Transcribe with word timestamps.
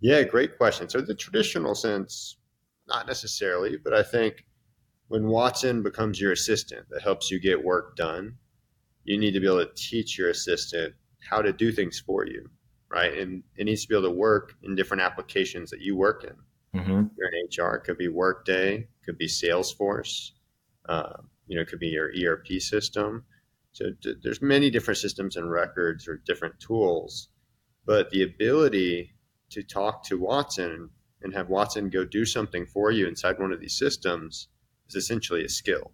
Yeah, 0.00 0.22
great 0.22 0.56
question. 0.56 0.88
So 0.88 1.00
the 1.00 1.14
traditional 1.14 1.74
sense, 1.74 2.38
not 2.88 3.06
necessarily, 3.06 3.76
but 3.76 3.92
I 3.92 4.02
think 4.02 4.44
when 5.08 5.26
Watson 5.26 5.82
becomes 5.82 6.20
your 6.20 6.32
assistant 6.32 6.86
that 6.90 7.02
helps 7.02 7.30
you 7.30 7.40
get 7.40 7.62
work 7.62 7.96
done, 7.96 8.36
you 9.04 9.18
need 9.18 9.32
to 9.32 9.40
be 9.40 9.46
able 9.46 9.64
to 9.64 9.70
teach 9.74 10.18
your 10.18 10.30
assistant 10.30 10.94
how 11.28 11.42
to 11.42 11.52
do 11.52 11.72
things 11.72 12.00
for 12.00 12.26
you, 12.26 12.48
right? 12.88 13.16
And 13.18 13.42
it 13.56 13.64
needs 13.64 13.82
to 13.82 13.88
be 13.88 13.94
able 13.94 14.08
to 14.08 14.14
work 14.14 14.54
in 14.62 14.74
different 14.74 15.02
applications 15.02 15.70
that 15.70 15.80
you 15.80 15.96
work 15.96 16.24
in. 16.24 16.80
Mm-hmm. 16.80 17.06
You're 17.18 17.30
in 17.32 17.64
HR, 17.72 17.76
it 17.76 17.84
could 17.84 17.98
be 17.98 18.08
Workday, 18.08 18.88
could 19.04 19.18
be 19.18 19.26
Salesforce, 19.26 20.30
uh, 20.88 21.16
you 21.46 21.56
know, 21.56 21.62
it 21.62 21.68
could 21.68 21.80
be 21.80 21.88
your 21.88 22.10
ERP 22.10 22.60
system. 22.60 23.24
So 23.72 23.86
d- 24.00 24.14
there's 24.22 24.40
many 24.40 24.70
different 24.70 24.98
systems 24.98 25.36
and 25.36 25.50
records 25.50 26.06
or 26.06 26.22
different 26.24 26.58
tools, 26.60 27.28
but 27.84 28.10
the 28.10 28.22
ability 28.22 29.12
to 29.50 29.62
talk 29.64 30.04
to 30.04 30.16
Watson 30.16 30.90
and 31.22 31.34
have 31.34 31.48
Watson 31.48 31.90
go 31.90 32.04
do 32.04 32.24
something 32.24 32.66
for 32.66 32.90
you 32.92 33.08
inside 33.08 33.38
one 33.38 33.52
of 33.52 33.60
these 33.60 33.76
systems 33.76 34.48
is 34.88 34.94
essentially 34.94 35.44
a 35.44 35.48
skill. 35.48 35.90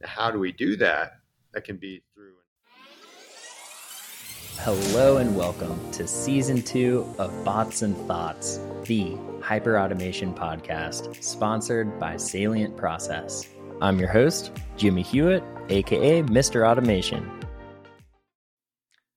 Now, 0.00 0.08
how 0.08 0.30
do 0.30 0.38
we 0.38 0.52
do 0.52 0.76
that? 0.76 1.12
That 1.52 1.64
can 1.64 1.76
be 1.76 2.02
through. 2.14 2.32
Hello 4.60 5.18
and 5.18 5.36
welcome 5.36 5.90
to 5.92 6.06
season 6.06 6.62
two 6.62 7.14
of 7.18 7.44
Bots 7.44 7.82
and 7.82 7.96
Thoughts, 8.06 8.58
the 8.84 9.18
hyper 9.42 9.78
automation 9.78 10.32
podcast 10.32 11.22
sponsored 11.22 11.98
by 12.00 12.16
Salient 12.16 12.76
Process. 12.78 13.46
I'm 13.82 13.98
your 13.98 14.08
host, 14.08 14.50
Jimmy 14.78 15.02
Hewitt, 15.02 15.44
aka 15.68 16.22
Mr. 16.22 16.66
Automation. 16.66 17.41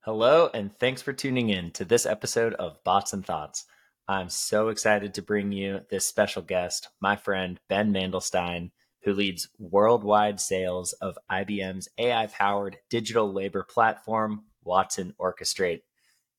Hello, 0.06 0.52
and 0.54 0.72
thanks 0.78 1.02
for 1.02 1.14
tuning 1.14 1.50
in 1.50 1.72
to 1.72 1.84
this 1.84 2.06
episode 2.06 2.54
of 2.54 2.78
Bots 2.84 3.12
and 3.12 3.26
Thoughts. 3.26 3.66
I'm 4.08 4.30
so 4.30 4.68
excited 4.68 5.16
to 5.16 5.24
bring 5.24 5.52
you 5.52 5.82
this 5.90 6.06
special 6.06 6.44
guest, 6.44 6.90
my 7.02 7.16
friend 7.16 7.60
Ben 7.70 7.92
Mandelstein, 7.92 8.70
who 9.02 9.14
leads 9.14 9.50
worldwide 9.58 10.40
sales 10.40 10.94
of 10.94 11.18
IBM's 11.32 11.90
AI 11.98 12.28
powered 12.28 12.78
digital 12.88 13.34
labor 13.34 13.64
platform, 13.64 14.44
Watson 14.64 15.16
Orchestrate. 15.20 15.82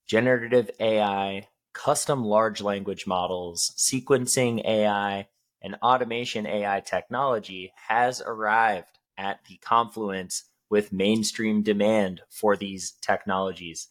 Generative 0.06 0.70
AI, 0.78 1.48
custom 1.72 2.24
large 2.24 2.60
language 2.60 3.04
models, 3.04 3.72
sequencing 3.76 4.64
AI, 4.64 5.26
and 5.60 5.74
automation 5.82 6.46
AI 6.46 6.78
technology 6.86 7.72
has 7.88 8.22
arrived 8.24 9.00
at 9.18 9.40
the 9.48 9.56
confluence 9.56 10.44
with 10.70 10.92
mainstream 10.92 11.62
demand 11.62 12.22
for 12.30 12.56
these 12.56 12.92
technologies, 13.00 13.88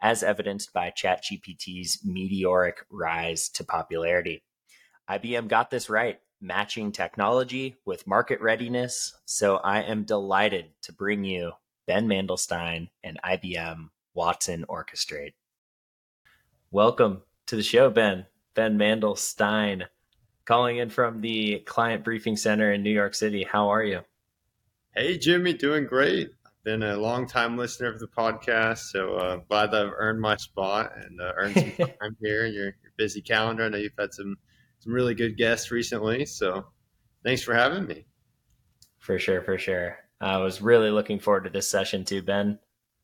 as 0.00 0.22
evidenced 0.22 0.72
by 0.72 0.90
ChatGPT's 0.90 2.04
meteoric 2.04 2.84
rise 2.90 3.48
to 3.50 3.64
popularity. 3.64 4.42
IBM 5.10 5.48
got 5.48 5.70
this 5.70 5.88
right 5.88 6.20
matching 6.40 6.92
technology 6.92 7.76
with 7.84 8.06
market 8.06 8.40
readiness. 8.40 9.14
So 9.24 9.56
I 9.56 9.82
am 9.82 10.04
delighted 10.04 10.66
to 10.82 10.92
bring 10.92 11.24
you 11.24 11.52
Ben 11.86 12.06
Mandelstein 12.06 12.90
and 13.02 13.18
IBM 13.24 13.88
Watson 14.14 14.64
Orchestrate. 14.68 15.32
Welcome 16.70 17.22
to 17.46 17.56
the 17.56 17.62
show, 17.62 17.90
Ben. 17.90 18.26
Ben 18.54 18.78
Mandelstein, 18.78 19.86
calling 20.44 20.76
in 20.76 20.90
from 20.90 21.20
the 21.20 21.60
Client 21.60 22.04
Briefing 22.04 22.36
Center 22.36 22.72
in 22.72 22.82
New 22.82 22.90
York 22.90 23.14
City. 23.14 23.44
How 23.44 23.68
are 23.68 23.82
you? 23.82 24.00
Hey, 24.98 25.16
Jimmy, 25.16 25.52
doing 25.52 25.86
great. 25.86 26.30
I've 26.44 26.64
been 26.64 26.82
a 26.82 26.96
long 26.96 27.28
time 27.28 27.56
listener 27.56 27.86
of 27.86 28.00
the 28.00 28.08
podcast, 28.08 28.78
so 28.78 29.14
uh, 29.14 29.36
glad 29.48 29.70
that 29.70 29.86
I've 29.86 29.92
earned 29.96 30.20
my 30.20 30.34
spot 30.34 30.90
and 30.96 31.20
uh, 31.20 31.34
earned 31.36 31.54
some 31.54 31.70
time 32.00 32.16
here 32.20 32.46
in 32.46 32.52
your, 32.52 32.64
your 32.64 32.92
busy 32.96 33.22
calendar. 33.22 33.62
I 33.62 33.68
know 33.68 33.78
you've 33.78 33.92
had 33.96 34.12
some 34.12 34.34
some 34.80 34.92
really 34.92 35.14
good 35.14 35.36
guests 35.36 35.70
recently. 35.70 36.26
So 36.26 36.66
thanks 37.24 37.42
for 37.42 37.54
having 37.54 37.86
me. 37.86 38.06
For 38.98 39.20
sure, 39.20 39.40
for 39.40 39.56
sure. 39.56 39.98
I 40.20 40.38
was 40.38 40.60
really 40.60 40.90
looking 40.90 41.20
forward 41.20 41.44
to 41.44 41.50
this 41.50 41.70
session 41.70 42.04
too, 42.04 42.22
Ben. 42.22 42.58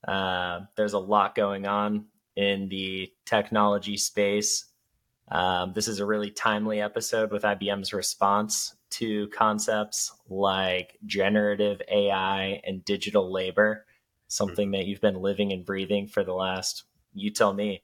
Uh, 0.07 0.63
there's 0.77 0.95
a 0.95 0.99
lot 0.99 1.37
going 1.37 1.65
on 1.65 2.07
in 2.35 2.69
the 2.71 3.13
technology 3.25 3.99
space. 3.99 4.65
Um, 5.31 5.75
this 5.75 5.87
is 5.87 6.01
a 6.01 6.07
really 6.07 6.33
timely 6.33 6.81
episode 6.81 7.31
with 7.31 7.45
IBM's 7.45 7.93
response 7.93 8.75
to 8.99 9.29
concepts 9.29 10.13
like 10.29 10.99
generative 11.07 11.81
AI 11.91 12.61
and 12.65 12.85
digital 12.85 13.33
labor, 13.33 13.87
something 14.29 14.71
that 14.73 14.87
you've 14.87 15.01
been 15.01 15.21
living 15.21 15.53
and 15.53 15.65
breathing 15.65 16.07
for 16.07 16.25
the 16.25 16.33
last, 16.33 16.85
you 17.13 17.31
tell 17.31 17.53
me. 17.53 17.83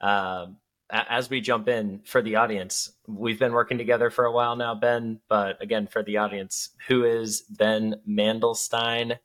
Um, 0.00 0.56
as 0.92 1.30
we 1.30 1.40
jump 1.40 1.68
in 1.68 2.00
for 2.04 2.20
the 2.20 2.36
audience, 2.36 2.92
we've 3.06 3.38
been 3.38 3.52
working 3.52 3.78
together 3.78 4.10
for 4.10 4.26
a 4.26 4.32
while 4.32 4.56
now, 4.56 4.74
Ben. 4.74 5.20
But 5.28 5.62
again, 5.62 5.86
for 5.86 6.02
the 6.02 6.18
audience, 6.18 6.70
who 6.86 7.04
is 7.04 7.42
Ben 7.42 7.96
Mandelstein? 8.08 9.18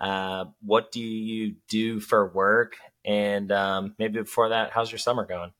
Uh, 0.00 0.46
what 0.60 0.90
do 0.90 1.00
you 1.00 1.54
do 1.68 2.00
for 2.00 2.28
work? 2.28 2.76
And 3.04 3.52
um, 3.52 3.94
maybe 3.98 4.20
before 4.20 4.48
that, 4.48 4.72
how's 4.72 4.90
your 4.90 4.98
summer 4.98 5.24
going? 5.24 5.52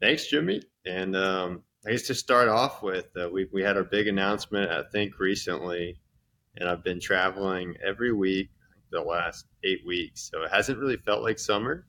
Thanks, 0.00 0.28
Jimmy. 0.28 0.62
And 0.86 1.16
um, 1.16 1.62
I 1.86 1.92
guess 1.92 2.02
to 2.08 2.14
start 2.14 2.48
off 2.48 2.82
with, 2.82 3.06
uh, 3.16 3.28
we, 3.30 3.46
we 3.52 3.62
had 3.62 3.76
our 3.76 3.84
big 3.84 4.08
announcement, 4.08 4.70
I 4.70 4.82
think, 4.90 5.18
recently. 5.18 6.00
And 6.56 6.68
I've 6.68 6.82
been 6.82 7.00
traveling 7.00 7.74
every 7.86 8.12
week 8.12 8.50
the 8.90 9.00
last 9.00 9.46
eight 9.64 9.80
weeks. 9.86 10.28
So 10.30 10.42
it 10.42 10.50
hasn't 10.50 10.78
really 10.78 10.96
felt 10.96 11.22
like 11.22 11.38
summer 11.38 11.86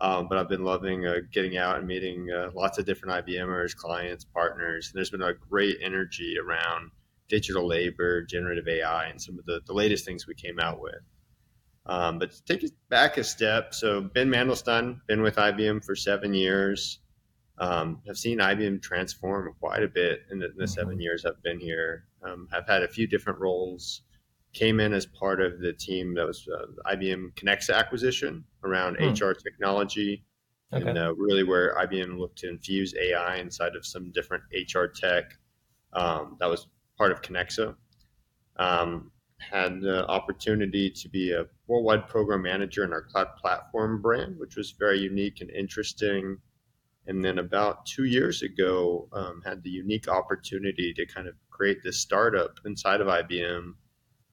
um, 0.00 0.28
but 0.28 0.38
I've 0.38 0.48
been 0.48 0.64
loving 0.64 1.06
uh, 1.06 1.20
getting 1.32 1.56
out 1.56 1.78
and 1.78 1.86
meeting 1.86 2.28
uh, 2.30 2.50
lots 2.54 2.78
of 2.78 2.84
different 2.84 3.26
IBMers, 3.26 3.76
clients, 3.76 4.24
partners. 4.24 4.88
And 4.88 4.98
there's 4.98 5.10
been 5.10 5.22
a 5.22 5.34
great 5.34 5.76
energy 5.80 6.36
around 6.38 6.90
digital 7.28 7.66
labor, 7.66 8.22
generative 8.22 8.66
AI, 8.66 9.06
and 9.06 9.20
some 9.20 9.38
of 9.38 9.44
the, 9.46 9.60
the 9.66 9.72
latest 9.72 10.04
things 10.04 10.26
we 10.26 10.34
came 10.34 10.58
out 10.58 10.80
with. 10.80 11.00
Um, 11.86 12.18
but 12.18 12.32
to 12.32 12.44
take 12.44 12.64
it 12.64 12.72
back 12.88 13.18
a 13.18 13.24
step, 13.24 13.74
so 13.74 14.00
Ben 14.00 14.28
Mandelstein, 14.28 14.98
been 15.06 15.22
with 15.22 15.36
IBM 15.36 15.84
for 15.84 15.94
seven 15.94 16.34
years. 16.34 16.98
Um, 17.58 18.00
have 18.06 18.16
seen 18.16 18.38
IBM 18.38 18.82
transform 18.82 19.54
quite 19.60 19.84
a 19.84 19.88
bit 19.88 20.22
in 20.30 20.40
the, 20.40 20.46
in 20.46 20.56
the 20.56 20.64
mm-hmm. 20.64 20.72
seven 20.72 21.00
years 21.00 21.24
I've 21.24 21.42
been 21.42 21.60
here. 21.60 22.06
Um, 22.22 22.48
I've 22.52 22.66
had 22.66 22.82
a 22.82 22.88
few 22.88 23.06
different 23.06 23.38
roles 23.38 24.02
came 24.54 24.80
in 24.80 24.92
as 24.92 25.04
part 25.04 25.42
of 25.42 25.60
the 25.60 25.72
team 25.72 26.14
that 26.14 26.26
was 26.26 26.48
uh, 26.48 26.94
IBM 26.94 27.34
Kenexa 27.34 27.74
acquisition 27.74 28.44
around 28.62 28.96
hmm. 28.96 29.10
HR 29.10 29.34
technology, 29.34 30.24
okay. 30.72 30.88
and 30.88 30.96
uh, 30.96 31.14
really 31.16 31.42
where 31.42 31.76
IBM 31.76 32.18
looked 32.18 32.38
to 32.38 32.48
infuse 32.48 32.94
AI 32.94 33.36
inside 33.36 33.76
of 33.76 33.84
some 33.84 34.10
different 34.12 34.44
HR 34.52 34.86
tech. 34.86 35.36
Um, 35.92 36.36
that 36.40 36.48
was 36.48 36.68
part 36.96 37.12
of 37.12 37.20
Kenexa. 37.20 37.74
Um, 38.56 39.10
had 39.38 39.80
the 39.80 40.06
opportunity 40.06 40.88
to 40.88 41.08
be 41.08 41.32
a 41.32 41.44
worldwide 41.66 42.08
program 42.08 42.42
manager 42.42 42.84
in 42.84 42.92
our 42.92 43.02
cloud 43.02 43.36
platform 43.36 44.00
brand, 44.00 44.38
which 44.38 44.56
was 44.56 44.70
very 44.70 44.98
unique 44.98 45.40
and 45.40 45.50
interesting. 45.50 46.38
And 47.06 47.22
then 47.22 47.38
about 47.38 47.86
two 47.86 48.04
years 48.04 48.42
ago, 48.42 49.08
um, 49.12 49.42
had 49.44 49.62
the 49.62 49.70
unique 49.70 50.08
opportunity 50.08 50.94
to 50.94 51.06
kind 51.06 51.28
of 51.28 51.34
create 51.50 51.78
this 51.82 52.00
startup 52.00 52.58
inside 52.64 53.00
of 53.00 53.08
IBM 53.08 53.74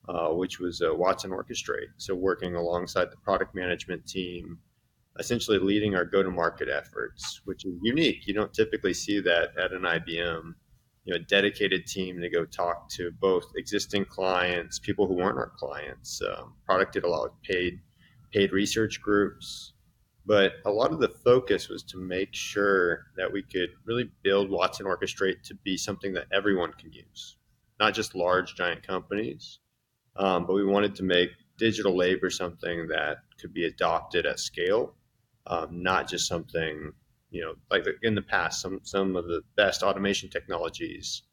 uh, 0.10 0.30
which 0.30 0.60
was 0.60 0.82
uh, 0.82 0.94
Watson 0.94 1.32
Orchestrate. 1.32 1.92
So 1.98 2.16
working 2.16 2.56
alongside 2.56 3.12
the 3.12 3.18
product 3.18 3.54
management 3.54 4.08
team, 4.08 4.58
essentially 5.20 5.60
leading 5.60 5.96
our 5.96 6.06
go-to-market 6.06 6.70
efforts, 6.70 7.42
which 7.46 7.66
is 7.66 7.74
unique. 7.84 8.26
You 8.26 8.34
don't 8.34 8.54
typically 8.54 8.94
see 8.94 9.20
that 9.22 9.50
at 9.58 9.72
an 9.74 9.84
IBM. 9.84 10.56
You 11.06 11.14
know, 11.14 11.16
a 11.16 11.20
dedicated 11.20 11.88
team 11.88 12.20
to 12.20 12.30
go 12.30 12.46
talk 12.46 12.90
to 12.92 13.12
both 13.20 13.46
existing 13.56 14.06
clients, 14.06 14.80
people 14.80 15.08
who 15.08 15.16
weren't 15.16 15.38
our 15.38 15.52
clients. 15.58 16.22
Um, 16.22 16.56
product 16.66 16.94
did 16.94 17.04
a 17.04 17.10
lot 17.10 17.26
of 17.26 17.42
paid 17.44 17.80
paid 18.32 18.52
research 18.54 19.02
groups, 19.02 19.74
but 20.26 20.54
a 20.66 20.72
lot 20.72 20.92
of 20.92 21.00
the 21.00 21.10
focus 21.10 21.70
was 21.70 21.84
to 21.84 21.98
make 21.98 22.34
sure 22.34 23.08
that 23.18 23.32
we 23.32 23.42
could 23.42 23.70
really 23.86 24.10
build 24.24 24.50
Watson 24.50 24.86
Orchestrate 24.86 25.42
to 25.44 25.56
be 25.56 25.78
something 25.78 26.14
that 26.14 26.28
everyone 26.32 26.74
can 26.74 26.92
use, 26.92 27.38
not 27.80 27.94
just 27.94 28.16
large 28.16 28.56
giant 28.56 28.86
companies, 28.86 29.60
um, 30.16 30.46
but 30.46 30.54
we 30.54 30.66
wanted 30.66 30.96
to 30.96 31.04
make 31.04 31.30
digital 31.58 31.96
labor 31.96 32.30
something 32.30 32.88
that 32.88 33.18
could 33.40 33.54
be 33.54 33.66
adopted 33.66 34.26
at 34.26 34.40
scale, 34.40 34.96
um, 35.48 35.82
not 35.82 36.08
just 36.08 36.28
something 36.28 36.92
you 37.32 37.42
know 37.42 37.56
like 37.70 37.86
in 38.04 38.16
the 38.16 38.22
past. 38.22 38.62
Some 38.62 38.82
some 38.84 39.16
of 39.16 39.26
the 39.26 39.42
best 39.56 39.84
automation 39.84 40.30
technologies 40.30 41.24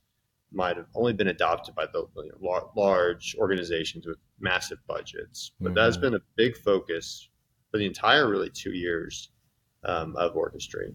might 0.50 0.76
have 0.76 0.86
only 0.94 1.12
been 1.12 1.28
adopted 1.28 1.74
by 1.74 1.86
the 1.86 2.06
you 2.16 2.32
know, 2.40 2.70
large 2.74 3.36
organizations 3.38 4.06
with 4.06 4.16
massive 4.40 4.78
budgets, 4.86 5.52
but 5.60 5.68
mm-hmm. 5.68 5.74
that 5.74 5.84
has 5.84 5.98
been 5.98 6.14
a 6.14 6.20
big 6.36 6.56
focus 6.56 7.27
for 7.70 7.78
the 7.78 7.86
entire 7.86 8.28
really 8.28 8.50
two 8.50 8.72
years 8.72 9.30
um, 9.84 10.16
of 10.16 10.34
Orchestrate. 10.34 10.94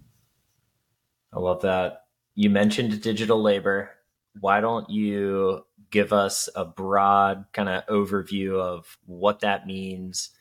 I 1.33 1.39
love 1.39 1.61
that. 1.61 2.05
You 2.35 2.49
mentioned 2.49 3.01
digital 3.01 3.41
labor. 3.41 3.91
Why 4.39 4.61
don't 4.61 4.89
you 4.89 5.65
give 5.91 6.11
us 6.11 6.49
a 6.55 6.65
broad 6.65 7.45
kind 7.53 7.69
of 7.69 7.85
overview 7.85 8.59
of 8.59 8.97
what 9.05 9.41
that 9.41 9.67
means, 9.67 10.31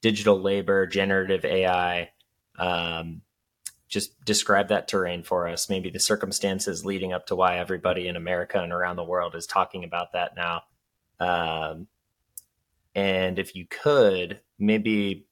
digital 0.00 0.40
labor, 0.40 0.86
generative 0.86 1.44
AI, 1.44 2.10
um, 2.58 3.22
just 3.88 4.22
describe 4.24 4.68
that 4.68 4.88
terrain 4.88 5.22
for 5.22 5.48
us, 5.48 5.70
maybe 5.70 5.88
the 5.88 6.00
circumstances 6.00 6.84
leading 6.84 7.12
up 7.12 7.26
to 7.26 7.36
why 7.36 7.58
everybody 7.58 8.06
in 8.06 8.16
America 8.16 8.60
and 8.60 8.72
around 8.72 8.96
the 8.96 9.04
world 9.04 9.34
is 9.34 9.46
talking 9.46 9.82
about 9.84 10.12
that 10.12 10.32
now. 10.36 10.62
Um, 11.20 11.86
and 12.94 13.38
if 13.38 13.54
you 13.54 13.66
could, 13.66 14.40
maybe 14.58 15.27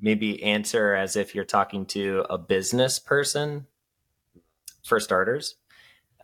maybe 0.00 0.42
answer 0.42 0.94
as 0.94 1.16
if 1.16 1.34
you're 1.34 1.44
talking 1.44 1.86
to 1.86 2.24
a 2.30 2.38
business 2.38 2.98
person 2.98 3.66
for 4.84 5.00
starters. 5.00 5.56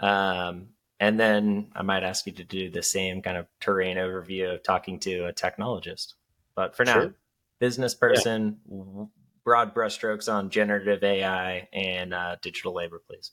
Um, 0.01 0.69
and 1.01 1.19
then 1.19 1.71
I 1.75 1.83
might 1.83 2.03
ask 2.03 2.27
you 2.27 2.33
to 2.33 2.45
do 2.45 2.71
the 2.71 2.83
same 2.83 3.21
kind 3.21 3.37
of 3.37 3.47
terrain 3.61 3.97
overview 3.97 4.55
of 4.55 4.63
talking 4.63 4.99
to 5.01 5.27
a 5.27 5.33
technologist. 5.33 6.15
But 6.55 6.77
for 6.77 6.85
now, 6.85 6.95
sure. 6.95 7.15
business 7.59 7.95
person, 7.95 8.59
yeah. 8.71 9.05
broad 9.45 9.75
brushstrokes 9.75 10.33
on 10.33 10.51
generative 10.51 11.03
AI 11.03 11.69
and 11.73 12.15
uh, 12.15 12.37
digital 12.41 12.75
labor, 12.75 13.03
please. 13.07 13.33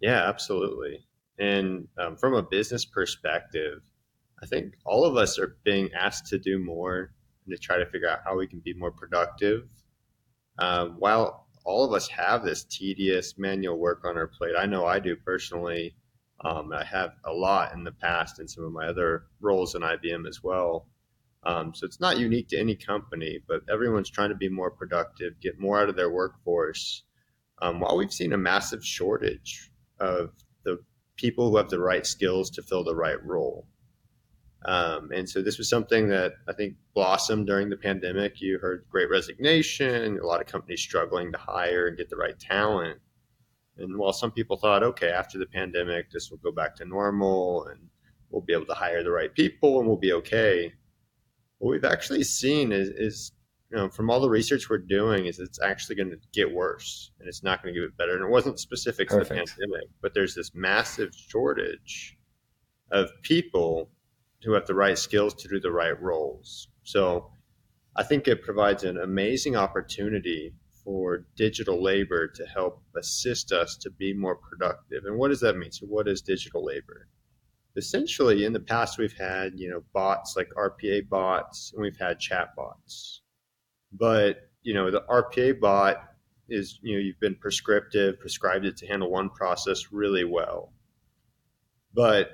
Yeah, 0.00 0.28
absolutely. 0.28 1.06
And 1.38 1.88
um, 1.98 2.16
from 2.16 2.34
a 2.34 2.42
business 2.42 2.84
perspective, 2.84 3.82
I 4.42 4.46
think 4.46 4.74
all 4.84 5.04
of 5.04 5.16
us 5.16 5.38
are 5.38 5.56
being 5.64 5.90
asked 5.98 6.26
to 6.28 6.38
do 6.38 6.58
more 6.58 7.12
to 7.50 7.58
try 7.58 7.78
to 7.78 7.86
figure 7.86 8.08
out 8.08 8.20
how 8.24 8.36
we 8.36 8.46
can 8.46 8.60
be 8.60 8.74
more 8.74 8.90
productive. 8.90 9.68
Um, 10.58 10.96
while 10.98 11.46
all 11.64 11.84
of 11.84 11.92
us 11.92 12.08
have 12.08 12.44
this 12.44 12.64
tedious 12.64 13.34
manual 13.36 13.78
work 13.78 14.04
on 14.04 14.16
our 14.16 14.26
plate, 14.26 14.54
I 14.58 14.66
know 14.66 14.86
I 14.86 14.98
do 15.00 15.16
personally. 15.16 15.96
Um, 16.44 16.72
I 16.72 16.84
have 16.84 17.12
a 17.24 17.32
lot 17.32 17.72
in 17.74 17.84
the 17.84 17.92
past 17.92 18.40
in 18.40 18.48
some 18.48 18.64
of 18.64 18.72
my 18.72 18.86
other 18.86 19.24
roles 19.40 19.74
in 19.74 19.82
IBM 19.82 20.28
as 20.28 20.42
well. 20.42 20.86
Um, 21.44 21.72
so 21.74 21.86
it's 21.86 22.00
not 22.00 22.18
unique 22.18 22.48
to 22.48 22.58
any 22.58 22.74
company, 22.74 23.38
but 23.46 23.62
everyone's 23.72 24.10
trying 24.10 24.30
to 24.30 24.34
be 24.34 24.48
more 24.48 24.70
productive, 24.70 25.40
get 25.40 25.60
more 25.60 25.80
out 25.80 25.88
of 25.88 25.96
their 25.96 26.10
workforce. 26.10 27.04
Um, 27.62 27.80
while 27.80 27.96
we've 27.96 28.12
seen 28.12 28.32
a 28.32 28.38
massive 28.38 28.84
shortage 28.84 29.70
of 29.98 30.32
the 30.64 30.78
people 31.16 31.50
who 31.50 31.56
have 31.56 31.70
the 31.70 31.78
right 31.78 32.04
skills 32.04 32.50
to 32.50 32.62
fill 32.62 32.84
the 32.84 32.94
right 32.94 33.22
role. 33.24 33.66
Um, 34.64 35.10
and 35.14 35.28
so 35.28 35.42
this 35.42 35.58
was 35.58 35.68
something 35.68 36.08
that 36.08 36.34
I 36.48 36.52
think 36.52 36.74
blossomed 36.94 37.46
during 37.46 37.68
the 37.70 37.76
pandemic. 37.76 38.40
You 38.40 38.58
heard 38.58 38.84
great 38.90 39.10
resignation, 39.10 40.18
a 40.18 40.26
lot 40.26 40.40
of 40.40 40.46
companies 40.46 40.80
struggling 40.80 41.30
to 41.32 41.38
hire 41.38 41.86
and 41.86 41.96
get 41.96 42.10
the 42.10 42.16
right 42.16 42.38
talent. 42.38 42.98
And 43.78 43.98
while 43.98 44.12
some 44.12 44.32
people 44.32 44.56
thought, 44.56 44.82
okay, 44.82 45.10
after 45.10 45.38
the 45.38 45.46
pandemic, 45.46 46.10
this 46.10 46.30
will 46.30 46.38
go 46.38 46.50
back 46.50 46.74
to 46.76 46.84
normal 46.84 47.66
and 47.66 47.78
we'll 48.30 48.42
be 48.42 48.54
able 48.54 48.66
to 48.66 48.74
hire 48.74 49.02
the 49.02 49.10
right 49.10 49.32
people 49.32 49.78
and 49.78 49.86
we'll 49.86 49.98
be 49.98 50.14
okay. 50.14 50.72
What 51.58 51.70
we've 51.70 51.84
actually 51.84 52.24
seen 52.24 52.72
is, 52.72 52.88
is 52.88 53.32
you 53.70 53.76
know, 53.76 53.88
from 53.88 54.10
all 54.10 54.20
the 54.20 54.30
research 54.30 54.70
we're 54.70 54.78
doing, 54.78 55.26
is 55.26 55.38
it's 55.38 55.60
actually 55.60 55.96
going 55.96 56.10
to 56.10 56.18
get 56.32 56.52
worse 56.52 57.10
and 57.20 57.28
it's 57.28 57.42
not 57.42 57.62
going 57.62 57.74
to 57.74 57.80
get 57.80 57.96
better. 57.96 58.14
And 58.14 58.24
it 58.24 58.30
wasn't 58.30 58.58
specific 58.58 59.08
Perfect. 59.08 59.28
to 59.28 59.34
the 59.34 59.40
pandemic, 59.40 59.88
but 60.00 60.14
there's 60.14 60.34
this 60.34 60.52
massive 60.54 61.10
shortage 61.14 62.16
of 62.90 63.10
people 63.22 63.90
who 64.46 64.52
have 64.52 64.66
the 64.66 64.74
right 64.74 64.96
skills 64.96 65.34
to 65.34 65.48
do 65.48 65.58
the 65.58 65.72
right 65.72 66.00
roles. 66.00 66.68
So 66.84 67.32
I 67.96 68.04
think 68.04 68.28
it 68.28 68.42
provides 68.42 68.84
an 68.84 68.96
amazing 68.96 69.56
opportunity 69.56 70.54
for 70.84 71.26
digital 71.36 71.82
labor 71.82 72.28
to 72.28 72.46
help 72.46 72.80
assist 72.96 73.50
us 73.50 73.76
to 73.78 73.90
be 73.90 74.14
more 74.14 74.36
productive. 74.36 75.02
And 75.04 75.18
what 75.18 75.28
does 75.28 75.40
that 75.40 75.56
mean? 75.56 75.72
So 75.72 75.84
what 75.86 76.06
is 76.06 76.22
digital 76.22 76.64
labor? 76.64 77.08
Essentially, 77.76 78.44
in 78.44 78.52
the 78.52 78.60
past, 78.60 78.98
we've 78.98 79.18
had 79.18 79.52
you 79.56 79.68
know 79.68 79.82
bots 79.92 80.36
like 80.36 80.48
RPA 80.56 81.08
bots, 81.08 81.72
and 81.74 81.82
we've 81.82 81.98
had 81.98 82.20
chat 82.20 82.54
bots. 82.56 83.22
But 83.92 84.48
you 84.62 84.72
know 84.72 84.90
the 84.90 85.02
RPA 85.10 85.60
bot 85.60 85.96
is 86.48 86.78
you 86.82 86.94
know 86.94 87.02
you've 87.02 87.20
been 87.20 87.34
prescriptive, 87.34 88.20
prescribed 88.20 88.64
it 88.64 88.76
to 88.78 88.86
handle 88.86 89.10
one 89.10 89.28
process 89.28 89.92
really 89.92 90.24
well. 90.24 90.72
But 91.92 92.30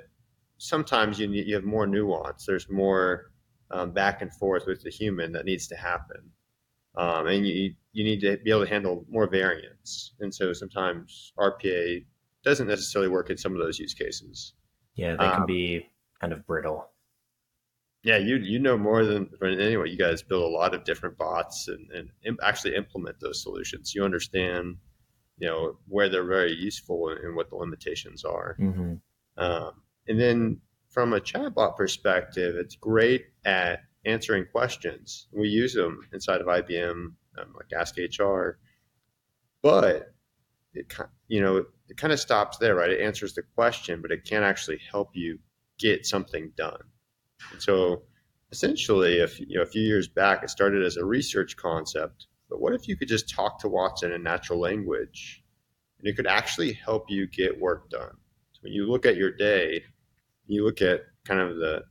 sometimes 0.63 1.19
you 1.19 1.27
need, 1.27 1.47
you 1.47 1.55
have 1.57 1.65
more 1.65 1.87
nuance. 1.87 2.47
There's 2.47 2.71
more 2.71 3.33
um, 3.73 3.91
back 3.91 4.23
and 4.23 4.33
forth 4.33 4.67
with 4.67 4.83
the 4.83 4.91
human 4.91 5.33
that 5.33 5.45
needs 5.45 5.67
to 5.69 5.77
happen, 5.77 6.31
um, 6.97 7.27
and 7.27 7.47
you 7.47 7.75
you 7.93 8.05
need 8.05 8.21
to 8.21 8.39
be 8.39 8.51
able 8.51 8.65
to 8.65 8.71
handle 8.71 9.05
more 9.09 9.29
variance. 9.29 10.15
And 10.21 10.33
so 10.33 10.53
sometimes 10.53 11.33
RPA 11.39 12.05
doesn't 12.45 12.69
necessarily 12.69 13.11
work 13.11 13.29
in 13.29 13.37
some 13.37 13.53
of 13.53 13.59
those 13.59 13.79
use 13.79 13.93
cases. 13.93 14.55
Yeah, 14.95 15.13
they 15.13 15.25
can 15.25 15.41
um, 15.41 15.47
be 15.47 15.91
kind 16.21 16.33
of 16.33 16.47
brittle. 16.47 16.89
Yeah, 18.05 18.19
you 18.19 18.37
you 18.37 18.59
know 18.59 18.79
more 18.79 19.05
than 19.05 19.31
anyway. 19.43 19.91
You 19.91 19.99
guys 19.99 20.23
build 20.23 20.45
a 20.45 20.55
lot 20.55 20.75
of 20.75 20.85
different 20.85 21.19
bots 21.19 21.69
and, 21.69 21.91
and 21.91 22.09
Im- 22.25 22.39
actually 22.43 22.77
implement 22.77 23.19
those 23.21 23.43
solutions. 23.43 23.95
You 23.95 24.05
understand, 24.05 24.77
you 25.39 25.49
know, 25.49 25.79
where 25.89 26.09
they're 26.09 26.25
very 26.25 26.53
useful 26.53 27.09
and 27.09 27.35
what 27.35 27.51
the 27.51 27.57
limitations 27.57 28.25
are. 28.25 28.57
Mm-hmm. 28.61 28.95
Um, 29.39 29.73
and 30.13 30.21
then 30.21 30.61
from 30.91 31.15
a 31.15 31.21
chatbot 31.21 31.75
perspective, 31.75 32.55
it's 32.57 32.77
great 32.77 33.29
at 33.47 33.81
answering 34.05 34.45
questions. 34.53 35.27
We 35.33 35.49
use 35.49 35.73
them 35.73 36.07
inside 36.13 36.43
of 36.43 36.49
IBM, 36.49 36.93
um, 36.93 37.55
like 37.57 37.73
Ask 37.75 37.97
HR, 37.97 38.59
but 39.63 40.13
it 40.75 40.95
you 41.29 41.41
know 41.41 41.65
it 41.89 41.97
kind 41.97 42.13
of 42.13 42.21
stops 42.21 42.59
there, 42.59 42.75
right? 42.75 42.91
It 42.91 43.01
answers 43.01 43.33
the 43.33 43.43
question, 43.55 44.03
but 44.03 44.13
it 44.13 44.27
can't 44.27 44.45
actually 44.45 44.81
help 44.91 45.13
you 45.15 45.39
get 45.79 46.05
something 46.05 46.53
done. 46.59 46.83
And 47.53 47.63
so 47.63 48.03
essentially, 48.51 49.15
if 49.15 49.41
you 49.41 49.57
know, 49.57 49.63
a 49.63 49.67
few 49.67 49.83
years 49.83 50.09
back, 50.09 50.43
it 50.43 50.51
started 50.51 50.85
as 50.85 50.99
a 50.99 51.07
research 51.07 51.57
concept. 51.57 52.27
But 52.51 52.61
what 52.61 52.75
if 52.75 52.87
you 52.87 52.99
could 52.99 53.09
just 53.09 53.31
talk 53.31 53.61
to 53.61 53.69
Watson 53.69 54.13
in 54.13 54.23
natural 54.23 54.61
language, 54.61 55.43
and 55.99 56.07
it 56.07 56.17
could 56.17 56.27
actually 56.27 56.75
help 56.75 57.07
you 57.09 57.27
get 57.27 57.59
work 57.59 57.89
done? 57.89 58.19
So 58.53 58.61
when 58.61 58.75
you 58.75 58.87
look 58.87 59.07
at 59.07 59.17
your 59.17 59.31
day, 59.31 59.83
you 60.47 60.65
look 60.65 60.83
at 60.83 61.01
kind 61.25 61.41
of 61.41 61.57
the 61.57 61.83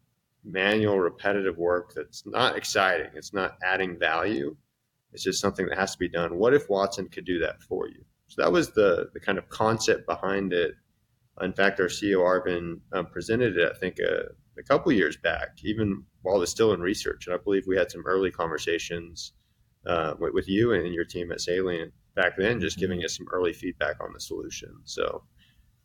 manual 0.43 0.99
repetitive 0.99 1.57
work 1.57 1.93
that's 1.95 2.25
not 2.25 2.57
exciting 2.57 3.09
it's 3.13 3.33
not 3.33 3.57
adding 3.63 3.97
value 3.97 4.55
it's 5.13 5.23
just 5.23 5.41
something 5.41 5.65
that 5.67 5.77
has 5.77 5.93
to 5.93 5.99
be 5.99 6.09
done. 6.09 6.37
What 6.37 6.53
if 6.53 6.69
watson 6.69 7.07
could 7.09 7.25
do 7.25 7.39
that 7.39 7.61
for 7.63 7.87
you? 7.87 8.03
So 8.27 8.41
that 8.41 8.51
was 8.51 8.71
the 8.71 9.09
the 9.13 9.19
kind 9.19 9.37
of 9.37 9.49
concept 9.49 10.07
behind 10.07 10.53
it. 10.53 10.75
In 11.41 11.53
fact 11.53 11.79
our 11.79 11.87
ceo 11.87 12.19
arvind 12.19 12.79
um, 12.93 13.07
presented 13.07 13.57
it 13.57 13.71
i 13.73 13.77
think 13.79 13.97
a, 13.99 14.25
a 14.59 14.63
couple 14.63 14.91
years 14.91 15.17
back 15.17 15.57
even 15.63 16.03
while 16.21 16.41
it's 16.41 16.51
still 16.51 16.73
in 16.73 16.81
research. 16.81 17.25
And 17.25 17.33
i 17.33 17.37
believe 17.37 17.63
we 17.67 17.77
had 17.77 17.91
some 17.91 18.05
early 18.05 18.31
conversations 18.31 19.33
uh, 19.87 20.13
with, 20.19 20.33
with, 20.33 20.47
you 20.47 20.73
and 20.73 20.93
your 20.93 21.05
team 21.05 21.31
at 21.31 21.41
salient 21.41 21.91
back 22.15 22.37
then 22.37 22.59
just 22.59 22.77
mm-hmm. 22.77 22.81
giving 22.81 23.03
us 23.03 23.17
some 23.17 23.25
early 23.31 23.53
feedback 23.53 23.95
on 23.99 24.13
the 24.13 24.19
solution. 24.19 24.69
So 24.83 25.23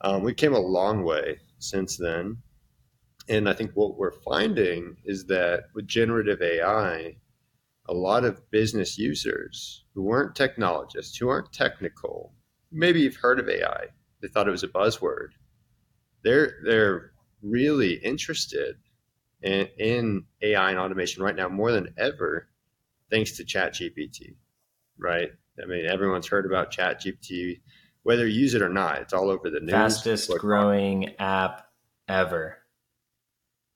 um, 0.02 0.22
we 0.22 0.34
came 0.34 0.52
a 0.52 0.58
long 0.58 1.02
way 1.02 1.38
since 1.58 1.96
then 1.96 2.36
and 3.28 3.48
I 3.48 3.52
think 3.52 3.72
what 3.74 3.96
we're 3.96 4.12
finding 4.12 4.96
is 5.04 5.26
that 5.26 5.64
with 5.74 5.86
generative 5.86 6.40
AI, 6.42 7.16
a 7.88 7.94
lot 7.94 8.24
of 8.24 8.50
business 8.50 8.98
users 8.98 9.84
who 9.94 10.02
weren't 10.02 10.34
technologists, 10.34 11.16
who 11.16 11.28
aren't 11.28 11.52
technical, 11.52 12.32
maybe 12.70 13.00
you've 13.00 13.16
heard 13.16 13.38
of 13.40 13.48
AI, 13.48 13.86
they 14.20 14.28
thought 14.28 14.48
it 14.48 14.52
was 14.52 14.62
a 14.62 14.68
buzzword. 14.68 15.30
They're 16.22 16.54
they're 16.64 17.12
really 17.42 17.94
interested 17.94 18.76
in, 19.42 19.68
in 19.78 20.24
AI 20.42 20.70
and 20.70 20.78
automation 20.78 21.22
right 21.22 21.36
now 21.36 21.48
more 21.48 21.72
than 21.72 21.94
ever, 21.96 22.48
thanks 23.10 23.32
to 23.32 23.44
ChatGPT. 23.44 24.34
Right? 24.98 25.30
I 25.62 25.66
mean, 25.66 25.86
everyone's 25.86 26.26
heard 26.26 26.46
about 26.46 26.72
ChatGPT, 26.72 27.60
whether 28.02 28.26
you 28.26 28.40
use 28.40 28.54
it 28.54 28.62
or 28.62 28.68
not. 28.68 29.00
It's 29.02 29.12
all 29.12 29.30
over 29.30 29.50
the 29.50 29.60
news. 29.60 29.70
Fastest 29.70 30.30
growing 30.38 31.14
app 31.18 31.66
ever. 32.08 32.58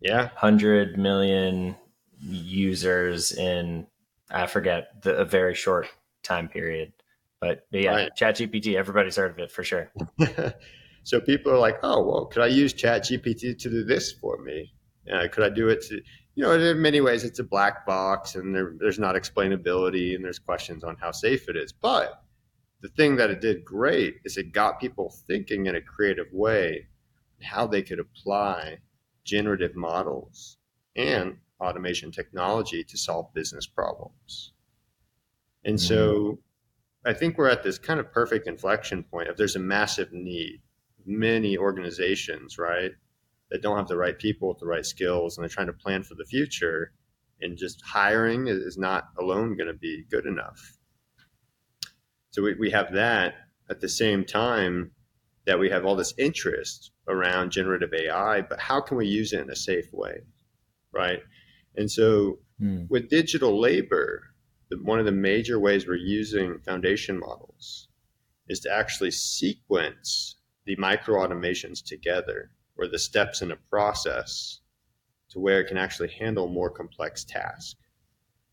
Yeah. 0.01 0.23
100 0.23 0.99
million 0.99 1.77
users 2.21 3.33
in, 3.33 3.87
I 4.31 4.47
forget, 4.47 5.03
the, 5.03 5.17
a 5.17 5.25
very 5.25 5.55
short 5.55 5.89
time 6.23 6.49
period. 6.49 6.93
But, 7.41 7.67
but 7.71 7.81
yeah, 7.81 7.95
right. 7.95 8.11
ChatGPT, 8.19 8.77
everybody's 8.77 9.17
heard 9.17 9.31
of 9.31 9.39
it 9.39 9.51
for 9.51 9.65
sure. 9.65 9.91
so 11.05 11.21
people 11.21 11.53
are 11.53 11.59
like, 11.59 11.79
oh, 11.83 12.03
well, 12.03 12.27
could 12.27 12.43
I 12.43 12.49
use 12.49 12.75
ChatGPT 12.75 13.59
to 13.59 13.71
do 13.71 13.85
this 13.85 14.13
for 14.13 14.39
me? 14.43 14.73
Uh, 15.11 15.27
could 15.33 15.45
I 15.45 15.49
do 15.49 15.69
it 15.69 15.83
to, 15.87 16.01
you 16.35 16.45
know, 16.45 16.53
in 16.53 16.81
many 16.81 17.01
ways 17.01 17.25
it's 17.25 17.39
a 17.39 17.45
black 17.45 17.87
box 17.87 18.35
and 18.35 18.55
there, 18.55 18.75
there's 18.79 18.99
not 18.99 19.15
explainability 19.15 20.15
and 20.15 20.25
there's 20.25 20.39
questions 20.39 20.85
on 20.85 20.97
how 21.01 21.11
safe 21.11 21.49
it 21.49 21.57
is. 21.57 21.73
But 21.73 22.23
the 22.83 22.89
thing 22.89 23.17
that 23.17 23.31
it 23.31 23.41
did 23.41 23.65
great 23.65 24.17
is 24.25 24.37
it 24.37 24.53
got 24.53 24.81
people 24.81 25.15
thinking 25.27 25.67
in 25.67 25.77
a 25.77 25.81
creative 25.81 26.29
way 26.33 26.87
how 27.43 27.67
they 27.67 27.83
could 27.83 27.99
apply 27.99 28.79
generative 29.31 29.77
models, 29.77 30.59
and 30.97 31.37
automation 31.61 32.11
technology 32.11 32.83
to 32.83 32.99
solve 32.99 33.33
business 33.33 33.67
problems. 33.67 34.53
And 35.65 35.77
mm-hmm. 35.77 35.87
so 35.87 36.39
I 37.07 37.13
think 37.13 37.39
we're 37.39 37.49
at 37.49 37.63
this 37.63 37.79
kind 37.79 38.01
of 38.01 38.13
perfect 38.13 38.49
inflection 38.49 39.05
point 39.05 39.29
if 39.29 39.37
there's 39.37 39.57
a 39.57 39.61
massive 39.61 40.13
need. 40.13 40.61
Many 41.07 41.57
organizations, 41.57 42.59
right, 42.59 42.91
that 43.51 43.63
don't 43.63 43.77
have 43.77 43.89
the 43.89 43.97
right 43.97 44.19
people 44.19 44.49
with 44.49 44.59
the 44.59 44.67
right 44.67 44.85
skills 44.85 45.37
and 45.37 45.43
they're 45.43 45.49
trying 45.49 45.69
to 45.69 45.73
plan 45.85 46.03
for 46.03 46.15
the 46.15 46.25
future. 46.25 46.93
And 47.41 47.57
just 47.57 47.81
hiring 47.83 48.49
is 48.49 48.77
not 48.77 49.05
alone 49.19 49.57
going 49.57 49.69
to 49.69 49.79
be 49.79 50.05
good 50.11 50.27
enough. 50.27 50.61
So 52.33 52.43
we, 52.43 52.55
we 52.55 52.71
have 52.71 52.93
that 52.93 53.35
at 53.71 53.81
the 53.81 53.89
same 53.89 54.25
time 54.25 54.91
that 55.47 55.59
we 55.59 55.71
have 55.71 55.87
all 55.87 55.97
this 55.97 56.15
interest 56.19 56.93
around 57.11 57.51
generative 57.51 57.93
AI, 57.93 58.41
but 58.43 58.61
how 58.61 58.81
can 58.81 58.97
we 58.97 59.07
use 59.07 59.33
it 59.33 59.41
in 59.41 59.51
a 59.51 59.57
safe 59.57 59.93
way? 59.93 60.21
Right. 60.93 61.21
And 61.77 61.91
so 61.91 62.39
mm. 62.61 62.89
with 62.89 63.11
digital 63.11 63.61
labor, 63.61 64.23
one 64.83 64.99
of 64.99 65.07
the 65.07 65.13
major 65.13 65.59
ways 65.59 65.87
we're 65.87 65.97
using 65.97 66.61
foundation 66.61 67.19
models 67.19 67.89
is 68.49 68.61
to 68.61 68.73
actually 68.73 69.11
sequence 69.11 70.37
the 70.65 70.77
micro 70.77 71.17
automations 71.17 71.85
together 71.85 72.51
or 72.77 72.87
the 72.87 72.99
steps 72.99 73.43
in 73.43 73.51
a 73.51 73.57
process 73.57 74.61
to 75.31 75.39
where 75.39 75.61
it 75.61 75.69
can 75.69 75.77
actually 75.77 76.11
handle 76.11 76.49
more 76.49 76.71
complex 76.71 77.25
tasks. 77.25 77.77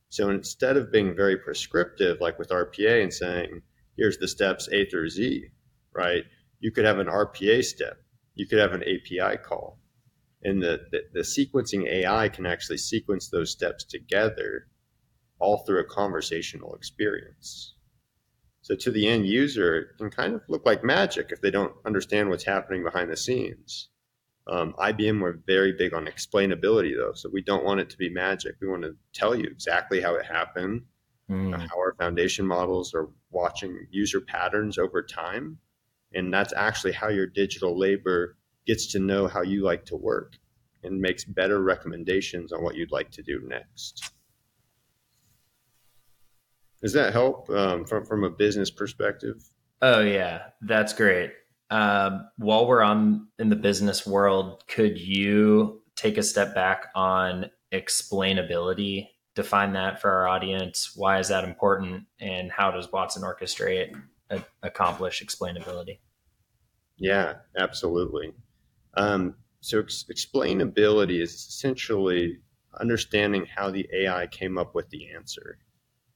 So 0.09 0.29
instead 0.29 0.77
of 0.77 0.91
being 0.91 1.15
very 1.15 1.37
prescriptive, 1.37 2.21
like 2.21 2.39
with 2.39 2.49
RPA 2.49 3.03
and 3.03 3.13
saying, 3.13 3.61
here's 3.97 4.17
the 4.17 4.27
steps 4.27 4.69
A 4.71 4.85
through 4.85 5.09
Z, 5.09 5.49
right? 5.93 6.23
You 6.59 6.71
could 6.71 6.85
have 6.85 6.99
an 6.99 7.07
RPA 7.07 7.63
step, 7.63 7.97
you 8.37 8.47
could 8.47 8.59
have 8.59 8.73
an 8.73 8.83
API 8.83 9.37
call. 9.37 9.79
And 10.43 10.61
the, 10.61 10.81
the, 10.91 11.01
the 11.13 11.19
sequencing 11.21 11.87
AI 11.87 12.29
can 12.29 12.45
actually 12.45 12.77
sequence 12.77 13.29
those 13.29 13.51
steps 13.51 13.83
together 13.83 14.67
all 15.39 15.63
through 15.65 15.79
a 15.79 15.85
conversational 15.85 16.75
experience. 16.75 17.75
So 18.61 18.75
to 18.75 18.91
the 18.91 19.07
end 19.07 19.27
user, 19.27 19.77
it 19.77 19.87
can 19.97 20.09
kind 20.09 20.35
of 20.35 20.41
look 20.49 20.65
like 20.65 20.83
magic 20.83 21.31
if 21.31 21.41
they 21.41 21.51
don't 21.51 21.73
understand 21.85 22.29
what's 22.29 22.43
happening 22.43 22.83
behind 22.83 23.11
the 23.11 23.17
scenes. 23.17 23.89
Um, 24.47 24.73
IBM 24.79 25.21
were 25.21 25.41
very 25.45 25.73
big 25.73 25.93
on 25.93 26.05
explainability 26.05 26.95
though, 26.95 27.13
so 27.13 27.29
we 27.31 27.41
don't 27.41 27.65
want 27.65 27.79
it 27.79 27.89
to 27.89 27.97
be 27.97 28.09
magic. 28.09 28.55
We 28.61 28.67
want 28.67 28.83
to 28.83 28.95
tell 29.13 29.35
you 29.35 29.45
exactly 29.45 29.99
how 29.99 30.15
it 30.15 30.25
happened, 30.25 30.83
mm. 31.29 31.53
how 31.53 31.77
our 31.77 31.95
foundation 31.99 32.45
models 32.45 32.93
are 32.93 33.09
watching 33.29 33.87
user 33.91 34.21
patterns 34.21 34.77
over 34.77 35.03
time, 35.03 35.57
and 36.13 36.33
that's 36.33 36.53
actually 36.53 36.93
how 36.93 37.09
your 37.09 37.27
digital 37.27 37.77
labor 37.77 38.37
gets 38.65 38.87
to 38.87 38.99
know 38.99 39.27
how 39.27 39.41
you 39.41 39.63
like 39.63 39.85
to 39.85 39.95
work 39.95 40.37
and 40.83 40.99
makes 40.99 41.23
better 41.23 41.61
recommendations 41.61 42.51
on 42.51 42.63
what 42.63 42.75
you'd 42.75 42.91
like 42.91 43.11
to 43.11 43.23
do 43.23 43.41
next. 43.47 44.11
Does 46.81 46.93
that 46.93 47.13
help 47.13 47.49
um, 47.49 47.85
from 47.85 48.05
from 48.05 48.23
a 48.23 48.29
business 48.29 48.69
perspective? 48.69 49.43
Oh 49.81 50.01
yeah, 50.01 50.49
that's 50.61 50.93
great. 50.93 51.31
Um, 51.69 52.29
while 52.37 52.67
we're 52.67 52.83
on 52.83 53.27
in 53.39 53.49
the 53.49 53.55
business 53.55 54.05
world, 54.05 54.63
could 54.67 54.99
you 54.99 55.81
take 55.95 56.17
a 56.17 56.23
step 56.23 56.53
back 56.53 56.87
on 56.95 57.49
explainability? 57.71 59.07
Define 59.35 59.73
that 59.73 60.01
for 60.01 60.11
our 60.11 60.27
audience. 60.27 60.93
Why 60.95 61.19
is 61.19 61.27
that 61.29 61.43
important, 61.43 62.05
and 62.19 62.51
how 62.51 62.71
does 62.71 62.91
Watson 62.91 63.23
Orchestrate 63.23 63.93
a- 64.29 64.43
accomplish 64.63 65.23
explainability? 65.23 65.99
Yeah, 66.97 67.35
absolutely. 67.57 68.33
Um, 68.95 69.35
so 69.61 69.79
ex- 69.79 70.05
explainability 70.11 71.21
is 71.21 71.33
essentially 71.33 72.39
understanding 72.79 73.45
how 73.45 73.71
the 73.71 73.87
AI 73.93 74.27
came 74.27 74.57
up 74.57 74.75
with 74.75 74.89
the 74.89 75.13
answer. 75.15 75.57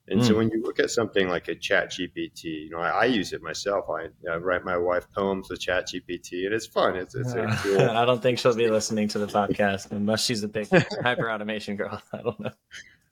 And 0.07 0.19
mm. 0.19 0.23
so 0.25 0.33
hmm. 0.33 0.39
when 0.39 0.49
you 0.49 0.61
look 0.63 0.79
at 0.79 0.89
something 0.89 1.29
like 1.29 1.47
a 1.47 1.55
chat 1.55 1.91
GPT, 1.91 2.43
you 2.43 2.69
know, 2.71 2.79
I, 2.79 2.89
I 2.89 3.05
use 3.05 3.33
it 3.33 3.41
myself. 3.41 3.85
I, 3.89 4.07
I, 4.29 4.37
write 4.37 4.65
my 4.65 4.75
wife 4.75 5.07
poems 5.15 5.49
with 5.49 5.59
chat 5.59 5.87
GPT 5.87 6.45
and 6.45 6.53
it's 6.53 6.65
fun. 6.65 6.95
It's, 6.95 7.15
it's 7.15 7.33
uh, 7.33 7.55
cool. 7.63 7.81
I 7.81 8.03
don't 8.03 8.21
think 8.21 8.39
she'll 8.39 8.55
be 8.55 8.69
listening 8.69 9.07
to 9.09 9.19
the 9.19 9.27
podcast 9.27 9.91
unless 9.91 10.25
she's 10.25 10.43
a 10.43 10.47
big 10.47 10.67
hyper 11.03 11.31
automation 11.31 11.75
girl. 11.75 12.01
I 12.13 12.21
don't 12.21 12.39
know. 12.39 12.51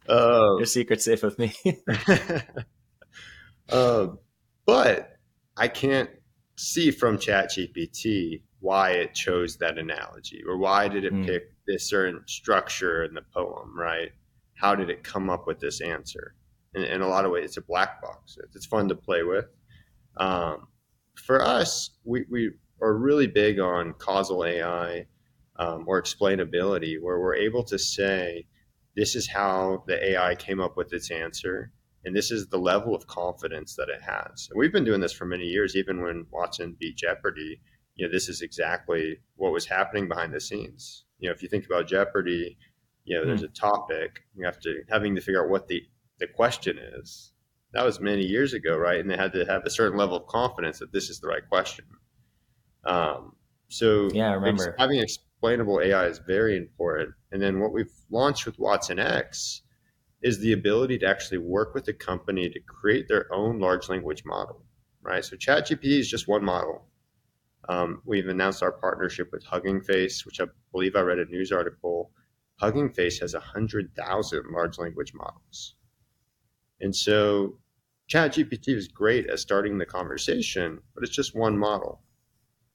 Uh, 0.08 0.58
Your 0.58 0.66
secret's 0.66 1.06
safe 1.06 1.22
with 1.22 1.38
me. 1.38 1.54
uh, 3.70 4.08
but 4.70 5.18
I 5.58 5.68
can't 5.68 6.10
see 6.58 6.92
from 6.92 7.18
ChatGPT 7.18 8.44
why 8.60 8.92
it 8.92 9.14
chose 9.14 9.58
that 9.58 9.78
analogy 9.78 10.44
or 10.48 10.58
why 10.58 10.88
did 10.88 11.06
it 11.06 11.14
mm. 11.14 11.26
pick 11.26 11.44
this 11.68 11.90
certain 11.90 12.22
structure 12.28 13.04
in 13.04 13.14
the 13.14 13.24
poem, 13.34 13.78
right? 13.78 14.10
How 14.56 14.76
did 14.76 14.90
it 14.90 15.04
come 15.04 15.30
up 15.30 15.48
with 15.48 15.60
this 15.60 15.82
answer? 15.82 16.36
in, 16.76 16.84
in 16.84 17.02
a 17.02 17.08
lot 17.08 17.26
of 17.26 17.32
ways. 17.32 17.46
It's 17.46 17.58
a 17.58 17.62
black 17.62 18.02
box. 18.02 18.38
It's 18.56 18.66
fun 18.66 18.88
to 18.90 18.96
play 18.96 19.24
with. 19.24 19.46
Um, 20.18 20.68
for 21.16 21.42
us, 21.42 21.92
we, 22.04 22.26
we 22.30 22.52
are 22.82 22.94
really 22.94 23.28
big 23.28 23.60
on 23.60 23.94
causal 23.94 24.46
AI 24.46 25.06
um, 25.58 25.86
or 25.88 26.02
explainability, 26.02 27.02
where 27.02 27.20
we're 27.20 27.36
able 27.36 27.64
to 27.64 27.78
say, 27.78 28.46
this 28.96 29.16
is 29.16 29.28
how 29.28 29.84
the 29.88 30.12
AI 30.12 30.36
came 30.36 30.60
up 30.60 30.78
with 30.78 30.94
its 30.94 31.12
answer, 31.12 31.72
and 32.06 32.16
this 32.16 32.32
is 32.32 32.48
the 32.48 32.58
level 32.58 32.96
of 32.96 33.08
confidence 33.08 33.76
that 33.76 33.90
it 33.90 34.02
has. 34.02 34.48
And 34.50 34.60
we've 34.60 34.72
been 34.72 34.86
doing 34.86 35.02
this 35.02 35.12
for 35.12 35.26
many 35.26 35.46
years, 35.46 35.76
even 35.76 36.02
when 36.02 36.26
Watson 36.32 36.76
beat 36.80 36.98
Jeopardy. 36.98 37.60
You 37.96 38.08
know, 38.08 38.12
this 38.12 38.30
is 38.30 38.42
exactly 38.42 39.18
what 39.36 39.52
was 39.52 39.66
happening 39.66 40.08
behind 40.08 40.34
the 40.34 40.40
scenes. 40.40 41.06
You 41.20 41.28
know, 41.28 41.34
if 41.34 41.44
you 41.44 41.50
think 41.50 41.66
about 41.66 41.88
Jeopardy, 41.88 42.58
you 43.04 43.18
know, 43.18 43.26
there's 43.26 43.42
hmm. 43.42 43.48
a 43.48 43.50
topic 43.50 44.22
you 44.36 44.46
have 44.46 44.60
to 44.62 44.84
having 44.90 45.16
to 45.16 45.22
figure 45.22 45.44
out 45.44 45.50
what 45.50 45.68
the 45.68 45.82
the 46.20 46.28
question 46.28 46.78
is. 46.78 47.34
That 47.74 47.86
was 47.86 48.00
many 48.00 48.24
years 48.24 48.54
ago, 48.54 48.78
right? 48.78 49.00
And 49.00 49.10
they 49.10 49.18
had 49.18 49.34
to 49.34 49.46
have 49.46 49.64
a 49.66 49.70
certain 49.70 49.98
level 49.98 50.18
of 50.18 50.26
confidence 50.28 50.80
that 50.80 50.92
this 50.92 51.10
is 51.10 51.20
the 51.20 51.28
right 51.28 51.48
question. 51.48 51.86
Um, 52.84 53.36
so 53.68 54.10
yeah, 54.12 54.32
I 54.32 54.34
remember 54.34 54.76
having 54.80 55.00
explainable 55.00 55.82
AI 55.82 56.08
is 56.08 56.20
very 56.20 56.58
important. 56.58 57.14
And 57.32 57.42
then 57.42 57.60
what 57.60 57.72
we've 57.72 57.92
launched 58.10 58.46
with 58.46 58.58
watsonx 58.58 59.62
is 60.22 60.40
the 60.40 60.52
ability 60.54 60.98
to 61.00 61.06
actually 61.08 61.38
work 61.38 61.74
with 61.74 61.88
a 61.88 61.94
company 61.94 62.50
to 62.50 62.60
create 62.60 63.08
their 63.08 63.32
own 63.34 63.60
large 63.60 63.90
language 63.90 64.24
model, 64.26 64.64
right? 65.02 65.24
So 65.24 65.36
ChatGPT 65.36 66.00
is 66.00 66.10
just 66.10 66.28
one 66.28 66.44
model. 66.44 66.86
Um, 67.70 68.02
we've 68.06 68.28
announced 68.28 68.64
our 68.64 68.72
partnership 68.72 69.30
with 69.32 69.44
Hugging 69.44 69.82
Face, 69.82 70.26
which 70.26 70.42
I 70.42 70.46
believe 70.72 70.96
I 70.96 71.02
read 71.02 71.20
a 71.20 71.26
news 71.26 71.52
article. 71.52 72.12
Hugging 72.60 72.90
Face 72.90 73.20
has 73.20 73.34
100,000 73.34 74.44
large 74.52 74.78
language 74.78 75.14
models. 75.14 75.76
And 76.82 76.96
so 76.96 77.60
ChatGPT 78.10 78.70
is 78.70 78.88
great 78.88 79.30
at 79.30 79.40
starting 79.40 79.78
the 79.78 79.86
conversation, 79.86 80.80
but 80.96 81.04
it's 81.04 81.16
just 81.16 81.36
one 81.36 81.58
model. 81.58 82.02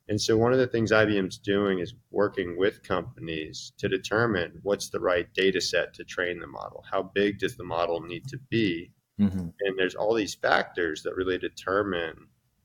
And 0.09 0.21
so 0.21 0.37
one 0.37 0.53
of 0.53 0.59
the 0.59 0.67
things 0.67 0.93
IBM's 0.93 1.39
doing 1.39 1.79
is 1.79 1.95
working 2.11 2.59
with 2.59 2.83
companies 2.83 3.73
to 3.79 3.89
determine 3.89 4.59
what's 4.63 4.91
the 4.91 5.01
right 5.01 5.33
data 5.33 5.61
set 5.61 5.95
to 5.95 6.05
train 6.05 6.41
the 6.41 6.47
model. 6.47 6.85
How 6.91 7.03
big 7.15 7.39
does 7.39 7.57
the 7.57 7.65
model 7.65 8.01
need 8.03 8.27
to 8.29 8.39
be? 8.51 8.93
Mm-hmm. 9.19 9.39
And 9.39 9.79
there's 9.79 9.95
all 9.95 10.15
these 10.15 10.35
factors 10.35 11.03
that 11.05 11.15
really 11.15 11.39
determine 11.39 12.15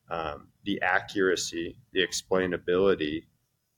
um, 0.10 0.50
the 0.66 0.82
accuracy, 0.82 1.78
the 1.94 2.06
explainability, 2.06 3.24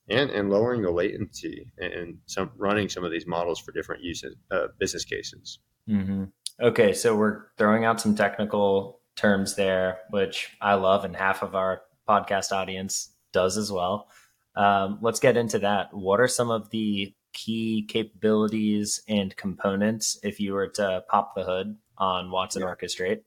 and, 0.10 0.32
and 0.32 0.50
lowering 0.50 0.82
the 0.82 0.91
latency 0.91 1.72
and, 1.77 2.18
some 2.25 2.51
running 2.58 2.89
some 2.89 3.03
of 3.03 3.12
these 3.12 3.27
models 3.27 3.60
for 3.60 3.72
different 3.72 4.03
uses, 4.03 4.36
uh, 4.51 4.68
business 4.80 5.06
cases. 5.06 5.60
Mm-hmm. 5.88 6.25
Okay, 6.60 6.94
so 6.94 7.15
we're 7.15 7.44
throwing 7.58 7.86
out 7.86 8.01
some 8.01 8.15
technical 8.15 9.01
terms 9.15 9.56
there, 9.56 10.00
which 10.10 10.50
I 10.62 10.75
love, 10.75 11.06
and 11.06 11.15
half 11.15 11.44
of 11.44 11.56
our 11.56 11.82
podcast 12.08 12.51
audience 12.51 13.12
does 13.33 13.57
as 13.57 13.71
well. 13.71 14.09
Um, 14.55 15.00
let's 15.01 15.19
get 15.19 15.38
into 15.38 15.59
that. 15.59 15.93
What 15.93 16.19
are 16.19 16.27
some 16.27 16.51
of 16.51 16.69
the 16.69 17.13
key 17.33 17.85
capabilities 17.88 19.01
and 19.07 19.35
components 19.35 20.19
if 20.23 20.39
you 20.39 20.53
were 20.53 20.67
to 20.67 21.03
pop 21.09 21.35
the 21.35 21.43
hood 21.43 21.77
on 21.97 22.31
Watson 22.31 22.61
yeah. 22.61 22.67
Orchestrate? 22.67 23.21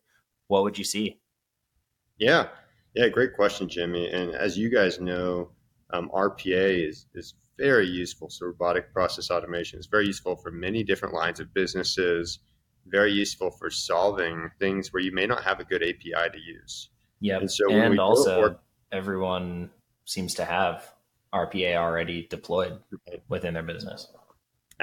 What 0.49 0.62
would 0.64 0.78
you 0.78 0.84
see? 0.84 1.20
Yeah, 2.18 2.49
yeah, 2.94 3.08
great 3.08 3.34
question, 3.34 3.68
Jimmy. 3.68 4.11
And 4.11 4.34
as 4.34 4.58
you 4.58 4.70
guys 4.70 5.00
know, 5.00 5.50
um, 5.92 6.11
RPA 6.14 6.88
is 6.88 7.06
is 7.14 7.34
very 7.58 7.87
useful. 7.87 8.28
So 8.30 8.46
robotic 8.46 8.92
process 8.92 9.30
automation 9.30 9.78
is 9.78 9.87
very 9.87 10.06
useful 10.06 10.37
for 10.37 10.50
many 10.50 10.82
different 10.82 11.14
lines 11.14 11.40
of 11.40 11.52
businesses 11.54 12.40
very 12.87 13.12
useful 13.12 13.50
for 13.50 13.70
solving 13.70 14.50
things 14.58 14.92
where 14.92 15.02
you 15.02 15.12
may 15.12 15.26
not 15.26 15.42
have 15.42 15.61
a 15.61 15.64
good 15.64 15.82
API 15.82 16.30
to 16.32 16.38
use. 16.38 16.90
Yeah, 17.20 17.38
and, 17.38 17.50
so 17.50 17.70
and 17.70 17.99
also 17.99 18.40
work, 18.40 18.62
everyone 18.92 19.70
seems 20.04 20.34
to 20.34 20.44
have 20.44 20.92
RPA 21.32 21.76
already 21.76 22.26
deployed 22.28 22.78
within 23.28 23.54
their 23.54 23.62
business. 23.62 24.08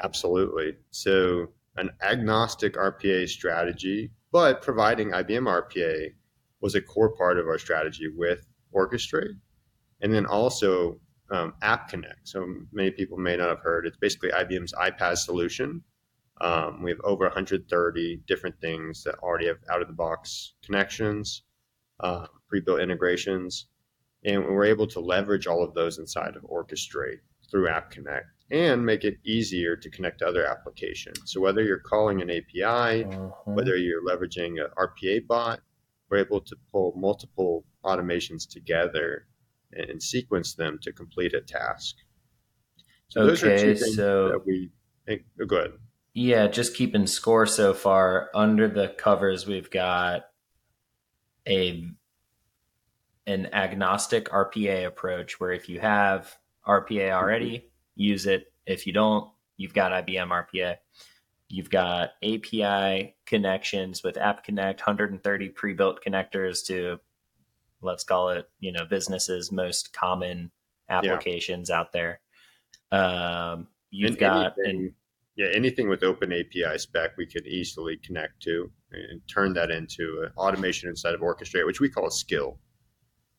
Absolutely. 0.03 0.75
So 0.91 1.47
an 1.77 1.89
agnostic 2.01 2.73
RPA 2.73 3.27
strategy, 3.29 4.11
but 4.31 4.61
providing 4.61 5.11
IBM 5.11 5.47
RPA 5.47 6.13
was 6.61 6.75
a 6.75 6.81
core 6.81 7.15
part 7.15 7.37
of 7.37 7.47
our 7.47 7.57
strategy 7.57 8.07
with 8.15 8.45
Orchestrate. 8.73 9.37
And 10.01 10.13
then 10.13 10.25
also 10.25 10.99
um, 11.31 11.53
App 11.61 11.89
Connect. 11.89 12.27
So 12.27 12.47
many 12.71 12.91
people 12.91 13.17
may 13.17 13.37
not 13.37 13.49
have 13.49 13.59
heard. 13.59 13.85
It's 13.85 13.97
basically 13.97 14.31
IBM's 14.31 14.73
iPaaS 14.73 15.19
solution 15.19 15.83
um, 16.41 16.81
we 16.81 16.89
have 16.89 16.99
over 17.03 17.25
130 17.25 18.21
different 18.25 18.59
things 18.59 19.03
that 19.03 19.15
already 19.19 19.45
have 19.45 19.57
out 19.69 19.81
of 19.81 19.87
the 19.87 19.93
box 19.93 20.53
connections, 20.65 21.43
uh, 21.99 22.25
pre 22.47 22.61
built 22.61 22.81
integrations, 22.81 23.67
and 24.23 24.43
we're 24.43 24.65
able 24.65 24.87
to 24.87 24.99
leverage 24.99 25.47
all 25.47 25.63
of 25.63 25.73
those 25.73 25.97
inside 25.97 26.35
of 26.35 26.43
Orchestrate 26.43 27.19
through 27.49 27.67
App 27.67 27.91
Connect 27.91 28.27
and 28.51 28.85
make 28.85 29.03
it 29.03 29.17
easier 29.25 29.75
to 29.77 29.89
connect 29.89 30.19
to 30.19 30.27
other 30.27 30.45
applications. 30.45 31.19
So 31.25 31.39
whether 31.39 31.63
you're 31.63 31.79
calling 31.79 32.21
an 32.21 32.29
API, 32.29 33.05
uh-huh. 33.05 33.29
whether 33.45 33.77
you're 33.77 34.03
leveraging 34.05 34.61
an 34.61 34.67
RPA 34.77 35.25
bot, 35.25 35.61
we're 36.09 36.17
able 36.17 36.41
to 36.41 36.55
pull 36.71 36.93
multiple 36.97 37.65
automations 37.85 38.47
together 38.47 39.27
and, 39.71 40.03
sequence 40.03 40.53
them 40.55 40.77
to 40.81 40.91
complete 40.91 41.33
a 41.33 41.39
task. 41.39 41.95
So 43.07 43.25
those 43.25 43.41
okay, 43.41 43.53
are 43.53 43.57
two 43.57 43.75
things 43.75 43.95
so 43.95 44.29
that 44.29 44.45
we 44.45 44.69
think. 45.05 45.23
Oh, 45.41 45.45
go 45.45 45.57
ahead. 45.57 45.71
Yeah, 46.13 46.47
just 46.47 46.75
keeping 46.75 47.07
score 47.07 47.45
so 47.45 47.73
far. 47.73 48.29
Under 48.35 48.67
the 48.67 48.89
covers, 48.89 49.47
we've 49.47 49.71
got 49.71 50.23
a 51.47 51.89
an 53.31 53.53
agnostic 53.53 54.29
RPA 54.29 54.85
approach 54.85 55.39
where 55.39 55.51
if 55.51 55.69
you 55.69 55.79
have 55.79 56.35
RPA 56.67 57.11
already, 57.11 57.57
mm-hmm. 57.57 57.67
use 57.95 58.25
it. 58.25 58.53
If 58.65 58.85
you 58.85 58.93
don't, 58.93 59.29
you've 59.57 59.73
got 59.73 59.91
IBM 60.05 60.27
RPA. 60.27 60.77
You've 61.49 61.69
got 61.69 62.11
API 62.23 63.15
connections 63.25 64.03
with 64.03 64.17
App 64.17 64.43
Connect, 64.43 64.79
130 64.79 65.49
pre-built 65.49 65.99
connectors 66.05 66.65
to 66.67 66.99
let's 67.81 68.03
call 68.03 68.29
it, 68.29 68.49
you 68.59 68.71
know, 68.71 68.85
businesses 68.85 69.51
most 69.51 69.93
common 69.93 70.51
applications 70.89 71.69
yeah. 71.69 71.79
out 71.79 71.91
there. 71.91 72.19
Um, 72.91 73.67
you've 73.89 74.11
and 74.11 74.19
got 74.19 74.53
anything, 74.65 74.93
yeah, 75.35 75.47
anything 75.53 75.89
with 75.89 76.03
open 76.03 76.31
API 76.31 76.77
spec 76.77 77.17
we 77.17 77.25
could 77.25 77.47
easily 77.47 77.97
connect 77.97 78.41
to 78.43 78.71
and 78.91 79.21
turn 79.27 79.53
that 79.53 79.71
into 79.71 80.23
an 80.25 80.31
automation 80.37 80.89
inside 80.89 81.13
of 81.13 81.21
Orchestrate, 81.21 81.65
which 81.65 81.79
we 81.79 81.89
call 81.89 82.07
a 82.07 82.11
skill. 82.11 82.59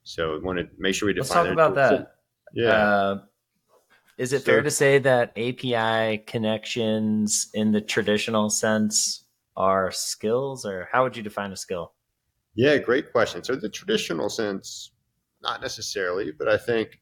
So 0.04 0.32
we 0.32 0.40
want 0.40 0.58
to 0.58 0.68
make 0.78 0.94
sure 0.94 1.06
we 1.06 1.12
define. 1.12 1.44
Let's 1.44 1.46
talk 1.46 1.52
about 1.52 1.74
that. 1.76 2.14
Yeah. 2.54 2.70
Uh, 2.70 3.22
is 4.18 4.32
it 4.32 4.40
so, 4.40 4.46
fair 4.46 4.62
to 4.62 4.70
say 4.70 4.98
that 4.98 5.30
API 5.36 6.18
connections 6.26 7.48
in 7.54 7.72
the 7.72 7.80
traditional 7.80 8.50
sense 8.50 9.24
are 9.56 9.90
skills, 9.90 10.64
or 10.64 10.88
how 10.92 11.02
would 11.02 11.16
you 11.16 11.22
define 11.22 11.52
a 11.52 11.56
skill? 11.56 11.92
Yeah, 12.54 12.76
great 12.78 13.12
question. 13.12 13.42
So, 13.42 13.54
the 13.54 13.68
traditional 13.68 14.28
sense, 14.28 14.92
not 15.42 15.60
necessarily, 15.60 16.32
but 16.32 16.48
I 16.48 16.58
think 16.58 17.00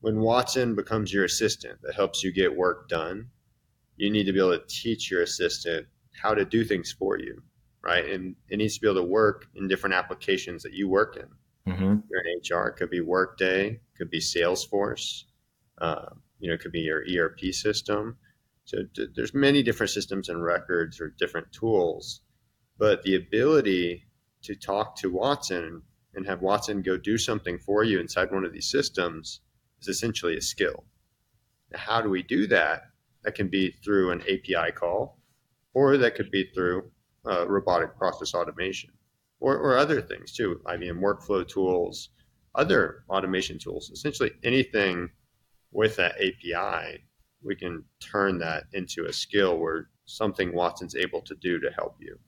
when 0.00 0.20
Watson 0.20 0.74
becomes 0.74 1.12
your 1.12 1.24
assistant 1.24 1.80
that 1.82 1.94
helps 1.94 2.24
you 2.24 2.32
get 2.32 2.56
work 2.56 2.88
done, 2.88 3.28
you 3.96 4.10
need 4.10 4.24
to 4.24 4.32
be 4.32 4.38
able 4.38 4.58
to 4.58 4.64
teach 4.66 5.10
your 5.10 5.22
assistant 5.22 5.86
how 6.20 6.34
to 6.34 6.44
do 6.44 6.64
things 6.64 6.90
for 6.92 7.18
you, 7.18 7.42
right? 7.82 8.08
And 8.08 8.34
it 8.48 8.56
needs 8.56 8.74
to 8.74 8.80
be 8.80 8.88
able 8.88 9.02
to 9.02 9.06
work 9.06 9.46
in 9.54 9.68
different 9.68 9.94
applications 9.94 10.62
that 10.62 10.72
you 10.72 10.88
work 10.88 11.16
in. 11.16 11.28
Mm-hmm. 11.66 12.00
You're 12.10 12.22
in 12.26 12.40
HR, 12.56 12.68
it 12.68 12.76
could 12.76 12.90
be 12.90 13.00
Workday, 13.00 13.80
could 13.96 14.10
be 14.10 14.20
Salesforce, 14.20 15.24
uh, 15.78 16.06
you 16.38 16.48
know, 16.48 16.54
it 16.54 16.60
could 16.60 16.72
be 16.72 16.80
your 16.80 17.02
ERP 17.02 17.52
system. 17.52 18.16
So 18.64 18.78
there's 19.14 19.34
many 19.34 19.62
different 19.62 19.90
systems 19.90 20.28
and 20.28 20.42
records 20.42 21.00
or 21.00 21.14
different 21.18 21.52
tools, 21.52 22.22
but 22.78 23.02
the 23.02 23.16
ability 23.16 24.04
to 24.42 24.54
talk 24.54 24.96
to 24.96 25.10
Watson 25.10 25.82
and 26.14 26.26
have 26.26 26.42
Watson 26.42 26.82
go 26.82 26.96
do 26.96 27.18
something 27.18 27.58
for 27.58 27.84
you 27.84 28.00
inside 28.00 28.32
one 28.32 28.44
of 28.44 28.52
these 28.52 28.70
systems 28.70 29.40
is 29.80 29.88
essentially 29.88 30.36
a 30.36 30.40
skill. 30.40 30.84
Now, 31.72 31.78
how 31.78 32.00
do 32.00 32.08
we 32.08 32.22
do 32.22 32.46
that? 32.48 32.84
That 33.22 33.34
can 33.34 33.48
be 33.48 33.70
through 33.84 34.12
an 34.12 34.22
API 34.22 34.72
call, 34.72 35.18
or 35.74 35.98
that 35.98 36.14
could 36.14 36.30
be 36.30 36.50
through 36.54 36.90
uh, 37.26 37.46
robotic 37.46 37.96
process 37.96 38.34
automation, 38.34 38.90
or, 39.40 39.56
or 39.56 39.76
other 39.76 40.00
things 40.00 40.32
too. 40.32 40.60
IBM 40.66 41.00
workflow 41.00 41.46
tools, 41.46 42.10
other 42.54 43.04
automation 43.08 43.58
tools, 43.58 43.90
essentially 43.90 44.30
anything 44.44 45.08
with 45.72 45.96
that 45.96 46.16
API, 46.16 47.04
we 47.42 47.56
can 47.56 47.82
turn 48.00 48.38
that 48.38 48.64
into 48.72 49.06
a 49.06 49.12
skill 49.12 49.58
where 49.58 49.88
something 50.04 50.54
Watson's 50.54 50.96
able 50.96 51.22
to 51.22 51.34
do 51.36 51.58
to 51.60 51.70
help 51.70 51.96
you. 52.00 52.18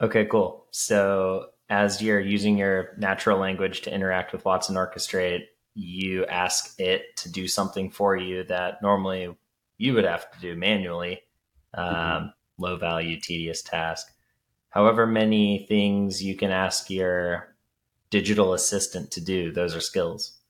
Okay, 0.00 0.24
cool. 0.26 0.66
So 0.70 1.50
as 1.68 2.00
you're 2.00 2.20
using 2.20 2.58
your 2.58 2.94
natural 2.98 3.38
language 3.38 3.82
to 3.82 3.94
interact 3.94 4.32
with 4.32 4.44
Watson 4.44 4.76
Orchestrate, 4.76 5.44
you 5.74 6.24
ask 6.26 6.78
it 6.78 7.16
to 7.16 7.30
do 7.30 7.48
something 7.48 7.90
for 7.90 8.16
you 8.16 8.44
that 8.44 8.80
normally 8.80 9.36
you 9.78 9.94
would 9.94 10.04
have 10.04 10.30
to 10.30 10.40
do 10.40 10.56
manually, 10.56 11.20
um, 11.74 11.94
mm-hmm. 11.94 12.26
low 12.58 12.76
value, 12.76 13.18
tedious 13.18 13.62
task. 13.62 14.13
However, 14.74 15.06
many 15.06 15.66
things 15.68 16.20
you 16.20 16.34
can 16.34 16.50
ask 16.50 16.90
your 16.90 17.54
digital 18.10 18.54
assistant 18.54 19.12
to 19.12 19.20
do, 19.20 19.52
those 19.52 19.72
are 19.76 19.80
skills. 19.80 20.40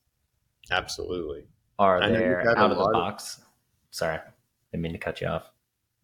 Absolutely. 0.70 1.46
Are 1.78 2.00
there 2.08 2.48
out 2.56 2.70
of 2.70 2.78
the 2.78 2.90
box? 2.90 3.36
Of... 3.36 3.44
Sorry, 3.90 4.16
I 4.16 4.22
didn't 4.72 4.82
mean 4.82 4.92
to 4.92 4.98
cut 4.98 5.20
you 5.20 5.26
off. 5.26 5.50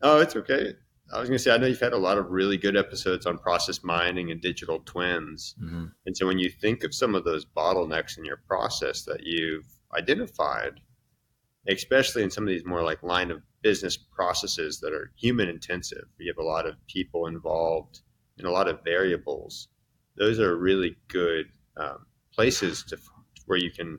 Oh, 0.03 0.21
it's 0.21 0.37
okay. 0.37 0.75
I 1.11 1.19
was 1.19 1.31
going 1.31 1.39
to 1.39 1.43
say, 1.43 1.51
I 1.51 1.57
know 1.57 1.67
you've 1.67 1.81
had 1.81 1.95
a 1.95 1.99
lot 1.99 2.19
of 2.19 2.31
really 2.31 2.59
good 2.59 2.77
episodes 2.77 3.25
on 3.25 3.39
process 3.39 3.83
mining 3.83 4.31
and 4.31 4.41
digital 4.43 4.81
twins. 4.85 5.55
Mm-hmm. 5.59 5.87
And 6.05 6.17
so 6.17 6.27
when 6.27 6.39
you 6.39 6.51
think 6.51 6.85
of 6.85 6.95
some 6.95 7.15
of 7.15 7.25
those 7.25 7.47
bottlenecks 7.47 8.19
in 8.19 8.27
your 8.27 8.43
process 8.47 9.05
that 9.05 9.21
you've 9.23 9.67
identified, 9.97 10.75
especially 11.69 12.23
in 12.23 12.31
some 12.31 12.45
of 12.45 12.49
these 12.49 12.67
more 12.67 12.83
like 12.83 13.03
line 13.03 13.31
of 13.31 13.41
business 13.63 13.97
processes 13.97 14.79
that 14.81 14.93
are 14.93 15.11
human 15.17 15.49
intensive, 15.49 16.05
you 16.19 16.31
have 16.31 16.45
a 16.45 16.47
lot 16.47 16.67
of 16.67 16.75
people 16.87 17.27
involved 17.27 18.01
and 18.41 18.49
a 18.49 18.53
lot 18.53 18.69
of 18.69 18.83
variables. 18.85 19.69
Those 20.17 20.41
are 20.41 20.57
really 20.57 20.97
good 21.09 21.47
um, 21.77 22.07
places 22.35 22.83
to 22.89 22.99
where 23.47 23.59
you 23.59 23.71
can 23.71 23.99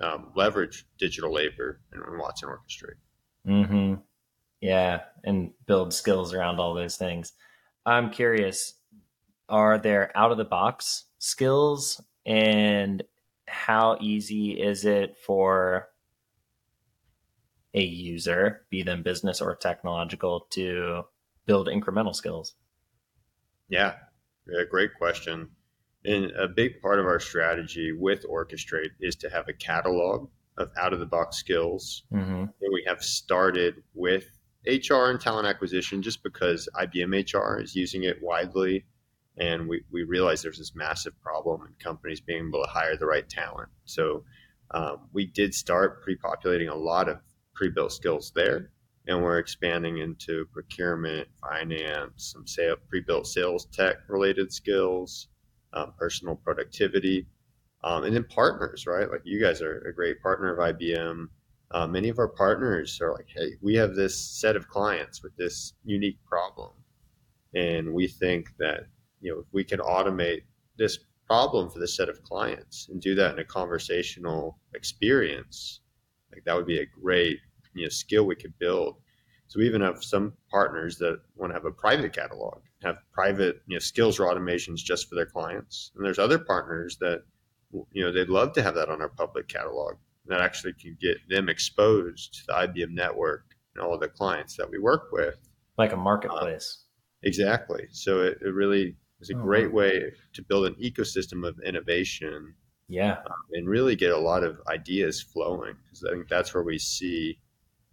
um, 0.00 0.32
leverage 0.34 0.86
digital 0.98 1.32
labor 1.32 1.80
and 1.92 2.18
Watson 2.18 2.48
Orchestrate. 2.48 2.98
Mm-hmm. 3.46 3.94
Yeah, 4.60 5.00
and 5.24 5.52
build 5.66 5.92
skills 5.92 6.32
around 6.32 6.58
all 6.58 6.74
those 6.74 6.96
things. 6.96 7.32
I'm 7.84 8.10
curious, 8.10 8.74
are 9.48 9.78
there 9.78 10.16
out 10.16 10.30
of 10.30 10.38
the 10.38 10.44
box 10.44 11.04
skills 11.18 12.00
and 12.24 13.02
how 13.46 13.98
easy 14.00 14.52
is 14.52 14.84
it 14.84 15.16
for 15.26 15.88
a 17.74 17.82
user, 17.82 18.66
be 18.70 18.82
them 18.82 19.02
business 19.02 19.40
or 19.40 19.56
technological, 19.56 20.46
to 20.50 21.02
build 21.46 21.68
incremental 21.68 22.14
skills? 22.14 22.54
Yeah, 23.72 23.94
yeah 24.48 24.64
great 24.70 24.94
question. 24.94 25.48
And 26.04 26.30
a 26.32 26.48
big 26.48 26.80
part 26.80 26.98
of 26.98 27.06
our 27.06 27.20
strategy 27.20 27.92
with 27.92 28.24
Orchestrate 28.28 28.90
is 29.00 29.16
to 29.16 29.30
have 29.30 29.48
a 29.48 29.52
catalog 29.52 30.28
of 30.58 30.70
out 30.78 30.92
of 30.92 31.00
the 31.00 31.06
box 31.06 31.38
skills. 31.38 32.02
Mm-hmm. 32.12 32.42
And 32.42 32.72
we 32.72 32.84
have 32.86 33.02
started 33.02 33.82
with 33.94 34.26
HR 34.66 35.10
and 35.10 35.20
talent 35.20 35.46
acquisition 35.46 36.02
just 36.02 36.22
because 36.22 36.68
IBM 36.74 37.32
HR 37.32 37.60
is 37.60 37.74
using 37.74 38.04
it 38.04 38.18
widely. 38.20 38.84
And 39.38 39.68
we, 39.68 39.82
we 39.90 40.02
realize 40.02 40.42
there's 40.42 40.58
this 40.58 40.74
massive 40.74 41.18
problem 41.22 41.62
in 41.66 41.72
companies 41.82 42.20
being 42.20 42.48
able 42.48 42.62
to 42.62 42.70
hire 42.70 42.96
the 42.96 43.06
right 43.06 43.28
talent. 43.28 43.70
So 43.86 44.24
um, 44.72 45.08
we 45.12 45.26
did 45.26 45.54
start 45.54 46.02
pre 46.02 46.16
populating 46.16 46.68
a 46.68 46.74
lot 46.74 47.08
of 47.08 47.18
pre 47.54 47.70
built 47.70 47.92
skills 47.92 48.32
there. 48.34 48.70
And 49.08 49.22
we're 49.22 49.38
expanding 49.38 49.98
into 49.98 50.46
procurement, 50.52 51.28
finance, 51.40 52.32
some 52.32 52.46
sale, 52.46 52.76
pre 52.88 53.00
built 53.00 53.26
sales 53.26 53.66
tech 53.72 53.96
related 54.08 54.52
skills, 54.52 55.28
um, 55.72 55.92
personal 55.98 56.36
productivity, 56.36 57.26
um, 57.82 58.04
and 58.04 58.14
then 58.14 58.24
partners, 58.24 58.86
right? 58.86 59.10
Like 59.10 59.22
you 59.24 59.40
guys 59.40 59.60
are 59.60 59.78
a 59.80 59.94
great 59.94 60.22
partner 60.22 60.54
of 60.54 60.76
IBM 60.76 61.28
uh, 61.72 61.86
many 61.86 62.10
of 62.10 62.18
our 62.18 62.28
partners 62.28 63.00
are 63.00 63.12
like, 63.12 63.28
hey, 63.34 63.54
we 63.62 63.74
have 63.74 63.94
this 63.94 64.18
set 64.18 64.56
of 64.56 64.68
clients 64.68 65.22
with 65.22 65.34
this 65.36 65.72
unique 65.84 66.18
problem. 66.26 66.70
And 67.54 67.92
we 67.92 68.06
think 68.06 68.50
that, 68.58 68.86
you 69.20 69.32
know, 69.32 69.40
if 69.40 69.46
we 69.52 69.64
can 69.64 69.80
automate 69.80 70.42
this 70.76 70.98
problem 71.26 71.70
for 71.70 71.78
this 71.78 71.96
set 71.96 72.10
of 72.10 72.22
clients 72.24 72.88
and 72.90 73.00
do 73.00 73.14
that 73.14 73.32
in 73.32 73.38
a 73.38 73.44
conversational 73.44 74.58
experience, 74.74 75.80
like 76.30 76.44
that 76.44 76.54
would 76.54 76.66
be 76.66 76.80
a 76.80 76.86
great, 76.86 77.38
you 77.74 77.84
know, 77.84 77.88
skill 77.88 78.24
we 78.24 78.36
could 78.36 78.58
build. 78.58 78.96
So 79.48 79.58
we 79.58 79.66
even 79.66 79.82
have 79.82 80.02
some 80.02 80.32
partners 80.50 80.96
that 80.98 81.20
want 81.36 81.50
to 81.50 81.54
have 81.54 81.66
a 81.66 81.70
private 81.70 82.14
catalog, 82.14 82.60
have 82.82 82.96
private, 83.12 83.60
you 83.66 83.76
know, 83.76 83.80
skills 83.80 84.18
or 84.18 84.26
automations 84.26 84.76
just 84.76 85.08
for 85.08 85.14
their 85.14 85.26
clients. 85.26 85.92
And 85.94 86.04
there's 86.04 86.18
other 86.18 86.38
partners 86.38 86.96
that, 87.00 87.22
you 87.92 88.02
know, 88.02 88.12
they'd 88.12 88.28
love 88.28 88.54
to 88.54 88.62
have 88.62 88.74
that 88.76 88.88
on 88.88 89.02
our 89.02 89.10
public 89.10 89.48
catalog 89.48 89.96
that 90.26 90.40
actually 90.40 90.72
can 90.74 90.96
get 91.00 91.16
them 91.28 91.48
exposed 91.48 92.34
to 92.34 92.46
the 92.46 92.52
IBM 92.52 92.90
network 92.92 93.44
and 93.74 93.84
all 93.84 93.94
of 93.94 94.00
the 94.00 94.08
clients 94.08 94.56
that 94.56 94.70
we 94.70 94.78
work 94.78 95.08
with. 95.12 95.36
Like 95.78 95.92
a 95.92 95.96
marketplace. 95.96 96.84
Um, 96.84 97.28
exactly. 97.28 97.88
So 97.90 98.22
it, 98.22 98.38
it 98.40 98.54
really 98.54 98.96
is 99.20 99.30
a 99.30 99.36
oh, 99.36 99.42
great 99.42 99.72
way 99.72 100.12
to 100.34 100.42
build 100.42 100.66
an 100.66 100.74
ecosystem 100.74 101.46
of 101.46 101.58
innovation. 101.60 102.54
Yeah. 102.88 103.18
Um, 103.26 103.32
and 103.52 103.68
really 103.68 103.96
get 103.96 104.12
a 104.12 104.18
lot 104.18 104.44
of 104.44 104.60
ideas 104.68 105.20
flowing 105.20 105.74
because 105.84 106.04
I 106.04 106.12
think 106.12 106.28
that's 106.28 106.52
where 106.52 106.62
we 106.62 106.78
see 106.78 107.38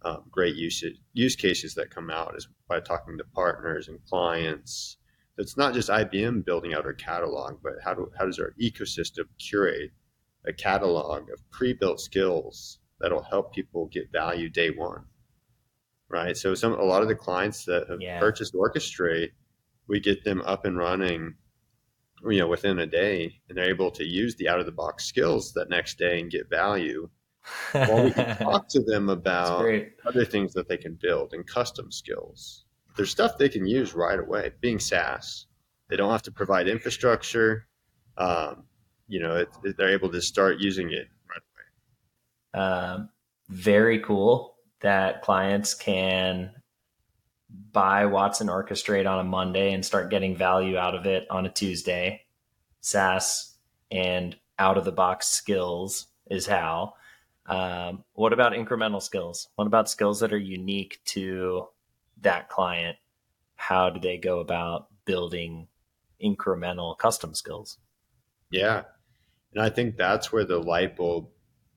um, 0.02 0.24
great 0.30 0.56
use, 0.56 0.82
use 1.12 1.36
cases 1.36 1.74
that 1.74 1.90
come 1.90 2.10
out 2.10 2.36
is 2.36 2.48
by 2.68 2.80
talking 2.80 3.18
to 3.18 3.24
partners 3.34 3.88
and 3.88 3.98
clients. 4.06 4.96
It's 5.38 5.56
not 5.56 5.74
just 5.74 5.88
IBM 5.88 6.44
building 6.44 6.74
out 6.74 6.84
our 6.84 6.92
catalog, 6.92 7.58
but 7.62 7.74
how, 7.82 7.94
do, 7.94 8.10
how 8.18 8.26
does 8.26 8.38
our 8.38 8.54
ecosystem 8.60 9.24
curate 9.38 9.90
a 10.46 10.52
catalog 10.52 11.30
of 11.30 11.50
pre-built 11.50 12.00
skills 12.00 12.78
that'll 12.98 13.22
help 13.22 13.52
people 13.54 13.86
get 13.92 14.10
value 14.10 14.48
day 14.48 14.70
one 14.70 15.04
right 16.08 16.34
so 16.34 16.54
some 16.54 16.72
a 16.72 16.82
lot 16.82 17.02
of 17.02 17.08
the 17.08 17.14
clients 17.14 17.66
that 17.66 17.86
have 17.90 18.00
yeah. 18.00 18.18
purchased 18.18 18.54
orchestrate 18.54 19.28
we 19.86 20.00
get 20.00 20.24
them 20.24 20.40
up 20.46 20.64
and 20.64 20.78
running 20.78 21.34
you 22.28 22.38
know, 22.38 22.48
within 22.48 22.78
a 22.78 22.86
day, 22.86 23.40
and 23.48 23.56
they're 23.56 23.70
able 23.70 23.90
to 23.92 24.04
use 24.04 24.36
the 24.36 24.48
out 24.48 24.60
of 24.60 24.66
the 24.66 24.72
box 24.72 25.04
skills 25.04 25.52
that 25.54 25.70
next 25.70 25.98
day 25.98 26.20
and 26.20 26.30
get 26.30 26.50
value. 26.50 27.08
We 27.74 28.10
can 28.12 28.36
talk 28.38 28.68
to 28.68 28.80
them 28.80 29.08
about 29.08 29.64
other 30.06 30.24
things 30.24 30.52
that 30.54 30.68
they 30.68 30.76
can 30.76 30.98
build 31.00 31.32
and 31.32 31.46
custom 31.46 31.90
skills. 31.90 32.64
There's 32.96 33.10
stuff 33.10 33.38
they 33.38 33.48
can 33.48 33.66
use 33.66 33.94
right 33.94 34.18
away. 34.18 34.52
Being 34.60 34.78
SaaS, 34.78 35.46
they 35.88 35.96
don't 35.96 36.10
have 36.10 36.22
to 36.22 36.32
provide 36.32 36.68
infrastructure. 36.68 37.66
Um, 38.16 38.64
you 39.08 39.20
know, 39.20 39.36
it, 39.36 39.48
it, 39.64 39.76
they're 39.76 39.90
able 39.90 40.10
to 40.10 40.20
start 40.20 40.58
using 40.58 40.90
it 40.92 41.08
right 41.28 41.42
away. 42.54 42.64
Um, 42.64 43.08
very 43.48 44.00
cool 44.00 44.56
that 44.80 45.22
clients 45.22 45.74
can 45.74 46.52
buy 47.72 48.06
Watson 48.06 48.48
Orchestrate 48.48 49.10
on 49.10 49.18
a 49.18 49.24
Monday 49.24 49.72
and 49.72 49.84
start 49.84 50.10
getting 50.10 50.36
value 50.36 50.76
out 50.76 50.94
of 50.94 51.06
it 51.06 51.26
on 51.30 51.46
a 51.46 51.50
Tuesday. 51.50 52.22
SaaS 52.80 53.54
and 53.90 54.36
out 54.58 54.78
of 54.78 54.84
the 54.84 54.92
box 54.92 55.28
skills 55.28 56.06
is 56.30 56.46
how. 56.46 56.94
Um, 57.50 58.04
what 58.14 58.32
about 58.32 58.52
incremental 58.52 59.02
skills? 59.02 59.48
What 59.56 59.66
about 59.66 59.90
skills 59.90 60.20
that 60.20 60.32
are 60.32 60.38
unique 60.38 61.00
to 61.06 61.66
that 62.20 62.48
client? 62.48 62.96
How 63.56 63.90
do 63.90 64.00
they 64.00 64.18
go 64.18 64.38
about 64.40 64.86
building 65.04 65.66
incremental 66.22 66.96
custom 66.96 67.34
skills? 67.34 67.78
Yeah. 68.50 68.82
And 69.52 69.62
I 69.62 69.68
think 69.68 69.96
that's 69.96 70.32
where 70.32 70.44
the 70.44 70.58
light 70.58 70.96
bulb 70.96 71.28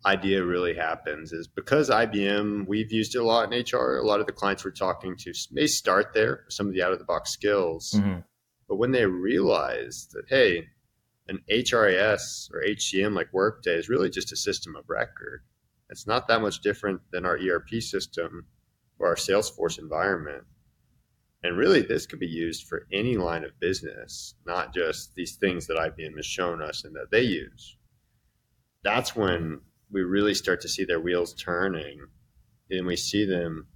idea 0.05 0.43
really 0.43 0.75
happens 0.75 1.31
is 1.31 1.47
because 1.47 1.89
IBM, 1.89 2.67
we've 2.67 2.91
used 2.91 3.15
it 3.15 3.19
a 3.19 3.23
lot 3.23 3.51
in 3.51 3.59
HR. 3.59 3.97
A 3.97 4.05
lot 4.05 4.19
of 4.19 4.25
the 4.25 4.33
clients 4.33 4.63
we're 4.63 4.71
talking 4.71 5.15
to 5.17 5.33
may 5.51 5.65
start 5.65 6.13
there, 6.13 6.43
some 6.49 6.67
of 6.67 6.73
the 6.73 6.83
out 6.83 6.91
of 6.91 6.99
the 6.99 7.05
box 7.05 7.31
skills. 7.31 7.93
Mm-hmm. 7.95 8.19
But 8.67 8.75
when 8.75 8.91
they 8.91 9.05
realize 9.05 10.07
that, 10.13 10.25
hey, 10.27 10.67
an 11.27 11.39
HRIS 11.49 12.51
or 12.53 12.63
HCM 12.63 13.15
like 13.15 13.31
Workday 13.31 13.75
is 13.75 13.89
really 13.89 14.09
just 14.09 14.31
a 14.31 14.37
system 14.37 14.75
of 14.75 14.89
record, 14.89 15.41
it's 15.89 16.07
not 16.07 16.27
that 16.27 16.41
much 16.41 16.61
different 16.61 17.01
than 17.11 17.25
our 17.25 17.37
ERP 17.37 17.81
system 17.81 18.45
or 18.99 19.07
our 19.07 19.15
Salesforce 19.15 19.79
environment. 19.79 20.43
And 21.43 21.57
really, 21.57 21.81
this 21.81 22.05
could 22.05 22.19
be 22.19 22.27
used 22.27 22.67
for 22.67 22.87
any 22.91 23.17
line 23.17 23.43
of 23.43 23.59
business, 23.59 24.35
not 24.45 24.73
just 24.73 25.13
these 25.13 25.35
things 25.35 25.67
that 25.67 25.77
IBM 25.77 26.15
has 26.15 26.25
shown 26.25 26.61
us 26.61 26.85
and 26.85 26.95
that 26.95 27.11
they 27.11 27.21
use. 27.21 27.77
That's 28.83 29.15
when 29.15 29.59
we 29.91 30.01
really 30.01 30.33
start 30.33 30.61
to 30.61 30.69
see 30.69 30.85
their 30.85 30.99
wheels 30.99 31.33
turning 31.33 31.99
and 32.69 32.87
we 32.87 32.95
see 32.95 33.25
them 33.25 33.67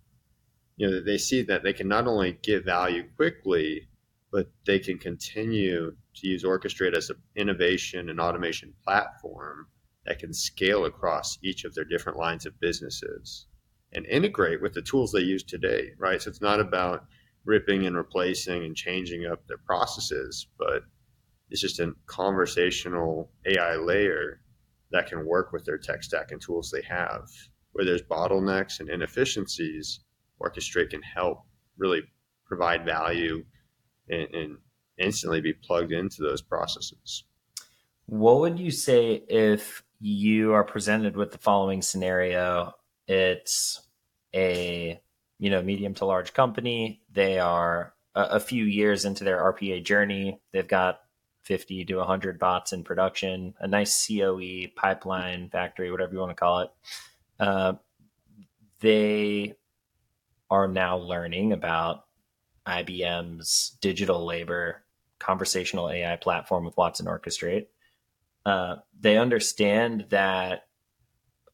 you 0.78 0.90
know 0.90 1.02
they 1.02 1.18
see 1.18 1.42
that 1.42 1.64
they 1.64 1.74
can 1.74 1.88
not 1.88 2.08
only 2.08 2.38
get 2.44 2.66
value 2.66 3.04
quickly 3.16 3.88
but 4.32 4.48
they 4.66 4.80
can 4.80 4.98
continue 4.98 5.96
to 6.16 6.28
use 6.28 6.44
orchestrate 6.44 6.96
as 6.96 7.10
an 7.10 7.18
innovation 7.36 8.10
and 8.10 8.20
automation 8.20 8.74
platform 8.84 9.68
that 10.08 10.20
can 10.20 10.34
scale 10.34 10.86
across 10.86 11.38
each 11.44 11.64
of 11.66 11.76
their 11.76 11.86
different 11.86 12.18
lines 12.18 12.46
of 12.46 12.60
businesses 12.60 13.46
and 13.94 14.06
integrate 14.08 14.62
with 14.62 14.74
the 14.74 14.82
tools 14.82 15.12
they 15.12 15.20
use 15.20 15.44
today 15.44 15.92
right 15.98 16.22
so 16.22 16.30
it's 16.30 16.42
not 16.42 16.60
about 16.60 17.06
ripping 17.46 17.86
and 17.86 17.96
replacing 17.96 18.64
and 18.64 18.76
changing 18.76 19.26
up 19.26 19.46
their 19.48 19.60
processes 19.60 20.48
but 20.58 20.84
it's 21.50 21.62
just 21.62 21.80
a 21.80 21.94
conversational 22.08 23.32
ai 23.46 23.76
layer 23.76 24.42
that 24.92 25.08
can 25.08 25.26
work 25.26 25.52
with 25.52 25.66
their 25.66 25.78
tech 25.78 26.04
stack 26.04 26.32
and 26.32 26.42
tools 26.42 26.72
they 26.72 26.82
have. 26.82 27.30
Where 27.74 27.86
there's 27.86 28.02
bottlenecks 28.02 28.80
and 28.80 28.90
inefficiencies, 28.90 30.00
Orchestrate 30.42 30.92
can 30.92 31.02
help 31.02 31.44
really 31.78 32.02
provide 32.46 32.86
value 32.86 33.44
and, 34.10 34.28
and 34.34 34.58
instantly 34.98 35.42
be 35.42 35.54
plugged 35.54 35.92
into 35.92 36.22
those 36.22 36.42
processes. 36.42 37.24
What 38.06 38.40
would 38.40 38.58
you 38.58 38.72
say 38.72 39.24
if 39.28 39.84
you 40.00 40.54
are 40.54 40.64
presented 40.64 41.16
with 41.16 41.32
the 41.32 41.38
following 41.38 41.82
scenario? 41.82 42.74
It's 43.08 43.82
a 44.34 45.00
you 45.40 45.50
know 45.50 45.62
medium 45.62 45.94
to 45.96 46.06
large 46.06 46.34
company. 46.34 47.02
They 47.12 47.40
are 47.40 47.94
a, 48.16 48.22
a 48.22 48.40
few 48.40 48.66
years 48.66 49.06
into 49.06 49.24
their 49.24 49.38
RPA 49.54 49.84
journey. 49.84 50.42
They've 50.52 50.68
got 50.68 51.00
50 51.44 51.86
to 51.86 51.96
100 51.96 52.40
bots 52.40 52.74
in 52.74 52.84
production, 52.84 53.54
a 53.60 53.68
nice 53.68 54.08
COE 54.08 54.68
pipeline 54.76 55.50
factory, 55.50 55.92
whatever 55.92 56.14
you 56.14 56.20
want 56.20 56.32
to 56.32 56.36
call 56.36 56.60
it. 56.60 56.70
Uh, 57.40 57.74
they 58.82 59.56
are 60.50 60.68
now 60.68 60.98
learning 60.98 61.54
about 61.54 62.06
IBM's 62.68 63.78
digital 63.82 64.26
labor 64.26 64.84
conversational 65.20 65.90
AI 65.90 66.16
platform 66.18 66.66
with 66.66 66.78
Watson 66.78 67.08
Orchestrate. 67.08 67.68
Uh, 68.48 68.78
they 69.00 69.18
understand 69.18 70.06
that 70.10 70.68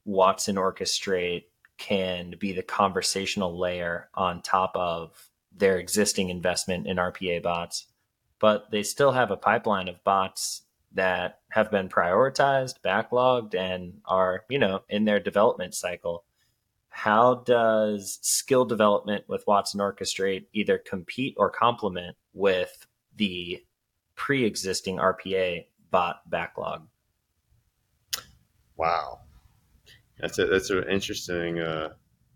Watson 0.06 0.56
Orchestrate 0.56 1.45
can 1.77 2.36
be 2.39 2.51
the 2.51 2.62
conversational 2.62 3.58
layer 3.58 4.10
on 4.13 4.41
top 4.41 4.71
of 4.75 5.29
their 5.56 5.77
existing 5.77 6.29
investment 6.29 6.88
in 6.88 6.97
RPA 6.97 7.41
bots 7.41 7.88
but 8.43 8.69
they 8.71 8.84
still 8.84 9.13
have 9.13 9.32
a 9.32 9.38
pipeline 9.38 9.88
of 9.88 10.03
bots 10.03 10.63
that 10.91 11.39
have 11.51 11.71
been 11.71 11.88
prioritized, 11.88 12.75
backlogged, 12.84 13.56
and 13.56 14.01
are, 14.03 14.43
you 14.49 14.60
know, 14.60 14.82
in 14.89 15.06
their 15.06 15.21
development 15.21 15.73
cycle. 15.73 16.25
How 16.89 17.36
does 17.36 18.19
skill 18.21 18.65
development 18.65 19.23
with 19.29 19.47
Watson 19.47 19.79
Orchestrate 19.79 20.47
either 20.51 20.77
compete 20.77 21.36
or 21.38 21.49
complement 21.49 22.17
with 22.34 22.86
the 23.15 23.63
pre 24.15 24.43
existing 24.43 24.97
RPA 24.97 25.65
bot 25.93 26.27
backlog? 26.29 26.88
Wow. 28.75 29.19
That's 30.19 30.39
a, 30.39 30.45
that's 30.47 30.71
an 30.71 30.86
interesting 30.89 31.60
uh, 31.60 31.89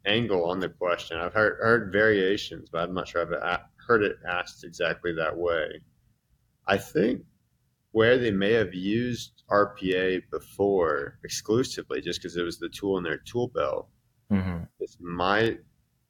angle 0.06 0.50
on 0.50 0.60
the 0.60 0.70
question. 0.70 1.17
I've 1.17 1.34
heard, 1.34 1.58
heard 1.60 1.91
variations, 1.91 2.70
but 2.72 2.84
I'm 2.84 2.93
not 2.93 3.08
sure 3.08 3.22
I've 3.43 3.62
heard 3.76 4.04
it 4.04 4.17
asked 4.30 4.63
exactly 4.63 5.12
that 5.13 5.36
way. 5.36 5.82
I 6.67 6.78
think 6.78 7.24
where 7.91 8.20
they 8.20 8.32
may 8.32 8.54
have 8.54 8.76
used 8.76 9.43
RPA 9.50 10.22
before 10.32 11.17
exclusively, 11.24 12.00
just 12.00 12.22
because 12.22 12.38
it 12.38 12.43
was 12.43 12.60
the 12.60 12.70
tool 12.70 12.98
in 13.00 13.04
their 13.04 13.17
tool 13.17 13.48
belt, 13.48 13.89
mm-hmm. 14.32 14.65
this 14.80 14.98
might 15.00 15.60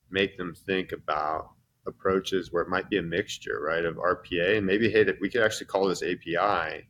make 0.10 0.38
them 0.38 0.54
think 0.66 0.92
about 0.92 1.52
approaches 1.86 2.52
where 2.52 2.64
it 2.64 2.70
might 2.70 2.90
be 2.90 2.98
a 2.98 3.02
mixture, 3.02 3.62
right, 3.62 3.86
of 3.86 3.96
RPA 3.96 4.58
and 4.58 4.66
maybe 4.66 4.90
hey, 4.90 5.06
that 5.06 5.22
we 5.22 5.30
could 5.30 5.44
actually 5.44 5.68
call 5.68 5.88
this 5.88 6.04
API 6.04 6.90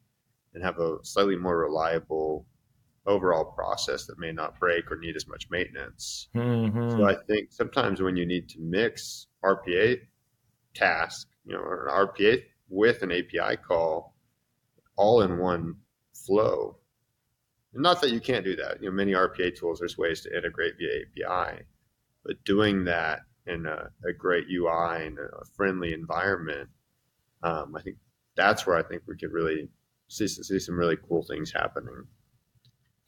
and 0.58 0.66
have 0.66 0.80
a 0.80 0.98
slightly 1.04 1.36
more 1.36 1.60
reliable 1.60 2.48
overall 3.06 3.46
process 3.46 4.08
that 4.08 4.18
may 4.18 4.32
not 4.32 4.60
break 4.60 4.92
or 4.92 4.98
need 4.98 5.16
as 5.16 5.28
much 5.28 5.48
maintenance. 5.52 6.30
Mm-hmm. 6.36 6.90
So 6.90 7.06
I 7.08 7.16
think 7.28 7.52
sometimes 7.52 8.02
when 8.02 8.18
you 8.18 8.26
need 8.26 8.50
to 8.50 8.60
mix 8.60 9.28
RPA 9.46 10.00
task, 10.74 11.28
you 11.46 11.54
know, 11.54 11.60
or 11.60 11.88
an 11.88 12.08
RPA 12.08 12.42
with 12.70 13.04
an 13.04 13.12
API 13.12 13.58
call 13.58 14.16
all 14.96 15.22
in 15.22 15.38
one 15.38 15.76
flow. 16.26 16.78
And 17.76 17.84
not 17.84 18.02
that 18.02 18.12
you 18.12 18.20
can't 18.20 18.44
do 18.44 18.56
that. 18.56 18.82
You 18.82 18.90
know, 18.90 18.96
many 18.96 19.12
RPA 19.12 19.56
tools, 19.56 19.78
there's 19.78 19.98
ways 20.00 20.22
to 20.22 20.36
integrate 20.36 20.74
via 20.80 21.02
API, 21.02 21.62
but 22.26 22.44
doing 22.46 22.84
that 22.86 23.20
in 23.46 23.68
a, 23.68 23.90
a 24.10 24.12
great 24.12 24.46
UI 24.52 25.06
and 25.06 25.20
a 25.20 25.46
friendly 25.56 25.94
environment, 25.94 26.68
um, 27.44 27.76
I 27.76 27.82
think 27.84 27.98
that's 28.36 28.66
where 28.66 28.76
I 28.76 28.82
think 28.82 29.04
we 29.06 29.18
could 29.18 29.32
really 29.32 29.70
see, 30.08 30.28
see 30.28 30.60
some 30.60 30.78
really 30.78 30.98
cool 31.08 31.24
things 31.24 31.52
happening. 31.52 32.06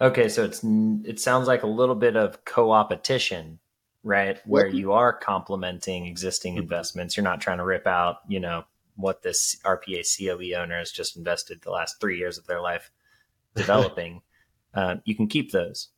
Okay, 0.01 0.29
so 0.29 0.45
it's 0.45 0.63
it 0.63 1.19
sounds 1.19 1.47
like 1.47 1.63
a 1.63 1.67
little 1.67 1.95
bit 1.95 2.15
of 2.15 2.45
co-opetition, 2.45 3.59
right? 4.03 4.39
Where 4.45 4.67
you 4.67 4.93
are 4.93 5.11
complementing 5.11 6.05
existing 6.05 6.53
mm-hmm. 6.53 6.63
investments. 6.63 7.17
You're 7.17 7.25
not 7.25 7.41
trying 7.41 7.57
to 7.57 7.65
rip 7.65 7.85
out, 7.85 8.17
you 8.27 8.39
know, 8.39 8.63
what 8.95 9.21
this 9.21 9.57
RPA 9.65 10.03
COE 10.03 10.57
owner 10.59 10.77
has 10.77 10.91
just 10.91 11.17
invested 11.17 11.61
the 11.61 11.71
last 11.71 11.99
three 11.99 12.17
years 12.17 12.37
of 12.37 12.47
their 12.47 12.61
life 12.61 12.91
developing, 13.55 14.21
uh, 14.73 14.95
you 15.05 15.15
can 15.15 15.27
keep 15.27 15.51
those, 15.51 15.89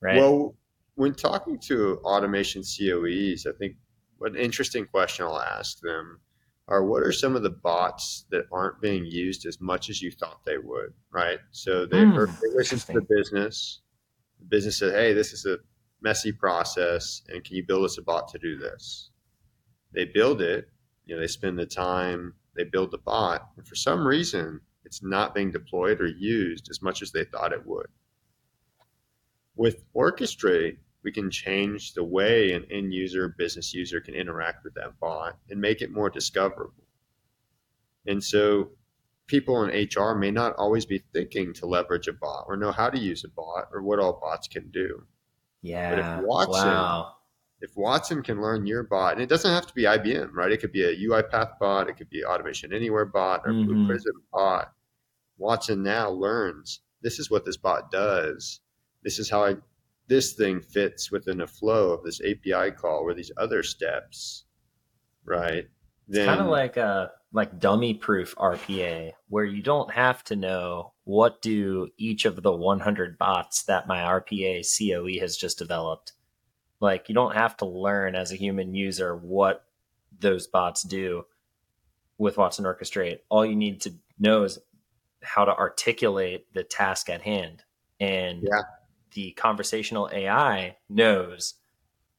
right? 0.00 0.18
Well, 0.18 0.54
when 0.94 1.14
talking 1.14 1.58
to 1.60 1.98
automation 2.04 2.62
COEs, 2.62 3.46
I 3.46 3.52
think 3.58 3.76
an 4.20 4.36
interesting 4.36 4.86
question 4.86 5.26
I'll 5.26 5.40
ask 5.40 5.80
them 5.80 6.20
are 6.68 6.84
what 6.84 7.02
are 7.02 7.12
some 7.12 7.36
of 7.36 7.42
the 7.42 7.50
bots 7.50 8.24
that 8.30 8.44
aren't 8.52 8.80
being 8.80 9.04
used 9.04 9.46
as 9.46 9.60
much 9.60 9.90
as 9.90 10.00
you 10.00 10.10
thought 10.10 10.44
they 10.44 10.58
would, 10.58 10.92
right? 11.10 11.38
So 11.50 11.86
they, 11.86 11.98
mm, 11.98 12.40
they 12.40 12.48
listen 12.54 12.78
to 12.78 13.00
the 13.00 13.06
business. 13.08 13.80
The 14.38 14.46
business 14.46 14.78
said, 14.78 14.94
hey, 14.94 15.12
this 15.12 15.32
is 15.32 15.44
a 15.44 15.58
messy 16.00 16.32
process, 16.32 17.22
and 17.28 17.44
can 17.44 17.56
you 17.56 17.66
build 17.66 17.84
us 17.84 17.98
a 17.98 18.02
bot 18.02 18.28
to 18.28 18.38
do 18.38 18.56
this? 18.56 19.10
They 19.92 20.04
build 20.04 20.40
it, 20.40 20.68
you 21.04 21.14
know, 21.14 21.20
they 21.20 21.26
spend 21.26 21.58
the 21.58 21.66
time 21.66 22.34
they 22.56 22.64
build 22.64 22.90
the 22.90 22.98
bot, 22.98 23.48
and 23.56 23.66
for 23.66 23.74
some 23.74 24.06
reason, 24.06 24.60
it's 24.84 25.02
not 25.02 25.34
being 25.34 25.50
deployed 25.50 26.00
or 26.00 26.06
used 26.06 26.68
as 26.70 26.82
much 26.82 27.02
as 27.02 27.12
they 27.12 27.24
thought 27.24 27.52
it 27.52 27.66
would. 27.66 27.86
With 29.56 29.84
Orchestrate, 29.94 30.78
we 31.04 31.12
can 31.12 31.30
change 31.30 31.94
the 31.94 32.04
way 32.04 32.52
an 32.52 32.64
end 32.70 32.92
user, 32.92 33.34
business 33.36 33.74
user 33.74 34.00
can 34.00 34.14
interact 34.14 34.64
with 34.64 34.74
that 34.74 34.98
bot 35.00 35.36
and 35.50 35.60
make 35.60 35.82
it 35.82 35.90
more 35.90 36.10
discoverable. 36.10 36.84
And 38.06 38.22
so 38.22 38.70
people 39.26 39.62
in 39.64 39.88
HR 39.88 40.14
may 40.14 40.30
not 40.30 40.54
always 40.56 40.86
be 40.86 41.02
thinking 41.12 41.52
to 41.54 41.66
leverage 41.66 42.08
a 42.08 42.12
bot 42.12 42.44
or 42.48 42.56
know 42.56 42.72
how 42.72 42.90
to 42.90 42.98
use 42.98 43.24
a 43.24 43.28
bot 43.28 43.68
or 43.72 43.82
what 43.82 43.98
all 43.98 44.20
bots 44.20 44.48
can 44.48 44.70
do. 44.70 45.04
Yeah. 45.62 45.90
But 45.90 45.98
if 45.98 46.26
Watson, 46.26 46.66
wow. 46.68 47.14
if 47.60 47.76
Watson 47.76 48.22
can 48.22 48.40
learn 48.40 48.66
your 48.66 48.82
bot, 48.82 49.14
and 49.14 49.22
it 49.22 49.28
doesn't 49.28 49.50
have 49.50 49.66
to 49.66 49.74
be 49.74 49.84
IBM, 49.84 50.30
right? 50.32 50.52
It 50.52 50.60
could 50.60 50.72
be 50.72 50.84
a 50.84 50.96
UiPath 50.96 51.58
bot, 51.58 51.88
it 51.88 51.96
could 51.96 52.10
be 52.10 52.24
Automation 52.24 52.72
Anywhere 52.72 53.06
bot 53.06 53.42
or 53.44 53.52
Blue 53.52 53.74
Mhm. 53.74 53.86
Prism 53.86 54.22
bot. 54.32 54.72
Watson 55.38 55.82
now 55.82 56.10
learns 56.10 56.80
this 57.00 57.18
is 57.18 57.30
what 57.30 57.44
this 57.44 57.56
bot 57.56 57.90
does. 57.90 58.60
This 59.02 59.18
is 59.18 59.28
how 59.28 59.44
I 59.44 59.56
this 60.08 60.34
thing 60.34 60.60
fits 60.60 61.10
within 61.10 61.38
the 61.38 61.46
flow 61.46 61.92
of 61.92 62.04
this 62.04 62.20
API 62.20 62.72
call 62.72 63.00
or 63.00 63.14
these 63.14 63.30
other 63.36 63.62
steps, 63.62 64.44
right? 65.24 65.66
It's 66.08 66.18
kind 66.18 66.40
of 66.40 66.48
like 66.48 66.76
a 66.76 67.12
like 67.32 67.58
dummy 67.58 67.94
proof 67.94 68.34
RPA 68.36 69.12
where 69.28 69.44
you 69.44 69.62
don't 69.62 69.90
have 69.90 70.22
to 70.24 70.36
know 70.36 70.92
what 71.04 71.40
do 71.40 71.88
each 71.96 72.24
of 72.24 72.42
the 72.42 72.52
100 72.52 73.16
bots 73.16 73.62
that 73.64 73.86
my 73.86 74.00
RPA 74.00 74.62
COE 74.62 75.20
has 75.20 75.36
just 75.36 75.58
developed. 75.58 76.12
Like 76.80 77.08
you 77.08 77.14
don't 77.14 77.34
have 77.34 77.56
to 77.58 77.66
learn 77.66 78.14
as 78.14 78.32
a 78.32 78.36
human 78.36 78.74
user 78.74 79.16
what 79.16 79.64
those 80.18 80.46
bots 80.46 80.82
do 80.82 81.24
with 82.18 82.36
Watson 82.36 82.64
Orchestrate. 82.64 83.20
All 83.28 83.46
you 83.46 83.56
need 83.56 83.80
to 83.82 83.94
know 84.18 84.42
is 84.42 84.58
how 85.22 85.44
to 85.44 85.56
articulate 85.56 86.52
the 86.52 86.64
task 86.64 87.08
at 87.08 87.22
hand. 87.22 87.62
And 88.00 88.42
Yeah. 88.42 88.62
The 89.14 89.32
conversational 89.32 90.08
AI 90.12 90.76
knows 90.88 91.54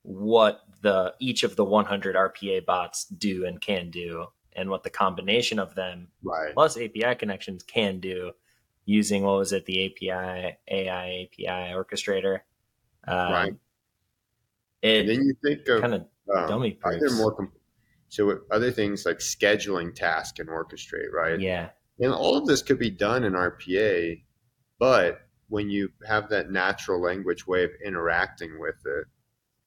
what 0.03 0.61
the 0.81 1.13
each 1.19 1.43
of 1.43 1.55
the 1.55 1.63
100 1.63 2.15
RPA 2.15 2.65
bots 2.65 3.05
do 3.05 3.45
and 3.45 3.59
can 3.61 3.89
do 3.89 4.27
and 4.55 4.69
what 4.69 4.83
the 4.83 4.89
combination 4.89 5.59
of 5.59 5.75
them 5.75 6.09
right. 6.23 6.53
plus 6.53 6.77
API 6.77 7.15
connections 7.15 7.63
can 7.63 7.99
do 7.99 8.31
using 8.85 9.23
what 9.23 9.37
was 9.37 9.53
it 9.53 9.65
the 9.65 9.85
API 9.85 10.57
AI 10.67 11.27
API 11.27 11.73
orchestrator 11.73 12.39
um, 13.07 13.31
Right. 13.31 13.53
And 14.83 15.07
then 15.07 15.21
you 15.23 15.33
think 15.43 15.67
of 15.69 15.81
kind 15.81 15.93
of 15.93 16.01
um, 16.35 16.47
dummy 16.47 16.71
proofs. 16.71 17.17
more 17.17 17.33
com- 17.33 17.51
so 18.09 18.39
other 18.51 18.69
things 18.71 19.05
like 19.05 19.19
scheduling 19.19 19.95
task 19.95 20.39
and 20.39 20.49
orchestrate, 20.49 21.11
right? 21.13 21.39
yeah 21.39 21.69
And 21.99 22.13
all 22.13 22.37
of 22.37 22.45
this 22.45 22.61
could 22.61 22.79
be 22.79 22.89
done 22.89 23.23
in 23.23 23.33
RPA, 23.33 24.23
but 24.79 25.21
when 25.49 25.69
you 25.69 25.89
have 26.07 26.29
that 26.29 26.51
natural 26.51 27.01
language 27.01 27.45
way 27.47 27.63
of 27.63 27.71
interacting 27.85 28.59
with 28.59 28.75
it, 28.85 29.07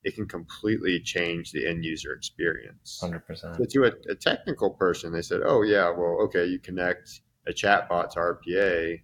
it 0.05 0.15
can 0.15 0.27
completely 0.27 1.01
change 1.01 1.51
the 1.51 1.67
end 1.67 1.85
user 1.85 2.13
experience. 2.13 3.01
100% 3.03 3.57
So 3.57 3.65
to 3.69 3.85
a, 3.87 4.13
a 4.13 4.15
technical 4.15 4.71
person, 4.71 5.13
they 5.13 5.23
said, 5.23 5.41
"Oh 5.45 5.63
yeah, 5.63 5.91
well, 5.91 6.21
okay, 6.25 6.45
you 6.47 6.59
connect 6.59 7.21
a 7.47 7.53
chatbot 7.53 8.11
to 8.11 8.21
RPA, 8.21 9.03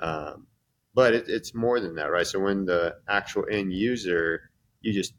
um, 0.00 0.46
but 0.94 1.14
it, 1.14 1.28
it's 1.28 1.54
more 1.54 1.78
than 1.80 1.94
that, 1.94 2.10
right?" 2.10 2.26
So 2.26 2.40
when 2.40 2.64
the 2.64 2.96
actual 3.08 3.44
end 3.50 3.72
user, 3.72 4.50
you 4.80 4.92
just 4.92 5.14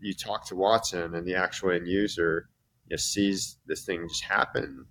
you 0.00 0.14
talk 0.14 0.46
to 0.48 0.56
Watson, 0.56 1.14
and 1.14 1.26
the 1.26 1.36
actual 1.36 1.70
end 1.70 1.86
user 1.86 2.48
just 2.90 3.12
sees 3.12 3.58
this 3.66 3.84
thing 3.84 4.08
just 4.08 4.24
happen. 4.24 4.86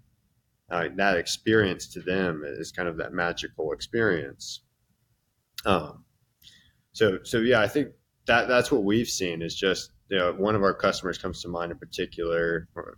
Uh, 0.70 0.88
that 0.96 1.18
experience 1.18 1.88
to 1.88 2.00
them 2.00 2.44
is 2.46 2.72
kind 2.72 2.88
of 2.88 2.98
that 2.98 3.12
magical 3.12 3.74
experience. 3.74 4.62
Um, 5.66 6.06
so 6.94 7.20
so 7.24 7.40
yeah, 7.40 7.62
I 7.62 7.68
think 7.68 7.90
that 8.26 8.48
that's 8.48 8.72
what 8.72 8.84
we've 8.84 9.08
seen 9.08 9.42
is 9.42 9.56
just 9.56 9.92
you 10.10 10.18
know 10.18 10.34
one 10.34 10.56
of 10.56 10.64
our 10.64 10.74
customers 10.74 11.18
comes 11.18 11.42
to 11.42 11.48
mind 11.48 11.72
in 11.72 11.78
particular 11.78 12.68
or, 12.76 12.98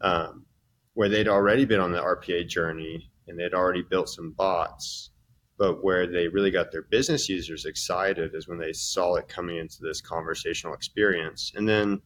um, 0.00 0.46
where 0.94 1.08
they'd 1.08 1.28
already 1.28 1.64
been 1.64 1.80
on 1.80 1.92
the 1.92 2.00
RPA 2.00 2.48
journey 2.48 3.10
and 3.26 3.38
they'd 3.38 3.54
already 3.54 3.82
built 3.82 4.08
some 4.08 4.32
bots, 4.32 5.10
but 5.58 5.84
where 5.84 6.06
they 6.06 6.28
really 6.28 6.50
got 6.50 6.72
their 6.72 6.82
business 6.82 7.28
users 7.28 7.64
excited 7.64 8.34
is 8.34 8.48
when 8.48 8.58
they 8.58 8.72
saw 8.72 9.14
it 9.14 9.28
coming 9.28 9.56
into 9.56 9.76
this 9.80 10.00
conversational 10.00 10.74
experience, 10.74 11.52
and 11.54 11.68
then 11.68 12.00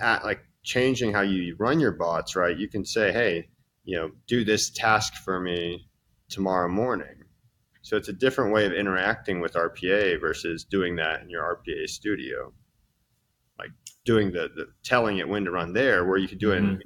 at, 0.00 0.24
like 0.24 0.40
changing 0.62 1.12
how 1.12 1.22
you 1.22 1.56
run 1.58 1.80
your 1.80 1.92
bots, 1.92 2.36
right? 2.36 2.56
You 2.56 2.68
can 2.68 2.84
say, 2.84 3.12
hey, 3.12 3.48
you 3.84 3.96
know, 3.96 4.10
do 4.26 4.44
this 4.44 4.70
task 4.70 5.14
for 5.24 5.40
me 5.40 5.88
tomorrow 6.28 6.68
morning. 6.68 7.24
So 7.82 7.96
it's 7.96 8.08
a 8.08 8.12
different 8.12 8.52
way 8.52 8.66
of 8.66 8.72
interacting 8.72 9.40
with 9.40 9.54
RPA 9.54 10.20
versus 10.20 10.64
doing 10.64 10.96
that 10.96 11.22
in 11.22 11.30
your 11.30 11.42
RPA 11.42 11.88
studio. 11.88 12.52
Like 13.58 13.70
doing 14.04 14.30
the, 14.32 14.48
the 14.54 14.66
telling 14.82 15.18
it 15.18 15.28
when 15.28 15.44
to 15.44 15.50
run 15.50 15.72
there, 15.72 16.04
where 16.06 16.16
you 16.18 16.28
could 16.28 16.38
do 16.38 16.52
it 16.52 16.58
in 16.58 16.80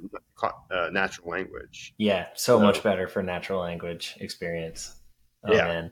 uh, 0.71 0.89
natural 0.91 1.29
language. 1.29 1.93
yeah 1.97 2.27
so, 2.35 2.57
So- 2.57 2.63
much 2.63 2.83
better 2.83 3.07
for 3.07 3.23
natural 3.23 3.61
language 3.61 4.15
experience 4.19 4.95
oh, 5.45 5.53
Yeah. 5.53 5.63
man 5.65 5.91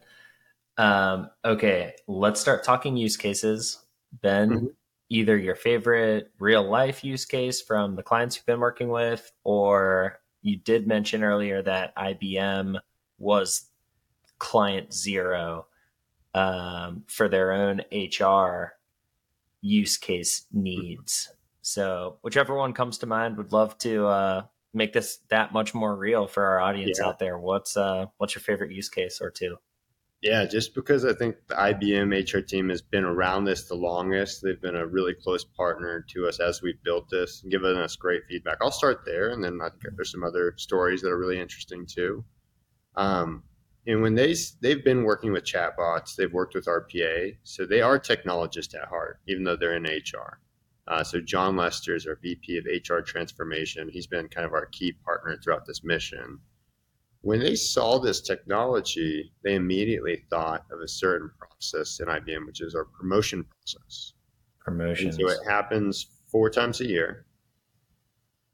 um, 0.78 1.30
okay 1.46 1.94
let's 2.08 2.42
start 2.42 2.64
talking 2.66 2.98
use 2.98 3.16
cases 3.16 3.80
ben 4.22 4.50
Mhm. 4.50 4.68
either 5.10 5.38
your 5.38 5.56
favorite 5.56 6.32
real 6.40 6.64
life 6.70 7.04
use 7.06 7.24
case 7.26 7.62
from 7.62 7.96
the 7.96 8.04
clients 8.04 8.36
you've 8.36 8.46
been 8.46 8.60
working 8.60 8.90
with 8.90 9.32
or 9.46 10.20
you 10.42 10.58
did 10.58 10.88
mention 10.88 11.24
earlier 11.24 11.62
that 11.62 11.96
IBM 11.96 12.78
was 13.18 13.70
client 14.44 14.94
zero 14.94 15.66
um, 16.34 17.06
for 17.08 17.30
their 17.30 17.54
own 17.54 17.82
HR 17.94 18.74
use 19.62 19.96
case 19.96 20.46
needs. 20.52 21.32
So 21.62 22.18
whichever 22.24 22.54
one 22.54 22.74
comes 22.74 22.98
to 22.98 23.06
mind, 23.06 23.38
would 23.38 23.54
love 23.54 23.78
to 23.80 24.06
uh, 24.06 24.42
make 24.74 24.92
this 24.92 25.20
that 25.30 25.54
much 25.54 25.74
more 25.74 25.96
real 25.96 26.28
for 26.28 26.44
our 26.44 26.60
audience 26.60 27.00
Yeah. 27.00 27.08
out 27.08 27.20
there. 27.20 27.40
What's 27.40 27.78
uh, 27.78 28.08
what's 28.18 28.36
your 28.36 28.42
favorite 28.42 28.72
use 28.74 28.90
case 28.90 29.22
or 29.22 29.32
two? 29.32 29.56
Yeah, 30.22 30.46
just 30.46 30.76
because 30.76 31.06
I 31.06 31.14
think 31.14 31.36
the 31.48 31.56
IBM 31.56 32.12
HR 32.12 32.40
team 32.42 32.68
has 32.70 32.82
been 32.82 33.06
around 33.06 33.46
this 33.46 33.64
the 33.70 33.76
longest. 33.76 34.42
They've 34.42 34.62
been 34.62 34.76
a 34.76 34.86
really 34.86 35.14
close 35.14 35.46
partner 35.46 36.06
to 36.10 36.28
us 36.28 36.42
as 36.42 36.62
we've 36.62 36.82
built 36.84 37.10
this 37.10 37.44
and 37.44 37.52
given 37.52 37.78
us 37.78 37.96
great 37.96 38.24
feedback. 38.28 38.58
I'll 38.62 38.72
start 38.72 39.04
there, 39.06 39.30
and 39.32 39.42
then 39.42 39.60
I 39.62 39.70
think 39.70 39.96
there's 39.96 40.12
some 40.12 40.24
other 40.24 40.54
stories 40.58 41.02
that 41.02 41.12
are 41.12 41.18
really 41.18 41.40
interesting 41.40 41.86
too. 41.86 42.26
Um, 42.96 43.44
and 43.88 44.02
when 44.02 44.16
they 44.16 44.36
they've 44.62 44.84
been 44.84 45.04
working 45.04 45.32
with 45.32 45.44
chatbots, 45.44 46.16
they've 46.16 46.32
worked 46.34 46.56
with 46.56 46.66
RPA, 46.66 47.38
so 47.44 47.66
they 47.66 47.82
are 47.82 48.00
technologists 48.00 48.74
at 48.76 48.86
heart, 48.88 49.20
even 49.28 49.44
though 49.44 49.56
they're 49.56 49.76
in 49.76 49.84
HR. 49.84 50.40
Uh, 50.88 51.04
so 51.04 51.20
John 51.22 51.56
Lester 51.56 51.96
is 51.96 52.06
our 52.06 52.18
VP 52.22 52.58
of 52.58 52.66
HR 52.66 53.00
transformation. 53.02 53.88
He's 53.90 54.08
been 54.08 54.28
kind 54.28 54.46
of 54.46 54.54
our 54.54 54.66
key 54.68 54.92
partner 55.06 55.38
throughout 55.42 55.66
this 55.66 55.84
mission 55.84 56.40
when 57.22 57.40
they 57.40 57.56
saw 57.56 58.00
this 58.00 58.20
technology, 58.20 59.32
they 59.46 59.56
immediately 59.56 60.26
thought 60.30 60.66
of 60.74 60.82
a 60.82 60.88
certain 60.90 61.32
process 61.40 62.02
in 62.02 62.08
IBM, 62.08 62.46
which 62.46 62.60
is 62.60 62.76
our 62.76 62.84
promotion 62.84 63.46
process. 63.46 64.12
And 64.66 64.78
Promotions. 64.78 65.16
so 65.18 65.30
it 65.30 65.38
happens 65.48 66.06
four 66.30 66.50
times 66.50 66.82
a 66.82 66.86
year. 66.86 67.26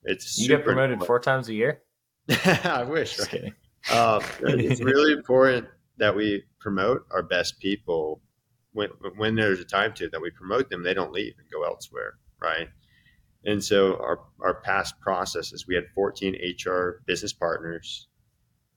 It's 0.04 0.38
You 0.38 0.48
get 0.50 0.64
promoted 0.64 0.92
important. 0.94 1.08
four 1.08 1.20
times 1.20 1.50
a 1.50 1.54
year. 1.56 1.82
I 2.64 2.84
wish. 2.84 3.16
Just 3.18 3.22
Right? 3.34 3.42
kidding. 3.42 3.56
Uh, 3.92 4.22
it's 4.42 4.82
really 4.94 5.14
important 5.14 5.68
that 5.98 6.16
we 6.16 6.44
promote 6.60 7.06
our 7.12 7.24
best 7.24 7.60
people 7.60 8.22
when, 8.74 8.90
when 9.18 9.36
there's 9.36 9.60
a 9.60 9.66
time 9.66 9.94
to 9.94 10.10
that 10.10 10.22
we 10.22 10.32
promote 10.32 10.70
them. 10.70 10.84
They 10.84 10.94
don't 10.94 11.12
leave 11.12 11.36
and 11.38 11.48
go 11.52 11.64
elsewhere, 11.64 12.16
right? 12.42 12.68
And 13.46 13.64
so 13.64 13.96
our 13.98 14.20
our 14.42 14.62
past 14.62 15.00
processes, 15.00 15.66
we 15.68 15.76
had 15.76 15.86
14 15.96 16.36
HR 16.36 17.02
business 17.06 17.34
partners. 17.34 18.08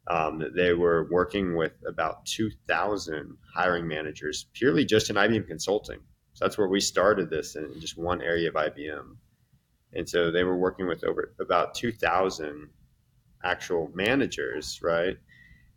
Um, 0.08 0.40
that 0.40 0.56
they 0.56 0.72
were 0.72 1.06
working 1.12 1.56
with 1.56 1.74
about 1.86 2.26
2,000 2.26 3.36
hiring 3.54 3.86
managers 3.86 4.46
purely 4.52 4.84
just 4.84 5.10
in 5.10 5.16
IBM 5.16 5.46
consulting. 5.46 6.00
So 6.32 6.44
that's 6.44 6.58
where 6.58 6.66
we 6.66 6.80
started 6.80 7.30
this 7.30 7.54
in 7.54 7.78
just 7.78 7.96
one 7.96 8.20
area 8.20 8.48
of 8.48 8.56
IBM. 8.56 9.16
And 9.92 10.08
so 10.08 10.32
they 10.32 10.42
were 10.42 10.56
working 10.56 10.88
with 10.88 11.04
over 11.04 11.34
about 11.38 11.76
2,000 11.76 12.68
actual 13.44 13.90
managers, 13.94 14.81
right? 14.83 15.16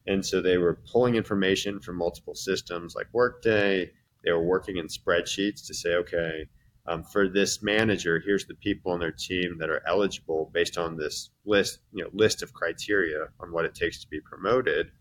And 0.07 0.25
so 0.25 0.41
they 0.41 0.57
were 0.57 0.79
pulling 0.91 1.15
information 1.15 1.79
from 1.79 1.97
multiple 1.97 2.35
systems 2.35 2.95
like 2.95 3.07
Workday. 3.11 3.91
They 4.23 4.31
were 4.31 4.43
working 4.43 4.77
in 4.77 4.87
spreadsheets 4.87 5.65
to 5.67 5.73
say, 5.73 5.95
okay, 5.95 6.47
um, 6.87 7.03
for 7.03 7.27
this 7.27 7.63
manager, 7.63 8.21
here's 8.23 8.45
the 8.45 8.53
people 8.55 8.91
on 8.91 8.99
their 8.99 9.11
team 9.11 9.57
that 9.59 9.71
are 9.71 9.81
eligible 9.87 10.51
based 10.53 10.77
on 10.77 10.97
this 10.97 11.31
list, 11.43 11.79
you 11.91 12.03
know, 12.03 12.09
list 12.13 12.43
of 12.43 12.53
criteria 12.53 13.27
on 13.39 13.51
what 13.51 13.65
it 13.65 13.73
takes 13.73 13.99
to 14.01 14.07
be 14.07 14.19
promoted. 14.21 14.91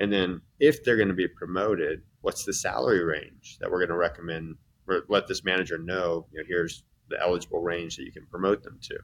And 0.00 0.12
then 0.12 0.40
if 0.58 0.82
they're 0.82 0.96
going 0.96 1.08
to 1.08 1.14
be 1.14 1.28
promoted, 1.28 2.02
what's 2.22 2.44
the 2.44 2.52
salary 2.52 3.04
range 3.04 3.58
that 3.60 3.70
we're 3.70 3.78
going 3.78 3.90
to 3.90 3.96
recommend 3.96 4.56
or 4.88 5.04
let 5.08 5.28
this 5.28 5.44
manager 5.44 5.78
know, 5.78 6.26
you 6.32 6.40
know, 6.40 6.44
here's 6.48 6.82
the 7.08 7.20
eligible 7.20 7.60
range 7.60 7.96
that 7.96 8.04
you 8.04 8.12
can 8.12 8.26
promote 8.26 8.62
them 8.62 8.78
to. 8.82 8.98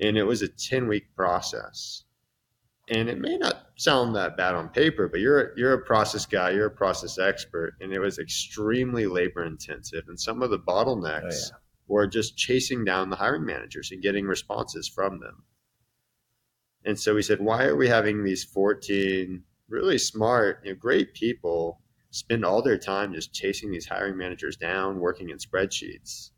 And 0.00 0.18
it 0.18 0.24
was 0.24 0.42
a 0.42 0.48
10 0.48 0.88
week 0.88 1.14
process. 1.14 2.04
And 2.88 3.08
it 3.08 3.18
may 3.18 3.36
not 3.36 3.66
sound 3.76 4.14
that 4.14 4.36
bad 4.36 4.54
on 4.54 4.68
paper, 4.68 5.08
but 5.08 5.18
you're 5.18 5.58
you're 5.58 5.72
a 5.72 5.84
process 5.84 6.24
guy, 6.24 6.50
you're 6.50 6.66
a 6.66 6.70
process 6.70 7.18
expert, 7.18 7.74
and 7.80 7.92
it 7.92 7.98
was 7.98 8.18
extremely 8.18 9.06
labor 9.06 9.44
intensive. 9.44 10.04
And 10.06 10.18
some 10.18 10.40
of 10.40 10.50
the 10.50 10.58
bottlenecks 10.58 11.50
Oh, 11.52 11.56
were 11.88 12.06
just 12.06 12.36
chasing 12.36 12.84
down 12.84 13.10
the 13.10 13.16
hiring 13.16 13.44
managers 13.44 13.90
and 13.90 14.02
getting 14.02 14.26
responses 14.26 14.88
from 14.88 15.20
them. 15.20 15.44
And 16.84 16.98
so 16.98 17.14
we 17.14 17.22
said, 17.22 17.40
why 17.40 17.64
are 17.64 17.76
we 17.76 17.88
having 17.88 18.22
these 18.22 18.44
14 18.44 19.42
really 19.68 19.98
smart, 19.98 20.60
you 20.64 20.72
know, 20.72 20.76
great 20.78 21.14
people 21.14 21.80
spend 22.10 22.44
all 22.44 22.62
their 22.62 22.78
time 22.78 23.12
just 23.12 23.34
chasing 23.34 23.70
these 23.70 23.86
hiring 23.86 24.16
managers 24.16 24.56
down, 24.56 25.00
working 25.00 25.30
in 25.30 25.38
spreadsheets? 25.38 26.30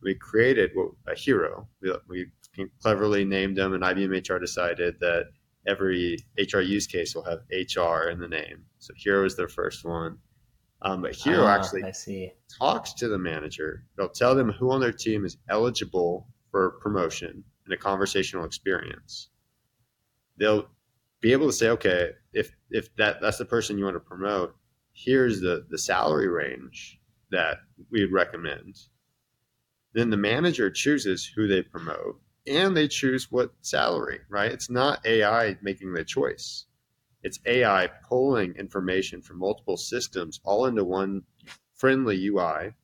We 0.00 0.14
created 0.14 0.70
a 1.08 1.14
hero. 1.16 1.68
We, 1.82 1.92
we 2.08 2.26
cleverly 2.80 3.24
named 3.24 3.56
them, 3.56 3.72
and 3.72 3.82
IBM 3.82 4.28
HR 4.28 4.38
decided 4.38 4.94
that 5.00 5.24
every 5.68 6.16
HR 6.38 6.60
use 6.60 6.86
case 6.86 7.14
will 7.14 7.24
have 7.24 7.40
HR 7.50 8.08
in 8.08 8.18
the 8.18 8.28
name. 8.28 8.64
So 8.78 8.94
Hero 8.96 9.24
is 9.24 9.36
their 9.36 9.48
first 9.48 9.84
one. 9.84 10.18
Um, 10.82 11.02
but 11.02 11.14
Hero 11.14 11.44
ah, 11.44 11.56
actually 11.56 12.32
talks 12.58 12.94
to 12.94 13.08
the 13.08 13.18
manager. 13.18 13.84
They'll 13.96 14.08
tell 14.08 14.34
them 14.34 14.50
who 14.50 14.70
on 14.70 14.80
their 14.80 14.92
team 14.92 15.24
is 15.24 15.36
eligible 15.48 16.28
for 16.50 16.78
promotion 16.82 17.44
and 17.64 17.74
a 17.74 17.76
conversational 17.76 18.44
experience. 18.44 19.28
They'll 20.38 20.68
be 21.20 21.32
able 21.32 21.46
to 21.46 21.52
say, 21.52 21.68
okay, 21.70 22.10
if 22.32 22.52
if 22.70 22.94
that 22.96 23.20
that's 23.20 23.38
the 23.38 23.44
person 23.44 23.76
you 23.76 23.84
want 23.84 23.96
to 23.96 24.00
promote, 24.00 24.54
here's 24.92 25.40
the 25.40 25.66
the 25.68 25.78
salary 25.78 26.28
range 26.28 27.00
that 27.30 27.58
we'd 27.90 28.12
recommend. 28.12 28.76
Then 29.94 30.10
the 30.10 30.16
manager 30.16 30.70
chooses 30.70 31.26
who 31.26 31.48
they 31.48 31.62
promote 31.62 32.20
and 32.48 32.76
they 32.76 32.88
choose 32.88 33.30
what 33.30 33.52
salary, 33.60 34.20
right? 34.28 34.50
It's 34.50 34.70
not 34.70 35.04
AI 35.06 35.56
making 35.62 35.92
the 35.92 36.04
choice. 36.04 36.66
It's 37.22 37.40
AI 37.46 37.88
pulling 38.08 38.54
information 38.54 39.22
from 39.22 39.38
multiple 39.38 39.76
systems 39.76 40.40
all 40.44 40.66
into 40.66 40.84
one 40.84 41.22
friendly 41.74 42.26
UI. 42.26 42.74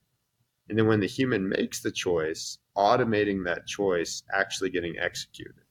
And 0.68 0.78
then 0.78 0.86
when 0.86 1.00
the 1.00 1.06
human 1.06 1.48
makes 1.48 1.80
the 1.80 1.92
choice, 1.92 2.58
automating 2.76 3.44
that 3.44 3.66
choice 3.66 4.22
actually 4.32 4.70
getting 4.70 4.98
executed. 4.98 5.64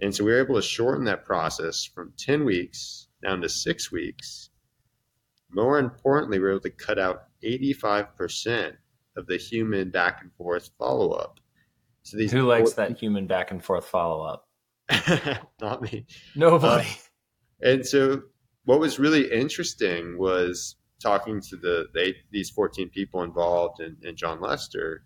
And 0.00 0.14
so 0.14 0.24
we 0.24 0.32
were 0.32 0.40
able 0.40 0.54
to 0.54 0.62
shorten 0.62 1.04
that 1.04 1.26
process 1.26 1.84
from 1.84 2.14
10 2.16 2.44
weeks 2.44 3.08
down 3.22 3.42
to 3.42 3.48
six 3.48 3.92
weeks. 3.92 4.50
More 5.50 5.78
importantly, 5.78 6.38
we 6.38 6.44
were 6.44 6.52
able 6.52 6.60
to 6.60 6.70
cut 6.70 6.98
out 6.98 7.24
85% 7.42 8.76
of 9.16 9.26
the 9.26 9.36
human 9.36 9.90
back 9.90 10.22
and 10.22 10.32
forth 10.34 10.70
follow 10.78 11.10
up. 11.10 11.40
So 12.02 12.16
these 12.16 12.32
who 12.32 12.42
likes 12.42 12.74
that 12.74 12.98
human 12.98 13.26
back 13.26 13.50
and 13.50 13.62
forth 13.62 13.86
follow 13.86 14.22
up? 14.22 14.48
Not 15.60 15.82
me. 15.82 16.06
Nobody. 16.34 16.88
Uh, 16.88 17.66
and 17.68 17.86
so 17.86 18.22
what 18.64 18.80
was 18.80 18.98
really 18.98 19.30
interesting 19.30 20.18
was 20.18 20.76
talking 21.00 21.40
to 21.40 21.56
the 21.56 21.86
they, 21.94 22.14
these 22.30 22.50
14 22.50 22.88
people 22.90 23.22
involved 23.22 23.80
and, 23.80 23.96
and 24.02 24.16
John 24.16 24.40
Lester, 24.40 25.04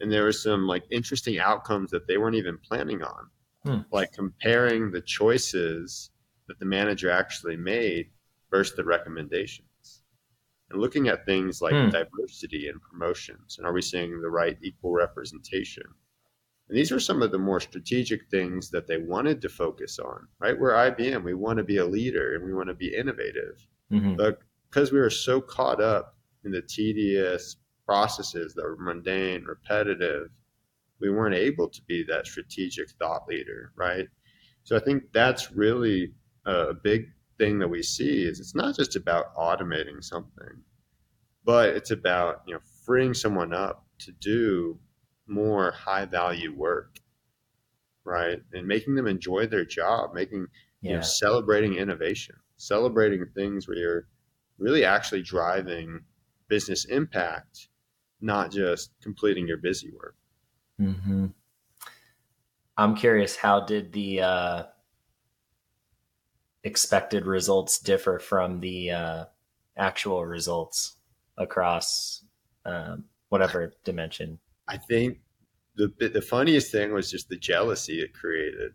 and 0.00 0.10
there 0.12 0.24
were 0.24 0.32
some 0.32 0.66
like 0.66 0.84
interesting 0.90 1.38
outcomes 1.38 1.90
that 1.90 2.06
they 2.06 2.18
weren't 2.18 2.36
even 2.36 2.58
planning 2.58 3.02
on, 3.02 3.30
hmm. 3.64 3.78
like 3.92 4.12
comparing 4.12 4.90
the 4.90 5.00
choices 5.00 6.10
that 6.48 6.58
the 6.58 6.64
manager 6.64 7.10
actually 7.10 7.56
made 7.56 8.06
versus 8.50 8.76
the 8.76 8.84
recommendations, 8.84 10.02
and 10.70 10.80
looking 10.80 11.08
at 11.08 11.26
things 11.26 11.60
like 11.60 11.74
hmm. 11.74 11.90
diversity 11.90 12.68
and 12.68 12.80
promotions, 12.82 13.56
and 13.58 13.66
are 13.66 13.72
we 13.72 13.82
seeing 13.82 14.20
the 14.20 14.30
right 14.30 14.58
equal 14.62 14.92
representation? 14.92 15.84
And 16.68 16.76
these 16.76 16.90
were 16.90 17.00
some 17.00 17.22
of 17.22 17.30
the 17.30 17.38
more 17.38 17.60
strategic 17.60 18.28
things 18.28 18.70
that 18.70 18.86
they 18.86 18.98
wanted 18.98 19.40
to 19.42 19.48
focus 19.48 19.98
on, 19.98 20.26
right? 20.40 20.58
We're 20.58 20.72
IBM, 20.72 21.22
we 21.22 21.34
want 21.34 21.58
to 21.58 21.64
be 21.64 21.76
a 21.76 21.86
leader 21.86 22.34
and 22.34 22.44
we 22.44 22.54
want 22.54 22.68
to 22.68 22.74
be 22.74 22.94
innovative. 22.94 23.66
Mm-hmm. 23.92 24.16
But 24.16 24.40
because 24.68 24.90
we 24.90 24.98
were 24.98 25.10
so 25.10 25.40
caught 25.40 25.80
up 25.80 26.16
in 26.44 26.50
the 26.50 26.62
tedious 26.62 27.56
processes 27.86 28.52
that 28.54 28.64
were 28.64 28.76
mundane, 28.76 29.44
repetitive, 29.44 30.30
we 31.00 31.10
weren't 31.10 31.36
able 31.36 31.68
to 31.68 31.82
be 31.82 32.02
that 32.04 32.26
strategic 32.26 32.90
thought 32.92 33.28
leader, 33.28 33.72
right? 33.76 34.08
So 34.64 34.76
I 34.76 34.80
think 34.80 35.04
that's 35.12 35.52
really 35.52 36.14
a 36.46 36.74
big 36.74 37.06
thing 37.38 37.58
that 37.60 37.68
we 37.68 37.82
see 37.82 38.24
is 38.24 38.40
it's 38.40 38.54
not 38.54 38.74
just 38.74 38.96
about 38.96 39.36
automating 39.36 40.02
something, 40.02 40.62
but 41.44 41.68
it's 41.70 41.92
about, 41.92 42.42
you 42.46 42.54
know, 42.54 42.60
freeing 42.84 43.14
someone 43.14 43.52
up 43.52 43.86
to 44.00 44.12
do 44.12 44.78
more 45.26 45.72
high 45.72 46.04
value 46.04 46.54
work 46.54 46.98
right 48.04 48.40
and 48.52 48.66
making 48.66 48.94
them 48.94 49.06
enjoy 49.06 49.46
their 49.46 49.64
job 49.64 50.14
making 50.14 50.46
yeah. 50.80 50.90
you 50.90 50.96
know 50.96 51.02
celebrating 51.02 51.74
innovation 51.74 52.36
celebrating 52.56 53.24
things 53.34 53.66
where 53.66 53.76
you're 53.76 54.06
really 54.58 54.84
actually 54.84 55.22
driving 55.22 56.00
business 56.48 56.84
impact 56.86 57.68
not 58.20 58.50
just 58.50 58.92
completing 59.02 59.46
your 59.46 59.58
busy 59.58 59.90
work 59.90 60.14
mm-hmm. 60.80 61.26
i'm 62.76 62.94
curious 62.94 63.36
how 63.36 63.60
did 63.60 63.92
the 63.92 64.20
uh, 64.20 64.62
expected 66.62 67.26
results 67.26 67.78
differ 67.78 68.18
from 68.18 68.60
the 68.60 68.90
uh, 68.90 69.24
actual 69.76 70.24
results 70.24 70.96
across 71.36 72.24
um, 72.64 73.04
whatever 73.28 73.72
dimension 73.84 74.38
I 74.68 74.76
think 74.76 75.18
the 75.76 75.92
the 75.98 76.22
funniest 76.22 76.72
thing 76.72 76.92
was 76.92 77.10
just 77.10 77.28
the 77.28 77.36
jealousy 77.36 78.00
it 78.00 78.14
created, 78.14 78.72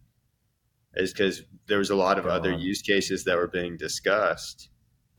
is 0.95 1.13
because 1.13 1.43
there 1.67 1.79
was 1.79 1.89
a 1.89 1.95
lot 1.95 2.19
of 2.19 2.27
other 2.27 2.51
use 2.51 2.81
cases 2.81 3.23
that 3.25 3.37
were 3.37 3.47
being 3.47 3.77
discussed, 3.77 4.69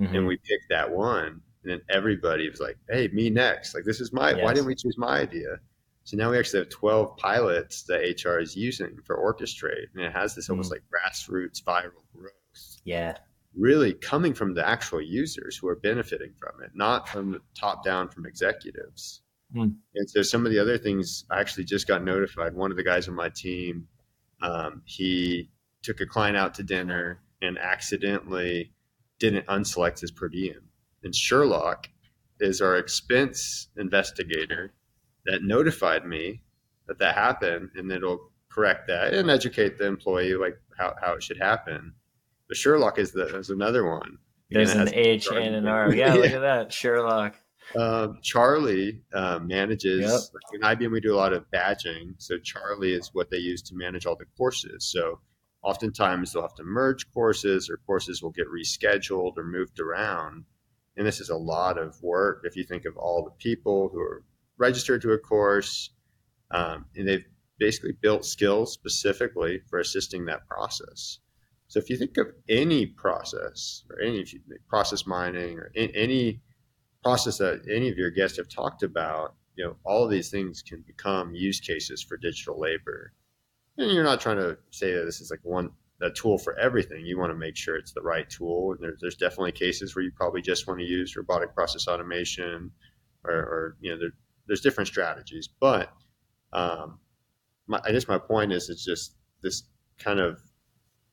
mm-hmm. 0.01 0.15
and 0.15 0.27
we 0.27 0.37
picked 0.37 0.69
that 0.71 0.91
one, 0.91 1.41
and 1.63 1.73
then 1.73 1.81
everybody 1.91 2.49
was 2.49 2.61
like, 2.61 2.79
"Hey, 2.89 3.09
me 3.09 3.31
next! 3.31 3.75
Like 3.75 3.85
this 3.85 4.01
is 4.01 4.13
my 4.13 4.31
yes. 4.31 4.43
why 4.43 4.55
didn't 4.55 4.67
we 4.67 4.75
choose 4.75 4.97
my 4.97 5.21
idea?" 5.21 5.59
So 6.05 6.17
now 6.17 6.31
we 6.31 6.39
actually 6.39 6.61
have 6.61 6.69
12 6.69 7.17
pilots 7.17 7.85
that 7.85 8.01
HR 8.01 8.41
is 8.41 8.57
using 8.57 8.99
for 9.05 9.17
Orchestrate, 9.17 9.87
and 9.95 10.05
it 10.05 10.13
has 10.13 10.35
this 10.35 10.47
mm-hmm. 10.47 10.55
almost 10.55 10.73
like 10.73 10.83
grassroots 10.93 11.63
viral 11.63 12.03
growth. 12.17 12.81
Yeah. 12.85 13.17
Really 13.57 13.93
coming 13.95 14.35
from 14.35 14.55
the 14.55 14.67
actual 14.67 15.01
users 15.01 15.57
who 15.57 15.69
are 15.69 15.77
benefiting 15.77 16.33
from 16.39 16.63
it, 16.63 16.71
not 16.75 17.09
from 17.09 17.33
the 17.33 17.41
top 17.55 17.85
down 17.85 18.09
from 18.09 18.27
executives. 18.27 19.23
Mm. 19.55 19.75
And 19.95 20.11
so 20.11 20.23
some 20.23 20.47
of 20.47 20.53
the 20.53 20.59
other 20.59 20.79
things, 20.79 21.25
I 21.31 21.41
actually 21.41 21.65
just 21.65 21.87
got 21.87 22.03
notified. 22.03 22.55
One 22.55 22.71
of 22.71 22.77
the 22.77 22.83
guys 22.83 23.09
on 23.09 23.15
my 23.15 23.29
team, 23.29 23.89
um, 24.41 24.83
he 24.85 25.51
took 25.83 26.01
a 26.01 26.07
client 26.07 26.37
out 26.37 26.55
to 26.55 26.63
dinner 26.63 27.21
and 27.41 27.59
accidentally 27.59 28.73
didn't 29.19 29.47
unselect 29.47 30.01
his 30.01 30.11
per 30.11 30.29
diem. 30.29 30.69
And 31.05 31.15
Sherlock 31.15 31.89
is 32.41 32.61
our 32.61 32.77
expense 32.77 33.69
investigator 33.77 34.73
that 35.27 35.43
notified 35.43 36.05
me 36.05 36.43
that 36.87 36.99
that 36.99 37.15
happened, 37.15 37.71
and 37.77 37.91
it'll 37.91 38.31
correct 38.49 38.89
that 38.89 39.15
and 39.15 39.31
educate 39.31 39.79
the 39.79 39.87
employee 39.87 40.35
like 40.35 40.61
how, 40.77 40.95
how 41.01 41.15
it 41.15 41.23
should 41.23 41.39
happen. 41.39 41.95
But 42.49 42.57
Sherlock 42.57 42.99
is 42.99 43.13
the 43.13 43.37
is 43.39 43.51
another 43.51 43.89
one. 43.89 44.19
There's 44.51 44.75
an 44.75 44.93
H 44.93 45.29
and 45.29 45.55
an 45.55 45.67
R. 45.67 45.95
Yeah, 45.95 46.09
yeah, 46.15 46.21
look 46.21 46.31
at 46.33 46.41
that, 46.41 46.73
Sherlock. 46.73 47.37
Um, 47.77 48.19
Charlie 48.23 49.01
uh, 49.15 49.39
manages 49.43 50.01
yep. 50.01 50.21
like 50.35 50.55
in 50.55 50.61
IBM. 50.61 50.93
We 50.93 51.01
do 51.01 51.15
a 51.15 51.17
lot 51.17 51.33
of 51.33 51.51
badging, 51.51 52.15
so 52.19 52.39
Charlie 52.39 52.93
is 52.93 53.11
what 53.13 53.31
they 53.31 53.39
use 53.39 53.63
to 53.63 53.75
manage 53.75 54.07
all 54.07 54.17
the 54.17 54.27
courses. 54.37 54.85
So 54.85 55.21
oftentimes 55.63 56.33
they'll 56.33 56.43
have 56.43 56.55
to 56.57 56.65
merge 56.65 57.11
courses, 57.13 57.71
or 57.71 57.79
courses 57.87 58.23
will 58.23 58.31
get 58.31 58.49
rescheduled 58.49 59.39
or 59.39 59.45
moved 59.45 59.81
around. 59.81 60.45
And 60.97 61.07
this 61.07 61.21
is 61.21 61.31
a 61.31 61.37
lot 61.37 61.79
of 61.79 62.01
work 62.03 62.43
if 62.45 62.57
you 62.57 62.65
think 62.65 62.85
of 62.85 62.97
all 62.97 63.25
the 63.25 63.31
people 63.43 63.89
who 63.91 64.01
are 64.01 64.25
registered 64.59 65.01
to 65.03 65.13
a 65.13 65.19
course, 65.19 65.91
um, 66.51 66.85
and 66.95 67.09
they've 67.09 67.25
basically 67.59 67.93
built 67.93 68.25
skills 68.25 68.73
specifically 68.73 69.61
for 69.71 69.79
assisting 69.79 70.27
that 70.27 70.47
process. 70.47 71.19
So 71.69 71.79
if 71.79 71.89
you 71.89 71.97
think 71.97 72.19
of 72.19 72.27
any 72.49 72.87
process 72.87 73.85
or 73.89 74.03
any 74.03 74.27
process 74.69 75.07
mining 75.07 75.59
or 75.59 75.73
any 75.75 76.43
process 77.03 77.39
that 77.39 77.63
any 77.71 77.89
of 77.89 77.99
your 77.99 78.11
guests 78.11 78.37
have 78.37 78.49
talked 78.49 78.83
about, 78.83 79.35
you 79.57 79.65
know, 79.65 79.77
all 79.85 80.05
of 80.05 80.11
these 80.11 80.31
things 80.31 80.63
can 80.63 80.83
become 80.87 81.35
use 81.35 81.61
cases 81.61 82.03
for 82.03 82.17
digital 82.17 82.59
labor. 82.59 83.13
And 83.77 83.91
you're 83.91 84.05
not 84.05 84.21
trying 84.21 84.37
to 84.37 84.59
say 84.71 84.93
that 84.93 85.05
this 85.05 85.21
is 85.21 85.31
like 85.31 85.41
one 85.43 85.71
a 86.03 86.11
tool 86.11 86.37
for 86.37 86.59
everything. 86.59 87.07
You 87.07 87.19
want 87.19 87.31
to 87.31 87.39
make 87.39 87.57
sure 87.57 87.77
it's 87.77 87.93
the 87.93 88.03
right 88.03 88.29
tool. 88.29 88.73
And 88.73 88.83
there, 88.83 88.97
there's 89.01 89.15
definitely 89.15 89.53
cases 89.53 89.95
where 89.95 90.05
you 90.05 90.11
probably 90.11 90.43
just 90.43 90.67
want 90.67 90.81
to 90.81 90.87
use 90.87 91.17
robotic 91.17 91.55
process 91.55 91.87
automation, 91.87 92.73
or, 93.25 93.33
or 93.33 93.77
you 93.81 93.93
know, 93.93 93.99
there, 93.99 94.11
there's 94.47 94.61
different 94.61 94.89
strategies. 94.89 95.49
But 95.61 95.93
um, 96.53 96.99
my, 97.69 97.81
I 97.85 97.93
guess 97.93 98.09
my 98.09 98.19
point 98.19 98.53
is, 98.53 98.69
it's 98.69 98.85
just 98.85 99.15
this 99.43 99.63
kind 99.99 100.19
of 100.19 100.41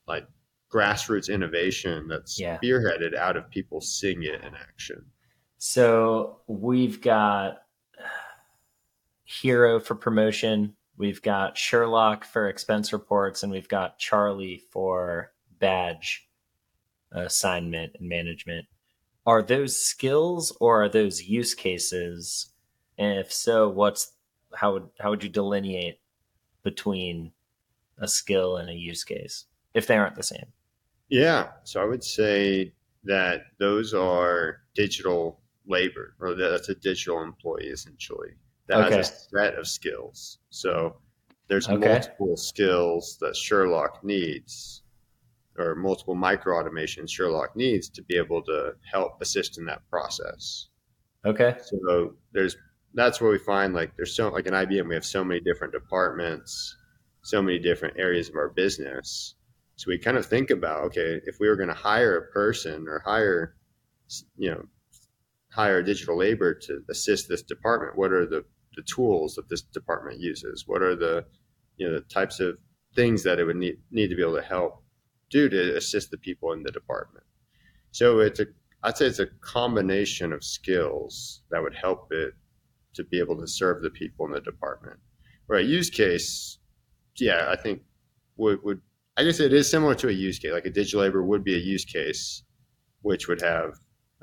like 0.08 0.28
grassroots 0.74 1.32
innovation 1.32 2.08
that's 2.08 2.40
yeah. 2.40 2.58
spearheaded 2.58 3.16
out 3.16 3.38
of 3.38 3.50
people 3.50 3.82
seeing 3.82 4.24
it 4.24 4.44
in 4.44 4.56
action. 4.56 5.06
So 5.60 6.40
we've 6.48 7.02
got 7.02 7.64
Hero 9.26 9.80
for 9.80 9.94
promotion, 9.94 10.76
we've 10.98 11.22
got 11.22 11.58
Sherlock 11.58 12.24
for 12.24 12.48
expense 12.48 12.92
reports, 12.94 13.44
and 13.44 13.52
we've 13.52 13.68
got 13.68 14.00
Charlie 14.00 14.64
for 14.72 15.34
badge 15.60 16.28
assignment 17.12 17.94
and 18.00 18.08
management. 18.08 18.66
Are 19.26 19.44
those 19.44 19.80
skills 19.80 20.56
or 20.62 20.84
are 20.84 20.90
those 20.90 21.22
use 21.22 21.54
cases? 21.54 22.48
And 22.98 23.20
if 23.20 23.32
so, 23.32 23.68
what's 23.68 24.14
how 24.56 24.74
would 24.74 24.90
how 25.00 25.10
would 25.10 25.24
you 25.24 25.30
delineate 25.30 26.00
between 26.64 27.34
a 27.98 28.08
skill 28.08 28.58
and 28.58 28.70
a 28.70 28.74
use 28.74 29.04
case 29.04 29.46
if 29.74 29.88
they 29.88 29.98
aren't 29.98 30.16
the 30.16 30.24
same? 30.24 30.48
Yeah. 31.10 31.50
So 31.66 31.82
I 31.82 31.86
would 31.86 32.04
say 32.04 32.74
that 33.04 33.42
those 33.60 33.94
are 33.94 34.62
digital 34.74 35.42
labor, 35.70 36.16
or 36.20 36.36
that's 36.36 36.70
a 36.70 36.76
digital 36.76 37.22
employee 37.22 37.68
essentially 37.68 38.32
that 38.70 38.86
okay. 38.86 38.98
has 38.98 39.10
a 39.10 39.38
set 39.38 39.56
of 39.56 39.68
skills. 39.68 40.38
So 40.52 40.96
there's 41.48 41.68
okay. 41.68 41.88
multiple 41.88 42.38
skills 42.38 43.18
that 43.20 43.36
Sherlock 43.36 44.04
needs, 44.04 44.84
or 45.58 45.76
multiple 45.76 46.16
micro 46.16 46.62
automations 46.62 47.10
Sherlock 47.10 47.56
needs 47.56 47.90
to 47.90 48.04
be 48.04 48.16
able 48.16 48.44
to 48.44 48.74
help 48.90 49.20
assist 49.22 49.58
in 49.58 49.66
that 49.66 49.82
process. 49.90 50.68
Okay. 51.26 51.56
So 51.62 52.14
there's 52.32 52.56
that's 52.94 53.20
where 53.20 53.32
we 53.32 53.40
find 53.40 53.74
like 53.74 53.96
there's 53.98 54.16
so 54.16 54.30
like 54.30 54.46
in 54.46 54.54
IBM 54.54 54.88
we 54.88 54.96
have 54.96 55.06
so 55.06 55.24
many 55.24 55.40
different 55.40 55.74
departments, 55.74 56.78
so 57.24 57.42
many 57.42 57.60
different 57.60 57.98
areas 57.98 58.30
of 58.30 58.36
our 58.36 58.50
business. 58.50 59.36
So 59.78 59.86
we 59.88 59.98
kind 59.98 60.18
of 60.18 60.26
think 60.28 60.52
about 60.52 60.84
okay, 60.86 61.22
if 61.26 61.40
we 61.40 61.48
were 61.48 61.56
going 61.56 61.70
to 61.70 61.76
hire 61.76 62.18
a 62.18 62.32
person 62.32 62.88
or 62.88 63.00
hire, 63.00 63.56
you 64.38 64.52
know, 64.52 64.64
hire 65.52 65.82
digital 65.82 66.18
labor 66.18 66.54
to 66.54 66.82
assist 66.90 67.28
this 67.28 67.42
department, 67.42 67.98
what 67.98 68.12
are 68.12 68.26
the 68.26 68.46
the 68.76 68.84
tools 68.84 69.36
that 69.36 69.50
this 69.50 69.62
department 69.62 70.20
uses? 70.20 70.64
What 70.68 70.82
are 70.82 70.96
the 70.96 71.26
you 71.78 71.88
know 71.88 71.96
the 71.96 72.02
types 72.02 72.40
of 72.40 72.58
things 72.96 73.24
that 73.24 73.40
it 73.40 73.46
would 73.46 73.58
need 73.58 73.78
need 73.92 74.10
to 74.10 74.16
be 74.16 74.22
able 74.22 74.36
to 74.36 74.42
help 74.42 74.84
do 75.30 75.50
to 75.50 75.78
assist 75.78 76.12
the 76.12 76.18
people 76.18 76.54
in 76.54 76.64
the 76.64 76.72
department? 76.72 77.26
So 77.92 78.20
it's 78.20 78.40
a 78.40 78.46
I'd 78.84 78.98
say 78.98 79.08
it's 79.08 79.20
a 79.20 79.28
combination 79.42 80.32
of 80.32 80.44
skills 80.44 81.42
that 81.52 81.62
would 81.62 81.76
help 81.76 82.08
it 82.12 82.34
to 82.94 83.04
be 83.04 83.20
able 83.20 83.38
to 83.40 83.48
serve 83.48 83.82
the 83.82 83.90
people 83.90 84.26
in 84.26 84.32
the 84.32 84.42
department. 84.42 84.98
Right, 85.48 85.66
use 85.66 85.90
case, 85.90 86.60
yeah, 87.18 87.48
I 87.50 87.56
think 87.56 87.82
would 88.38 88.64
would 88.64 88.82
I 89.18 89.24
guess 89.24 89.40
it 89.40 89.52
is 89.52 89.70
similar 89.70 89.96
to 89.96 90.08
a 90.08 90.12
use 90.12 90.40
case. 90.40 90.52
Like 90.52 90.66
a 90.66 90.70
digital 90.70 91.02
labor 91.02 91.24
would 91.24 91.44
be 91.44 91.56
a 91.56 91.60
use 91.60 91.84
case, 91.84 92.44
which 93.02 93.28
would 93.28 93.42
have 93.42 93.74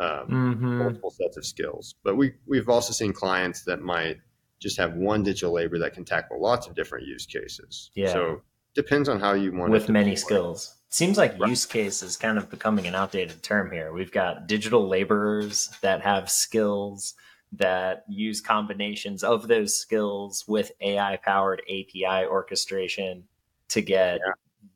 um, 0.00 0.08
mm-hmm. 0.08 0.78
multiple 0.78 1.10
sets 1.10 1.36
of 1.36 1.44
skills. 1.44 1.94
But 2.02 2.16
we 2.16 2.34
we've 2.46 2.68
also 2.68 2.92
seen 2.92 3.12
clients 3.12 3.62
that 3.62 3.80
might 3.80 4.18
just 4.60 4.78
have 4.78 4.94
one 4.94 5.22
digital 5.22 5.52
labor 5.52 5.78
that 5.78 5.92
can 5.92 6.04
tackle 6.04 6.40
lots 6.40 6.66
of 6.66 6.74
different 6.74 7.06
use 7.06 7.26
cases. 7.26 7.90
Yeah. 7.94 8.12
So 8.12 8.42
depends 8.74 9.08
on 9.08 9.20
how 9.20 9.34
you 9.34 9.52
want 9.52 9.70
to. 9.70 9.72
with 9.72 9.88
many 9.88 10.16
skills. 10.16 10.76
Seems 10.88 11.18
like 11.18 11.38
right. 11.38 11.50
use 11.50 11.66
case 11.66 12.02
is 12.02 12.16
kind 12.16 12.38
of 12.38 12.48
becoming 12.48 12.86
an 12.86 12.94
outdated 12.94 13.42
term 13.42 13.70
here. 13.70 13.92
We've 13.92 14.12
got 14.12 14.46
digital 14.46 14.88
laborers 14.88 15.68
that 15.82 16.00
have 16.02 16.30
skills 16.30 17.14
that 17.52 18.04
use 18.08 18.40
combinations 18.40 19.22
of 19.22 19.48
those 19.48 19.78
skills 19.78 20.44
with 20.46 20.72
AI 20.80 21.18
powered 21.24 21.62
API 21.62 22.26
orchestration 22.26 23.24
to 23.68 23.80
get 23.80 24.20
yeah. 24.24 24.32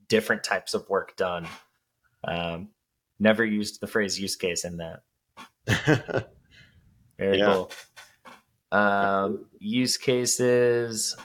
different 0.09 0.45
types 0.45 0.75
of 0.75 0.89
work 0.89 1.17
done. 1.17 1.47
Um, 2.25 2.69
never 3.19 3.45
used 3.45 3.81
the 3.81 3.87
phrase 3.87 4.19
use 4.19 4.37
case 4.37 4.65
in 4.65 4.79
that. 4.79 5.03
Very 7.19 7.39
yeah. 7.39 7.53
cool. 7.53 7.71
Um, 8.73 9.47
use 9.59 9.97
cases. 9.97 11.17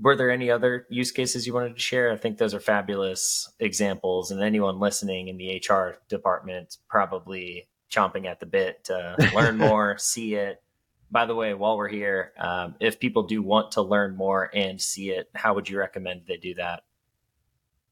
Were 0.00 0.16
there 0.16 0.30
any 0.30 0.50
other 0.50 0.86
use 0.90 1.10
cases 1.10 1.46
you 1.46 1.54
wanted 1.54 1.74
to 1.74 1.80
share? 1.80 2.12
I 2.12 2.16
think 2.16 2.38
those 2.38 2.54
are 2.54 2.60
fabulous 2.60 3.52
examples, 3.58 4.30
and 4.30 4.42
anyone 4.42 4.78
listening 4.78 5.28
in 5.28 5.36
the 5.36 5.62
HR 5.68 5.98
department 6.08 6.76
probably 6.88 7.68
chomping 7.90 8.26
at 8.26 8.40
the 8.40 8.46
bit 8.46 8.84
to 8.84 9.16
learn 9.34 9.56
more, 9.58 9.98
see 9.98 10.34
it. 10.34 10.62
By 11.10 11.24
the 11.24 11.34
way, 11.34 11.54
while 11.54 11.76
we're 11.76 11.88
here, 11.88 12.32
um, 12.38 12.74
if 12.80 13.00
people 13.00 13.22
do 13.22 13.42
want 13.42 13.72
to 13.72 13.82
learn 13.82 14.14
more 14.14 14.50
and 14.54 14.80
see 14.80 15.10
it, 15.10 15.30
how 15.34 15.54
would 15.54 15.68
you 15.68 15.78
recommend 15.78 16.22
they 16.28 16.36
do 16.36 16.54
that? 16.54 16.82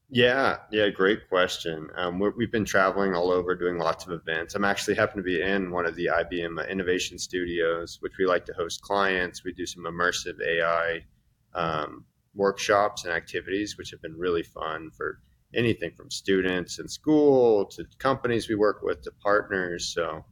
Yeah, 0.09 0.59
yeah, 0.71 0.89
great 0.91 1.29
question. 1.29 1.89
Um, 1.97 2.21
we 2.21 2.45
have 2.45 2.53
been 2.53 2.65
traveling 2.65 3.15
all 3.15 3.33
over 3.33 3.57
doing 3.57 3.77
lots 3.79 4.07
of 4.07 4.13
events. 4.13 4.55
I'm 4.55 4.65
actually 4.65 4.95
happen 4.95 5.17
to 5.17 5.23
be 5.23 5.43
in 5.43 5.73
one 5.73 5.85
of 5.85 5.97
the 5.97 6.07
IBM 6.07 6.61
uh, 6.61 6.65
innovation 6.69 7.19
studios, 7.19 7.99
which 8.01 8.13
we 8.17 8.25
like 8.25 8.45
to 8.47 8.53
host 8.53 8.83
clients. 8.83 9.43
We 9.45 9.53
do 9.53 9.67
some 9.67 9.83
immersive 9.83 10.41
AI 10.41 11.05
um, 11.55 12.05
workshops 12.37 13.05
and 13.05 13.13
activities, 13.13 13.77
which 13.77 13.91
have 13.91 14.01
been 14.01 14.17
really 14.17 14.45
fun 14.45 14.91
for 14.97 15.19
anything 15.57 15.91
from 15.97 16.09
students 16.11 16.79
in 16.79 16.87
school 16.87 17.65
to 17.65 17.85
companies 17.99 18.49
we 18.49 18.55
work 18.55 18.83
with 18.83 19.03
to 19.03 19.11
partners. 19.25 19.93
So, 19.93 20.25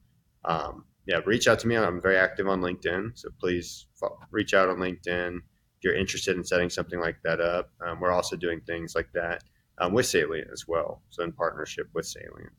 um, 0.44 0.84
yeah, 1.06 1.18
reach 1.26 1.48
out 1.48 1.58
to 1.60 1.66
me. 1.66 1.76
I'm 1.76 2.00
very 2.00 2.16
active 2.16 2.46
on 2.46 2.60
LinkedIn, 2.60 3.18
so 3.18 3.28
please 3.40 3.86
reach 4.30 4.54
out 4.54 4.68
on 4.68 4.76
LinkedIn 4.76 5.36
if 5.38 5.82
you're 5.82 5.96
interested 5.96 6.36
in 6.36 6.44
setting 6.44 6.70
something 6.70 7.00
like 7.00 7.16
that 7.24 7.40
up. 7.40 7.70
Um, 7.84 7.98
we're 7.98 8.12
also 8.12 8.36
doing 8.36 8.60
things 8.60 8.94
like 8.94 9.08
that 9.14 9.42
um, 9.78 9.92
with 9.92 10.06
Salient 10.06 10.48
as 10.52 10.66
well. 10.66 11.02
So 11.10 11.22
in 11.22 11.32
partnership 11.32 11.88
with 11.92 12.06
Salient. 12.06 12.52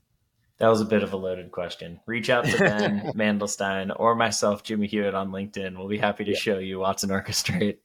That 0.57 0.69
was 0.69 0.79
a 0.79 0.85
bit 0.85 1.03
of 1.03 1.11
a 1.11 1.17
loaded 1.17 1.51
question. 1.51 1.99
Reach 2.05 2.29
out 2.29 2.45
to 2.45 2.57
Ben 2.57 3.11
Mandelstein 3.15 3.93
or 3.93 4.15
myself, 4.15 4.63
Jimmy 4.63 4.87
Hewitt, 4.87 5.13
on 5.13 5.31
LinkedIn. 5.31 5.77
We'll 5.77 5.89
be 5.89 5.97
happy 5.97 6.23
to 6.25 6.35
show 6.35 6.59
you 6.59 6.79
Watson 6.79 7.09
Orchestrate. 7.09 7.79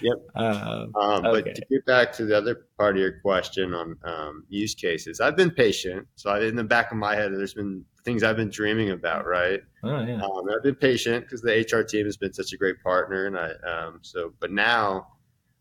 Yep. 0.00 0.14
Uh, 0.34 0.86
um, 0.98 1.26
okay. 1.26 1.42
But 1.42 1.54
to 1.56 1.66
get 1.70 1.84
back 1.84 2.12
to 2.14 2.24
the 2.24 2.36
other 2.36 2.66
part 2.78 2.96
of 2.96 3.00
your 3.00 3.20
question 3.20 3.74
on 3.74 3.96
um, 4.02 4.44
use 4.48 4.74
cases, 4.74 5.20
I've 5.20 5.36
been 5.36 5.50
patient. 5.50 6.06
So 6.14 6.30
I, 6.30 6.44
in 6.44 6.56
the 6.56 6.64
back 6.64 6.90
of 6.90 6.96
my 6.96 7.14
head, 7.14 7.32
there's 7.32 7.54
been 7.54 7.84
things 8.04 8.22
I've 8.22 8.36
been 8.36 8.50
dreaming 8.50 8.90
about, 8.90 9.26
right? 9.26 9.60
Oh, 9.84 10.00
yeah. 10.00 10.22
Um, 10.22 10.48
I've 10.54 10.62
been 10.62 10.76
patient 10.76 11.26
because 11.26 11.42
the 11.42 11.52
HR 11.52 11.82
team 11.82 12.06
has 12.06 12.16
been 12.16 12.32
such 12.32 12.52
a 12.54 12.56
great 12.56 12.82
partner, 12.82 13.26
and 13.26 13.36
I 13.36 13.50
um, 13.68 13.98
so. 14.00 14.32
But 14.40 14.52
now 14.52 15.08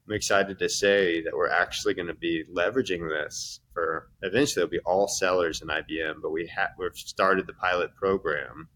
I'm 0.08 0.14
excited 0.14 0.60
to 0.60 0.70
say 0.70 1.22
that 1.24 1.36
we're 1.36 1.49
actually 1.49 1.95
going 1.95 2.08
to 2.08 2.14
be 2.14 2.43
leveraging 2.53 3.10
this 3.10 3.60
for 3.74 4.10
eventually 4.22 4.64
it'll 4.64 4.72
be 4.72 4.80
all 4.86 5.08
sellers 5.08 5.62
in 5.62 5.68
IBM, 5.68 6.22
but 6.22 6.32
we 6.32 6.47
have 6.56 6.70
we've 6.78 6.95
started 6.95 7.47
the 7.47 7.53
pilot 7.53 7.95
program. 7.95 8.70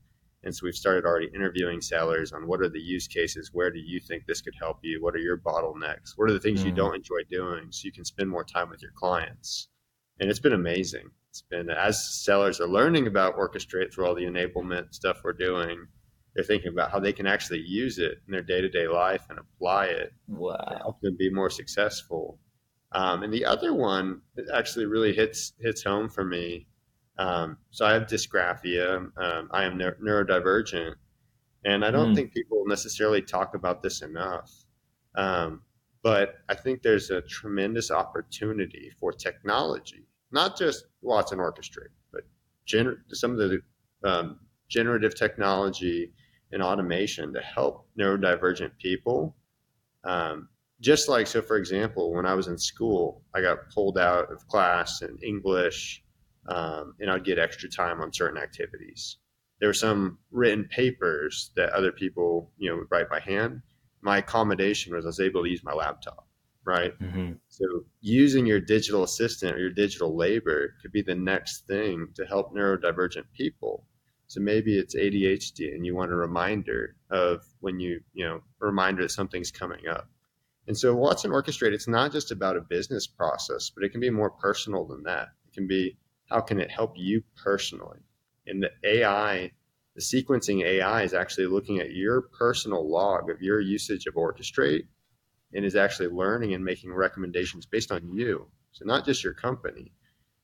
And 0.43 0.55
so 0.55 0.61
we've 0.63 0.73
started 0.73 1.05
already 1.05 1.29
interviewing 1.35 1.81
sellers 1.81 2.31
on 2.31 2.47
what 2.47 2.61
are 2.61 2.69
the 2.69 2.79
use 2.79 3.07
cases, 3.07 3.51
where 3.53 3.69
do 3.69 3.79
you 3.79 3.99
think 3.99 4.25
this 4.25 4.41
could 4.41 4.55
help 4.59 4.79
you, 4.81 5.03
what 5.03 5.13
are 5.13 5.19
your 5.19 5.37
bottlenecks, 5.37 6.13
what 6.15 6.29
are 6.29 6.33
the 6.33 6.39
things 6.39 6.63
mm. 6.63 6.67
you 6.67 6.71
don't 6.71 6.95
enjoy 6.95 7.19
doing, 7.29 7.71
so 7.71 7.85
you 7.85 7.91
can 7.91 8.05
spend 8.05 8.29
more 8.29 8.45
time 8.45 8.69
with 8.69 8.81
your 8.81 8.93
clients. 8.95 9.67
And 10.19 10.29
it's 10.29 10.39
been 10.39 10.53
amazing. 10.53 11.09
It's 11.29 11.43
been 11.43 11.69
as 11.69 12.23
sellers 12.23 12.59
are 12.61 12.67
learning 12.67 13.05
about 13.05 13.37
Orchestrate 13.37 13.93
through 13.93 14.07
all 14.07 14.15
the 14.15 14.23
enablement 14.23 14.93
stuff 14.93 15.21
we're 15.23 15.33
doing, 15.33 15.87
they're 16.39 16.45
thinking 16.45 16.71
about 16.71 16.89
how 16.89 16.99
they 17.01 17.11
can 17.11 17.27
actually 17.27 17.59
use 17.59 17.97
it 17.97 18.21
in 18.25 18.31
their 18.31 18.41
day 18.41 18.61
to 18.61 18.69
day 18.69 18.87
life 18.87 19.25
and 19.29 19.37
apply 19.37 19.87
it 19.87 20.13
wow. 20.29 20.55
to 20.55 20.77
help 20.77 21.01
them 21.01 21.17
be 21.19 21.29
more 21.29 21.49
successful. 21.49 22.39
Um, 22.93 23.23
and 23.23 23.33
the 23.33 23.43
other 23.43 23.73
one 23.73 24.21
that 24.35 24.45
actually 24.55 24.85
really 24.85 25.13
hits 25.13 25.51
hits 25.59 25.83
home 25.83 26.07
for 26.07 26.23
me. 26.23 26.65
Um, 27.17 27.57
so 27.71 27.85
I 27.85 27.91
have 27.91 28.03
dysgraphia. 28.03 29.11
Um, 29.21 29.49
I 29.51 29.65
am 29.65 29.77
neurodivergent, 29.77 30.95
and 31.65 31.83
I 31.83 31.91
don't 31.91 32.13
mm. 32.13 32.15
think 32.15 32.33
people 32.33 32.63
necessarily 32.65 33.21
talk 33.21 33.53
about 33.53 33.83
this 33.83 34.01
enough. 34.01 34.49
Um, 35.15 35.61
but 36.03 36.35
I 36.47 36.55
think 36.55 36.81
there's 36.81 37.09
a 37.09 37.21
tremendous 37.21 37.91
opportunity 37.91 38.91
for 38.97 39.11
technology, 39.11 40.07
not 40.31 40.57
just 40.57 40.85
Watson 41.01 41.39
Orchestrate, 41.39 41.91
but 42.13 42.21
gener- 42.65 43.01
some 43.11 43.31
of 43.31 43.37
the 43.37 43.59
um, 44.05 44.39
generative 44.69 45.15
technology 45.15 46.13
and 46.51 46.61
automation 46.61 47.33
to 47.33 47.41
help 47.41 47.87
neurodivergent 47.97 48.71
people. 48.77 49.35
Um, 50.03 50.49
just 50.81 51.09
like, 51.09 51.27
so 51.27 51.41
for 51.41 51.57
example, 51.57 52.13
when 52.13 52.25
I 52.25 52.33
was 52.33 52.47
in 52.47 52.57
school, 52.57 53.21
I 53.35 53.41
got 53.41 53.69
pulled 53.73 53.97
out 53.97 54.31
of 54.31 54.47
class 54.47 55.01
in 55.01 55.17
English 55.21 56.03
um, 56.47 56.95
and 56.99 57.09
I'd 57.09 57.25
get 57.25 57.37
extra 57.37 57.69
time 57.69 58.01
on 58.01 58.13
certain 58.13 58.41
activities. 58.41 59.17
There 59.59 59.69
were 59.69 59.73
some 59.73 60.19
written 60.31 60.65
papers 60.65 61.51
that 61.55 61.71
other 61.71 61.91
people, 61.91 62.51
you 62.57 62.69
know, 62.69 62.77
would 62.77 62.87
write 62.89 63.09
by 63.09 63.19
hand. 63.19 63.61
My 64.01 64.19
accommodation 64.19 64.95
was 64.95 65.05
I 65.05 65.09
was 65.09 65.19
able 65.19 65.43
to 65.43 65.49
use 65.49 65.63
my 65.63 65.73
laptop, 65.73 66.25
right? 66.63 66.97
Mm-hmm. 66.99 67.33
So 67.49 67.65
using 67.99 68.45
your 68.45 68.61
digital 68.61 69.03
assistant 69.03 69.55
or 69.55 69.59
your 69.59 69.69
digital 69.71 70.15
labor 70.15 70.75
could 70.81 70.93
be 70.93 71.01
the 71.01 71.15
next 71.15 71.67
thing 71.67 72.07
to 72.15 72.25
help 72.25 72.55
neurodivergent 72.55 73.25
people 73.33 73.85
so 74.29 74.39
maybe 74.41 74.77
it's 74.77 74.95
ADHD 74.95 75.73
and 75.73 75.83
you 75.83 75.95
want 75.95 76.11
a 76.11 76.15
reminder 76.15 76.95
of 77.09 77.43
when 77.61 77.79
you, 77.79 78.01
you 78.13 78.23
know, 78.23 78.41
a 78.61 78.65
reminder 78.65 79.01
that 79.01 79.09
something's 79.09 79.49
coming 79.49 79.87
up. 79.87 80.07
And 80.67 80.77
so 80.77 80.95
Watson 80.95 81.31
Orchestrate, 81.31 81.73
it's 81.73 81.87
not 81.87 82.11
just 82.11 82.29
about 82.29 82.55
a 82.55 82.61
business 82.61 83.07
process, 83.07 83.71
but 83.71 83.83
it 83.83 83.89
can 83.89 83.99
be 83.99 84.11
more 84.11 84.29
personal 84.29 84.85
than 84.85 85.01
that. 85.03 85.29
It 85.47 85.55
can 85.55 85.65
be 85.67 85.97
how 86.29 86.41
can 86.41 86.59
it 86.59 86.69
help 86.69 86.93
you 86.95 87.23
personally? 87.43 87.97
And 88.45 88.61
the 88.61 88.69
AI, 88.83 89.51
the 89.95 90.01
sequencing 90.01 90.63
AI 90.63 91.01
is 91.01 91.15
actually 91.15 91.47
looking 91.47 91.79
at 91.79 91.95
your 91.95 92.21
personal 92.21 92.87
log 92.87 93.31
of 93.31 93.41
your 93.41 93.59
usage 93.59 94.05
of 94.05 94.13
Orchestrate 94.13 94.85
and 95.55 95.65
is 95.65 95.75
actually 95.75 96.09
learning 96.09 96.53
and 96.53 96.63
making 96.63 96.93
recommendations 96.93 97.65
based 97.65 97.91
on 97.91 98.13
you. 98.13 98.45
So 98.73 98.85
not 98.85 99.05
just 99.05 99.23
your 99.23 99.33
company. 99.33 99.91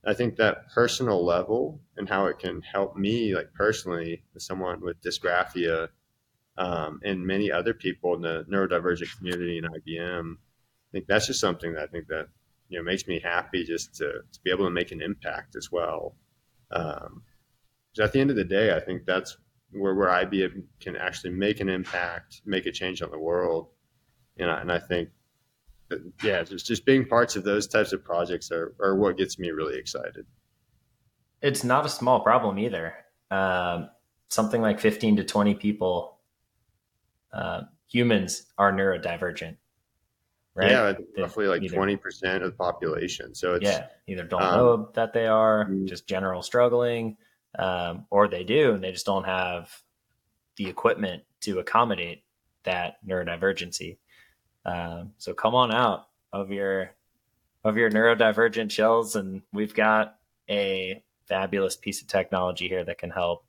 I 0.06 0.14
think 0.14 0.36
that 0.36 0.70
personal 0.70 1.26
level 1.26 1.82
and 1.97 2.08
how 2.08 2.28
it 2.28 2.38
can 2.39 2.62
help 2.62 2.95
me, 2.95 3.36
like 3.36 3.53
personally, 3.53 4.24
as 4.36 4.45
someone 4.45 4.82
with 4.82 5.01
dysgraphia, 5.01 5.89
um, 6.58 6.99
and 7.03 7.26
many 7.26 7.51
other 7.51 7.74
people 7.74 8.16
in 8.16 8.22
the 8.22 8.45
neurodivergent 8.49 9.18
community 9.18 9.58
in 9.58 9.66
IBM, 9.66 10.34
I 10.34 10.91
think 10.91 11.08
that's 11.08 11.28
just 11.28 11.39
something 11.41 11.74
that 11.74 11.84
I 11.84 11.88
think 11.88 12.08
that 12.08 12.28
you 12.70 12.78
know 12.78 12.84
makes 12.84 13.08
me 13.08 13.20
happy 13.20 13.64
just 13.64 13.95
to, 13.95 14.06
to 14.32 14.39
be 14.43 14.51
able 14.51 14.66
to 14.66 14.72
make 14.72 14.91
an 14.91 15.01
impact 15.01 15.56
as 15.56 15.72
well. 15.72 16.16
Um, 16.72 17.24
at 17.99 18.12
the 18.12 18.20
end 18.20 18.30
of 18.30 18.36
the 18.36 18.43
day, 18.43 18.76
I 18.76 18.80
think 18.80 19.06
that's 19.06 19.38
where 19.72 19.95
where 19.95 20.10
IBM 20.10 20.64
can 20.80 20.95
actually 20.95 21.32
make 21.32 21.60
an 21.60 21.70
impact, 21.70 22.41
make 22.45 22.66
a 22.66 22.72
change 22.72 23.01
on 23.01 23.12
the 23.12 23.20
world, 23.20 23.68
and 24.38 24.49
I, 24.49 24.62
and 24.62 24.72
I 24.72 24.80
think 24.80 25.10
yeah, 26.24 26.44
just 26.44 26.66
just 26.66 26.86
being 26.86 27.06
parts 27.06 27.36
of 27.36 27.44
those 27.44 27.68
types 27.68 27.94
of 27.94 28.04
projects 28.04 28.52
are, 28.52 28.74
are 28.82 28.96
what 28.96 29.18
gets 29.18 29.38
me 29.40 29.50
really 29.52 29.78
excited. 29.78 30.26
It's 31.42 31.64
not 31.64 31.86
a 31.86 31.90
small 31.90 32.22
problem 32.22 32.58
either. 32.60 32.96
Um, 33.30 33.90
something 34.30 34.62
like 34.62 34.80
15 34.80 35.18
to 35.18 35.24
20 35.24 35.56
people, 35.56 36.20
uh, 37.34 37.62
humans 37.88 38.46
are 38.58 38.72
neurodivergent 38.72 39.58
right? 40.56 40.72
Yeah, 40.72 40.94
roughly 41.18 41.48
like 41.48 41.68
twenty 41.72 41.98
percent 41.98 42.44
of 42.44 42.52
the 42.52 42.58
population. 42.58 43.36
So 43.36 43.56
it's 43.56 43.66
yeah, 43.66 43.88
either 44.08 44.24
don't 44.24 44.42
um, 44.42 44.58
know 44.58 44.90
that 44.94 45.14
they 45.14 45.28
are 45.28 45.66
mm-hmm. 45.66 45.86
just 45.86 46.08
general 46.08 46.42
struggling, 46.42 47.18
um, 47.60 48.06
or 48.10 48.28
they 48.28 48.44
do 48.44 48.74
and 48.74 48.84
they 48.84 48.92
just 48.92 49.06
don't 49.06 49.26
have 49.26 49.70
the 50.56 50.68
equipment 50.68 51.24
to 51.42 51.60
accommodate 51.60 52.24
that 52.64 52.96
neurodivergency. 53.06 53.98
Um, 54.66 55.13
so 55.18 55.34
come 55.34 55.55
on 55.55 55.72
out 55.72 56.07
of 56.34 56.51
your 56.51 56.91
of 57.63 57.78
your 57.78 57.89
neurodivergent 57.89 58.72
shells, 58.72 59.16
and 59.16 59.41
we've 59.53 59.74
got 59.74 60.18
a 60.49 61.03
fabulous 61.28 61.76
piece 61.76 62.01
of 62.01 62.07
technology 62.07 62.68
here 62.68 62.84
that 62.84 62.97
can 62.97 63.09
help. 63.09 63.45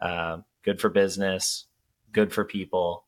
Uh, 0.00 0.38
good 0.62 0.80
for 0.80 0.90
business, 0.90 1.66
good 2.12 2.32
for 2.32 2.44
people. 2.44 3.04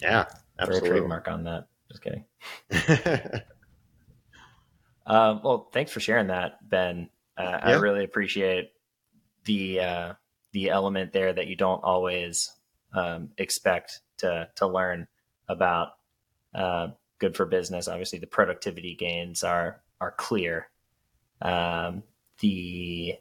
Yeah, 0.00 0.26
Absolutely. 0.58 0.88
For 0.88 0.94
a 0.94 0.98
trademark 0.98 1.28
on 1.28 1.44
that. 1.44 1.68
Just 1.90 2.02
kidding. 2.02 2.24
uh, 5.06 5.38
well, 5.44 5.68
thanks 5.72 5.92
for 5.92 6.00
sharing 6.00 6.28
that, 6.28 6.68
Ben. 6.68 7.10
Uh, 7.36 7.42
yeah. 7.42 7.60
I 7.62 7.72
really 7.74 8.04
appreciate 8.04 8.72
the 9.44 9.80
uh, 9.80 10.12
the 10.52 10.70
element 10.70 11.12
there 11.12 11.32
that 11.32 11.46
you 11.46 11.56
don't 11.56 11.82
always 11.84 12.50
um, 12.94 13.30
expect 13.38 14.00
to 14.18 14.48
to 14.56 14.66
learn 14.66 15.06
about. 15.48 15.94
Uh, 16.54 16.88
good 17.18 17.36
for 17.36 17.46
business. 17.46 17.88
Obviously, 17.88 18.18
the 18.18 18.26
productivity 18.26 18.94
gains 18.94 19.44
are 19.44 19.82
are 20.00 20.12
clear. 20.12 20.68
Um, 21.42 22.02
the 22.40 23.14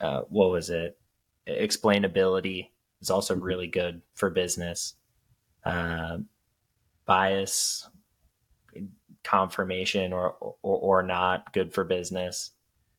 uh, 0.00 0.22
what 0.28 0.50
was 0.50 0.70
it? 0.70 0.98
Explainability 1.46 2.68
is 3.00 3.10
also 3.10 3.34
mm-hmm. 3.34 3.44
really 3.44 3.66
good 3.66 4.02
for 4.14 4.30
business. 4.30 4.94
Um, 5.64 6.28
bias 7.06 7.88
confirmation 9.22 10.12
or, 10.12 10.36
or, 10.40 10.56
or 10.62 11.02
not 11.02 11.52
good 11.52 11.72
for 11.72 11.84
business. 11.84 12.50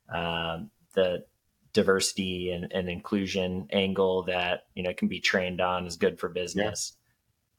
Um, 0.09 0.71
the 0.93 1.25
diversity 1.73 2.51
and, 2.51 2.71
and, 2.71 2.89
inclusion 2.89 3.67
angle 3.71 4.23
that 4.23 4.67
you 4.75 4.83
know 4.83 4.93
can 4.93 5.07
be 5.07 5.19
trained 5.19 5.61
on 5.61 5.85
is 5.85 5.97
good 5.97 6.19
for 6.19 6.29
business. 6.29 6.93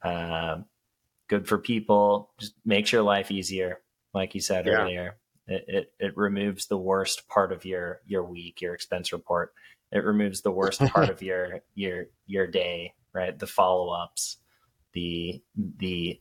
Um, 0.03 0.65
good 1.27 1.47
for 1.47 1.57
people. 1.57 2.31
Just 2.39 2.53
makes 2.65 2.91
your 2.91 3.03
life 3.03 3.31
easier, 3.31 3.81
like 4.13 4.35
you 4.35 4.41
said 4.41 4.65
yeah. 4.65 4.73
earlier. 4.73 5.17
It, 5.47 5.65
it, 5.67 5.93
it 5.99 6.17
removes 6.17 6.67
the 6.67 6.77
worst 6.77 7.27
part 7.29 7.51
of 7.51 7.65
your 7.65 8.01
your 8.05 8.23
week, 8.23 8.61
your 8.61 8.73
expense 8.73 9.13
report. 9.13 9.53
It 9.91 10.03
removes 10.03 10.41
the 10.41 10.51
worst 10.51 10.79
part 10.93 11.09
of 11.09 11.21
your 11.21 11.61
your 11.75 12.07
your 12.25 12.47
day, 12.47 12.93
right? 13.13 13.37
The 13.37 13.47
follow 13.47 13.89
ups 13.89 14.37
the 14.97 15.43
the 15.77 16.19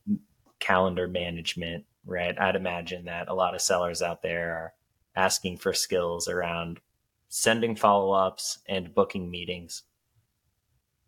calendar 0.59 1.09
management, 1.09 1.87
right? 2.05 2.39
I'd 2.39 2.57
imagine 2.57 3.07
that 3.07 3.29
a 3.29 3.35
lot 3.35 3.55
of 3.55 3.63
sellers 3.63 4.03
out 4.03 4.21
there 4.23 4.53
are 4.55 4.75
asking 5.17 5.57
for 5.57 5.73
skills 5.73 6.29
around 6.29 6.81
sending 7.29 7.75
follow-ups 7.75 8.59
and 8.69 8.95
booking 8.95 9.31
meetings. 9.31 9.85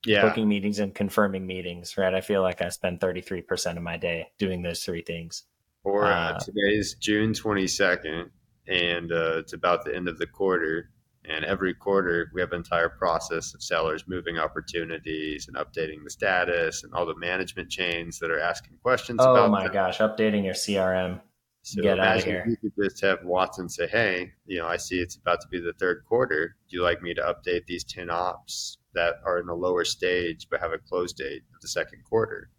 Yeah. 0.06 0.22
Booking 0.22 0.48
meetings 0.48 0.78
and 0.78 0.94
confirming 0.94 1.46
meetings, 1.46 1.98
right? 1.98 2.14
I 2.14 2.20
feel 2.20 2.42
like 2.42 2.62
I 2.62 2.68
spend 2.68 3.00
33% 3.00 3.76
of 3.76 3.82
my 3.82 3.96
day 3.96 4.30
doing 4.38 4.62
those 4.62 4.84
three 4.84 5.02
things. 5.02 5.44
Or 5.82 6.06
uh, 6.06 6.34
uh, 6.34 6.38
today's 6.38 6.94
June 6.94 7.32
22nd 7.32 8.30
and 8.68 9.10
uh, 9.10 9.38
it's 9.38 9.54
about 9.54 9.84
the 9.84 9.94
end 9.94 10.08
of 10.08 10.18
the 10.18 10.26
quarter 10.26 10.90
and 11.28 11.44
every 11.44 11.74
quarter, 11.74 12.30
we 12.32 12.40
have 12.40 12.52
an 12.52 12.58
entire 12.58 12.88
process 12.88 13.52
of 13.52 13.62
sellers 13.62 14.04
moving 14.08 14.38
opportunities 14.38 15.46
and 15.48 15.56
updating 15.56 16.02
the 16.02 16.10
status 16.10 16.84
and 16.84 16.94
all 16.94 17.04
the 17.04 17.16
management 17.16 17.68
chains 17.70 18.18
that 18.20 18.30
are 18.30 18.40
asking 18.40 18.78
questions. 18.82 19.20
Oh 19.22 19.48
my 19.48 19.64
them. 19.64 19.72
gosh, 19.72 19.98
updating 19.98 20.44
your 20.44 20.54
CRM. 20.54 21.20
So 21.62 21.82
Get 21.82 22.00
out 22.00 22.18
of 22.18 22.24
here. 22.24 22.46
You 22.48 22.56
could 22.56 22.72
just 22.82 23.02
have 23.02 23.22
Watson 23.24 23.68
say, 23.68 23.86
"Hey, 23.88 24.32
you 24.46 24.58
know, 24.58 24.66
I 24.66 24.78
see 24.78 25.00
it's 25.00 25.16
about 25.16 25.42
to 25.42 25.48
be 25.48 25.60
the 25.60 25.74
third 25.74 26.02
quarter. 26.08 26.56
Do 26.70 26.76
you 26.76 26.82
like 26.82 27.02
me 27.02 27.12
to 27.14 27.20
update 27.20 27.66
these 27.66 27.84
ten 27.84 28.08
ops 28.08 28.77
that 28.94 29.16
are 29.24 29.38
in 29.38 29.48
a 29.48 29.54
lower 29.54 29.84
stage 29.84 30.46
but 30.50 30.60
have 30.60 30.72
a 30.72 30.78
close 30.78 31.12
date 31.12 31.42
of 31.54 31.60
the 31.60 31.68
second 31.68 32.02
quarter?" 32.04 32.50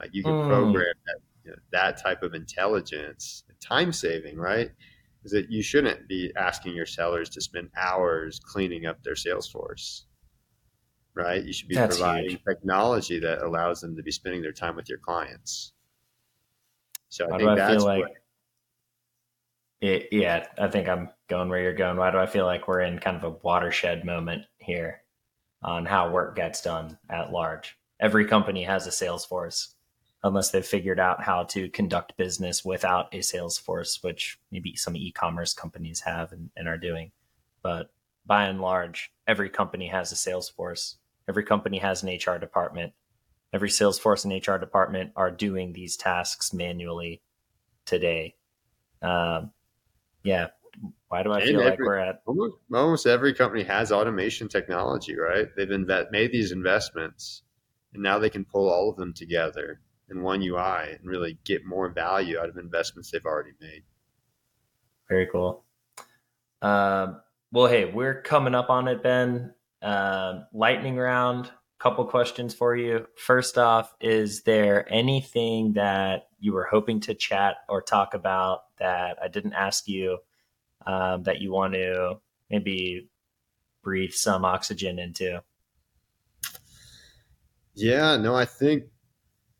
Like 0.00 0.10
you 0.12 0.22
can 0.22 0.32
mm. 0.32 0.48
program 0.48 0.94
that, 1.06 1.18
you 1.44 1.50
know, 1.50 1.56
that 1.72 2.00
type 2.00 2.22
of 2.22 2.34
intelligence, 2.34 3.44
time 3.60 3.92
saving, 3.92 4.36
right? 4.36 4.70
is 5.24 5.32
that 5.32 5.50
you 5.50 5.62
shouldn't 5.62 6.08
be 6.08 6.32
asking 6.36 6.74
your 6.74 6.86
sellers 6.86 7.28
to 7.30 7.40
spend 7.40 7.68
hours 7.76 8.40
cleaning 8.42 8.86
up 8.86 9.02
their 9.02 9.14
Salesforce, 9.14 10.02
right? 11.14 11.44
You 11.44 11.52
should 11.52 11.68
be 11.68 11.74
That's 11.74 11.98
providing 11.98 12.30
huge. 12.30 12.44
technology 12.48 13.18
that 13.20 13.42
allows 13.42 13.80
them 13.80 13.96
to 13.96 14.02
be 14.02 14.10
spending 14.10 14.42
their 14.42 14.52
time 14.52 14.76
with 14.76 14.88
your 14.88 14.98
clients. 14.98 15.72
So 17.08 17.26
I 17.26 17.28
Why 17.28 17.38
think 17.38 17.56
that's 17.56 17.84
like, 17.84 18.02
what, 18.02 18.10
it, 19.80 20.08
yeah, 20.12 20.46
I 20.58 20.68
think 20.68 20.88
I'm 20.88 21.10
going 21.28 21.48
where 21.48 21.62
you're 21.62 21.74
going. 21.74 21.96
Why 21.96 22.10
do 22.10 22.18
I 22.18 22.26
feel 22.26 22.46
like 22.46 22.68
we're 22.68 22.80
in 22.80 22.98
kind 22.98 23.16
of 23.16 23.24
a 23.24 23.36
watershed 23.42 24.04
moment 24.04 24.44
here 24.58 25.02
on 25.62 25.86
how 25.86 26.10
work 26.10 26.36
gets 26.36 26.62
done 26.62 26.98
at 27.10 27.32
large? 27.32 27.78
Every 28.00 28.26
company 28.26 28.62
has 28.64 28.86
a 28.86 28.92
sales 28.92 29.24
force, 29.24 29.74
unless 30.22 30.50
they've 30.50 30.64
figured 30.64 31.00
out 31.00 31.22
how 31.22 31.44
to 31.44 31.68
conduct 31.70 32.16
business 32.16 32.64
without 32.64 33.12
a 33.12 33.22
sales 33.22 33.58
force, 33.58 34.02
which 34.02 34.38
maybe 34.50 34.76
some 34.76 34.96
e-commerce 34.96 35.54
companies 35.54 36.00
have 36.00 36.32
and, 36.32 36.50
and, 36.56 36.68
are 36.68 36.78
doing. 36.78 37.10
But 37.62 37.90
by 38.26 38.44
and 38.44 38.60
large, 38.60 39.12
every 39.26 39.48
company 39.48 39.88
has 39.88 40.12
a 40.12 40.16
sales 40.16 40.48
force. 40.48 40.96
Every 41.28 41.44
company 41.44 41.78
has 41.78 42.02
an 42.02 42.10
HR 42.14 42.38
department. 42.38 42.92
Every 43.52 43.70
sales 43.70 43.98
force 43.98 44.24
and 44.24 44.46
HR 44.46 44.58
department 44.58 45.12
are 45.16 45.30
doing 45.30 45.72
these 45.72 45.96
tasks 45.96 46.52
manually 46.52 47.22
today. 47.84 48.36
Um, 49.02 49.52
yeah. 50.22 50.48
Why 51.08 51.22
do 51.22 51.32
I 51.32 51.40
feel 51.42 51.60
every, 51.60 51.70
like 51.70 51.78
we're 51.78 51.96
at 51.96 52.22
almost, 52.26 52.54
almost 52.72 53.06
every 53.06 53.32
company 53.32 53.62
has 53.64 53.92
automation 53.92 54.48
technology, 54.48 55.16
right? 55.16 55.48
They've 55.56 55.70
invest, 55.70 56.08
made 56.12 56.32
these 56.32 56.52
investments 56.52 57.42
and 57.94 58.02
now 58.02 58.18
they 58.18 58.30
can 58.30 58.44
pull 58.44 58.68
all 58.68 58.90
of 58.90 58.96
them 58.96 59.14
together 59.14 59.80
in 60.10 60.22
one 60.22 60.42
UI 60.42 60.92
and 60.92 61.00
really 61.04 61.38
get 61.44 61.64
more 61.64 61.88
value 61.88 62.38
out 62.38 62.48
of 62.48 62.56
investments 62.56 63.10
they've 63.10 63.24
already 63.24 63.52
made. 63.60 63.82
Very 65.08 65.28
cool. 65.30 65.64
Um, 66.60 67.20
well, 67.52 67.66
hey, 67.66 67.86
we're 67.86 68.20
coming 68.22 68.54
up 68.54 68.68
on 68.68 68.88
it, 68.88 69.02
Ben. 69.02 69.54
Uh, 69.80 70.40
lightning 70.52 70.96
round. 70.96 71.50
Couple 71.78 72.04
questions 72.04 72.54
for 72.54 72.74
you. 72.76 73.06
First 73.16 73.56
off, 73.56 73.94
is 74.00 74.42
there 74.42 74.92
anything 74.92 75.74
that 75.74 76.28
you 76.40 76.52
were 76.52 76.64
hoping 76.64 76.98
to 77.00 77.14
chat 77.14 77.56
or 77.68 77.80
talk 77.80 78.14
about 78.14 78.62
that 78.78 79.16
I 79.22 79.28
didn't 79.28 79.52
ask 79.52 79.86
you 79.86 80.18
um, 80.88 81.22
that 81.24 81.40
you 81.40 81.52
want 81.52 81.74
to 81.74 82.16
maybe 82.50 83.08
breathe 83.84 84.12
some 84.12 84.44
oxygen 84.44 84.98
into? 84.98 85.42
Yeah, 87.74 88.16
no, 88.16 88.34
I 88.34 88.44
think 88.44 88.84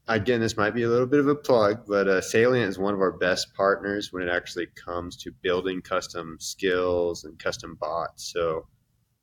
again, 0.08 0.40
this 0.40 0.56
might 0.56 0.74
be 0.74 0.82
a 0.82 0.88
little 0.88 1.06
bit 1.06 1.20
of 1.20 1.28
a 1.28 1.34
plug, 1.34 1.84
but 1.86 2.08
uh, 2.08 2.20
Salient 2.20 2.68
is 2.68 2.78
one 2.78 2.94
of 2.94 3.00
our 3.00 3.12
best 3.12 3.54
partners 3.54 4.12
when 4.12 4.22
it 4.22 4.30
actually 4.30 4.66
comes 4.66 5.16
to 5.18 5.30
building 5.42 5.82
custom 5.82 6.38
skills 6.40 7.24
and 7.24 7.38
custom 7.38 7.76
bots. 7.78 8.32
So 8.32 8.66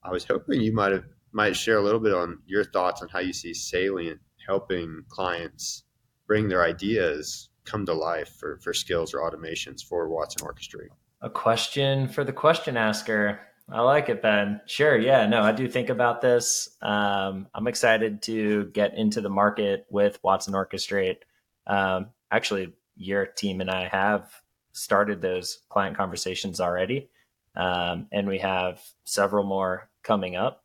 I 0.03 0.12
was 0.12 0.24
hoping 0.24 0.62
you 0.62 0.74
might 0.74 0.91
have 0.91 1.06
might 1.34 1.56
share 1.56 1.78
a 1.78 1.82
little 1.82 1.99
bit 1.99 2.14
on 2.14 2.39
your 2.45 2.64
thoughts 2.64 3.01
on 3.01 3.10
how 3.10 3.20
you 3.20 3.34
see 3.34 3.53
Salient 3.53 4.22
helping 4.47 5.03
clients 5.10 5.84
bring 6.28 6.47
their 6.47 6.64
ideas 6.64 7.49
come 7.66 7.86
to 7.86 7.93
life 7.93 8.30
for, 8.39 8.60
for 8.64 8.74
skills 8.74 9.14
or 9.14 9.20
automations 9.20 9.84
for 9.84 10.08
Watson 10.08 10.47
Orchestrate. 10.47 10.93
A 11.26 11.30
question 11.30 12.07
for 12.07 12.23
the 12.23 12.32
question 12.32 12.78
asker. 12.78 13.39
I 13.67 13.82
like 13.82 14.09
it, 14.09 14.21
Ben. 14.21 14.61
Sure. 14.67 14.95
Yeah. 14.95 15.26
No, 15.26 15.41
I 15.41 15.53
do 15.53 15.67
think 15.67 15.89
about 15.89 16.21
this. 16.21 16.69
Um, 16.84 17.47
I'm 17.51 17.65
excited 17.65 18.21
to 18.23 18.65
get 18.65 18.95
into 18.95 19.21
the 19.21 19.30
market 19.30 19.88
with 19.89 20.19
Watson 20.21 20.53
Orchestrate. 20.53 21.23
Um, 21.65 22.11
actually, 22.30 22.73
your 22.95 23.26
team 23.26 23.59
and 23.59 23.71
I 23.71 23.88
have 23.88 24.32
started 24.71 25.19
those 25.19 25.63
client 25.67 25.97
conversations 25.97 26.61
already. 26.61 27.09
Um, 27.55 28.05
and 28.11 28.28
we 28.28 28.38
have 28.38 28.80
several 29.03 29.45
more 29.45 29.89
coming 30.03 30.36
up. 30.36 30.63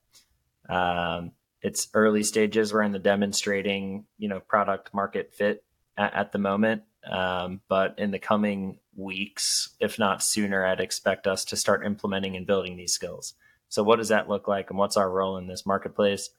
Um, 0.69 1.33
it's 1.63 1.89
early 1.95 2.23
stages. 2.23 2.71
We're 2.71 2.83
in 2.83 2.93
the 2.93 2.99
demonstrating, 2.99 4.05
you 4.19 4.29
know, 4.29 4.41
product 4.41 4.93
market 4.93 5.33
fit 5.33 5.65
at, 5.97 6.13
at 6.13 6.33
the 6.33 6.39
moment. 6.39 6.83
Um, 7.11 7.63
but 7.67 7.95
in 7.99 8.11
the 8.11 8.19
coming 8.19 8.79
weeks, 9.01 9.71
if 9.81 9.99
not 9.99 10.23
sooner, 10.23 10.65
I'd 10.65 10.81
expect 10.81 11.27
us 11.27 11.45
to 11.47 11.57
start 11.57 11.87
implementing 11.87 12.37
and 12.37 12.47
building 12.47 12.77
these 12.77 12.93
skills. 12.93 13.35
So, 13.69 13.83
what 13.83 13.97
does 13.97 14.09
that 14.09 14.29
look 14.29 14.49
like, 14.49 14.71
and 14.71 14.79
what's 14.79 14.97
our 14.97 15.11
role 15.11 15.37
in 15.37 15.47
this 15.47 15.65
marketplace? 15.67 16.31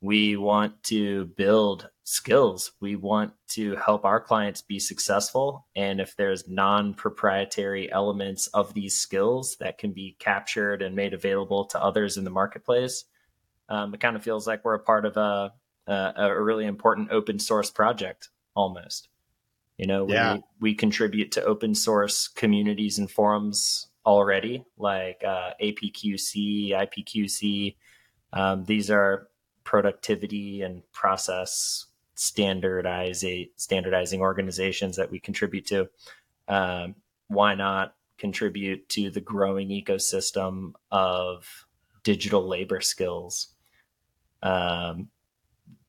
We 0.00 0.36
want 0.36 0.82
to 0.84 1.26
build 1.26 1.90
skills. 2.04 2.72
We 2.80 2.96
want 2.96 3.32
to 3.50 3.76
help 3.76 4.04
our 4.04 4.18
clients 4.18 4.62
be 4.62 4.78
successful. 4.78 5.66
And 5.76 6.00
if 6.00 6.16
there's 6.16 6.48
non 6.48 6.94
proprietary 6.94 7.92
elements 7.92 8.46
of 8.48 8.74
these 8.74 8.96
skills 8.96 9.56
that 9.60 9.78
can 9.78 9.92
be 9.92 10.16
captured 10.18 10.82
and 10.82 10.96
made 10.96 11.14
available 11.14 11.66
to 11.66 11.82
others 11.82 12.16
in 12.16 12.24
the 12.24 12.30
marketplace, 12.30 13.04
um, 13.68 13.94
it 13.94 14.00
kind 14.00 14.16
of 14.16 14.24
feels 14.24 14.46
like 14.46 14.64
we're 14.64 14.74
a 14.74 14.80
part 14.80 15.04
of 15.04 15.16
a, 15.16 15.52
a, 15.86 16.12
a 16.16 16.42
really 16.42 16.64
important 16.64 17.10
open 17.12 17.38
source 17.38 17.70
project 17.70 18.30
almost. 18.56 19.08
You 19.80 19.86
know, 19.86 20.06
yeah. 20.06 20.34
we, 20.34 20.42
we 20.60 20.74
contribute 20.74 21.32
to 21.32 21.44
open 21.44 21.74
source 21.74 22.28
communities 22.28 22.98
and 22.98 23.10
forums 23.10 23.88
already, 24.04 24.62
like 24.76 25.24
uh, 25.26 25.52
APQC, 25.58 26.72
IPQC. 26.72 27.76
Um, 28.34 28.66
these 28.66 28.90
are 28.90 29.28
productivity 29.64 30.60
and 30.60 30.82
process 30.92 31.86
standardize 32.14 33.24
standardizing 33.56 34.20
organizations 34.20 34.96
that 34.96 35.10
we 35.10 35.18
contribute 35.18 35.64
to. 35.68 35.88
Um, 36.46 36.96
why 37.28 37.54
not 37.54 37.94
contribute 38.18 38.86
to 38.90 39.08
the 39.08 39.22
growing 39.22 39.70
ecosystem 39.70 40.72
of 40.90 41.46
digital 42.02 42.46
labor 42.46 42.82
skills? 42.82 43.54
Um, 44.42 45.08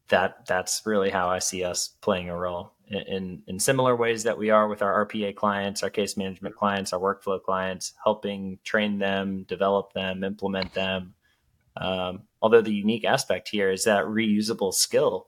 that 0.08 0.46
that's 0.46 0.82
really 0.86 1.10
how 1.10 1.28
I 1.28 1.40
see 1.40 1.66
us 1.66 1.90
playing 2.00 2.30
a 2.30 2.38
role 2.38 2.72
in 2.92 3.42
in 3.48 3.60
similar 3.60 3.96
ways 3.96 4.24
that 4.24 4.38
we 4.38 4.50
are 4.50 4.68
with 4.68 4.82
our 4.82 5.06
RPA 5.06 5.36
clients, 5.36 5.84
our 5.84 5.90
case 5.90 6.18
management 6.18 6.56
clients, 6.56 6.94
our 6.94 7.00
workflow 7.00 7.42
clients, 7.42 7.94
helping 8.04 8.60
train 8.64 9.00
them, 9.00 9.44
develop 9.44 9.94
them, 9.94 10.24
implement 10.24 10.74
them. 10.74 11.14
Um, 11.78 12.24
although 12.42 12.62
the 12.62 12.74
unique 12.74 13.06
aspect 13.06 13.48
here 13.50 13.72
is 13.72 13.86
that 13.86 14.04
reusable 14.04 14.74
skill 14.74 15.28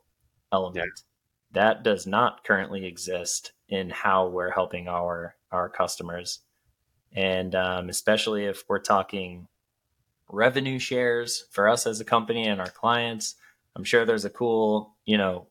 element 0.51 0.91
yeah. 0.95 1.61
that 1.61 1.84
does 1.84 2.05
not 2.05 2.43
currently 2.43 2.86
exist 2.86 3.53
in 3.70 3.89
how 3.89 4.28
we're 4.28 4.51
helping 4.51 4.88
our 4.88 5.36
our 5.51 5.70
customers, 5.70 6.39
and 7.14 7.55
um, 7.55 7.89
especially 7.89 8.45
if 8.45 8.64
we're 8.68 8.80
talking 8.80 9.47
revenue 10.30 10.80
shares 10.80 11.45
for 11.51 11.70
us 11.70 11.86
as 11.88 11.99
a 12.01 12.05
company 12.05 12.47
and 12.47 12.59
our 12.59 12.70
clients. 12.70 13.36
I'm 13.76 13.84
sure 13.84 14.05
there's 14.05 14.26
a 14.26 14.30
cool, 14.30 14.95
you 15.05 15.18
know, 15.18 15.47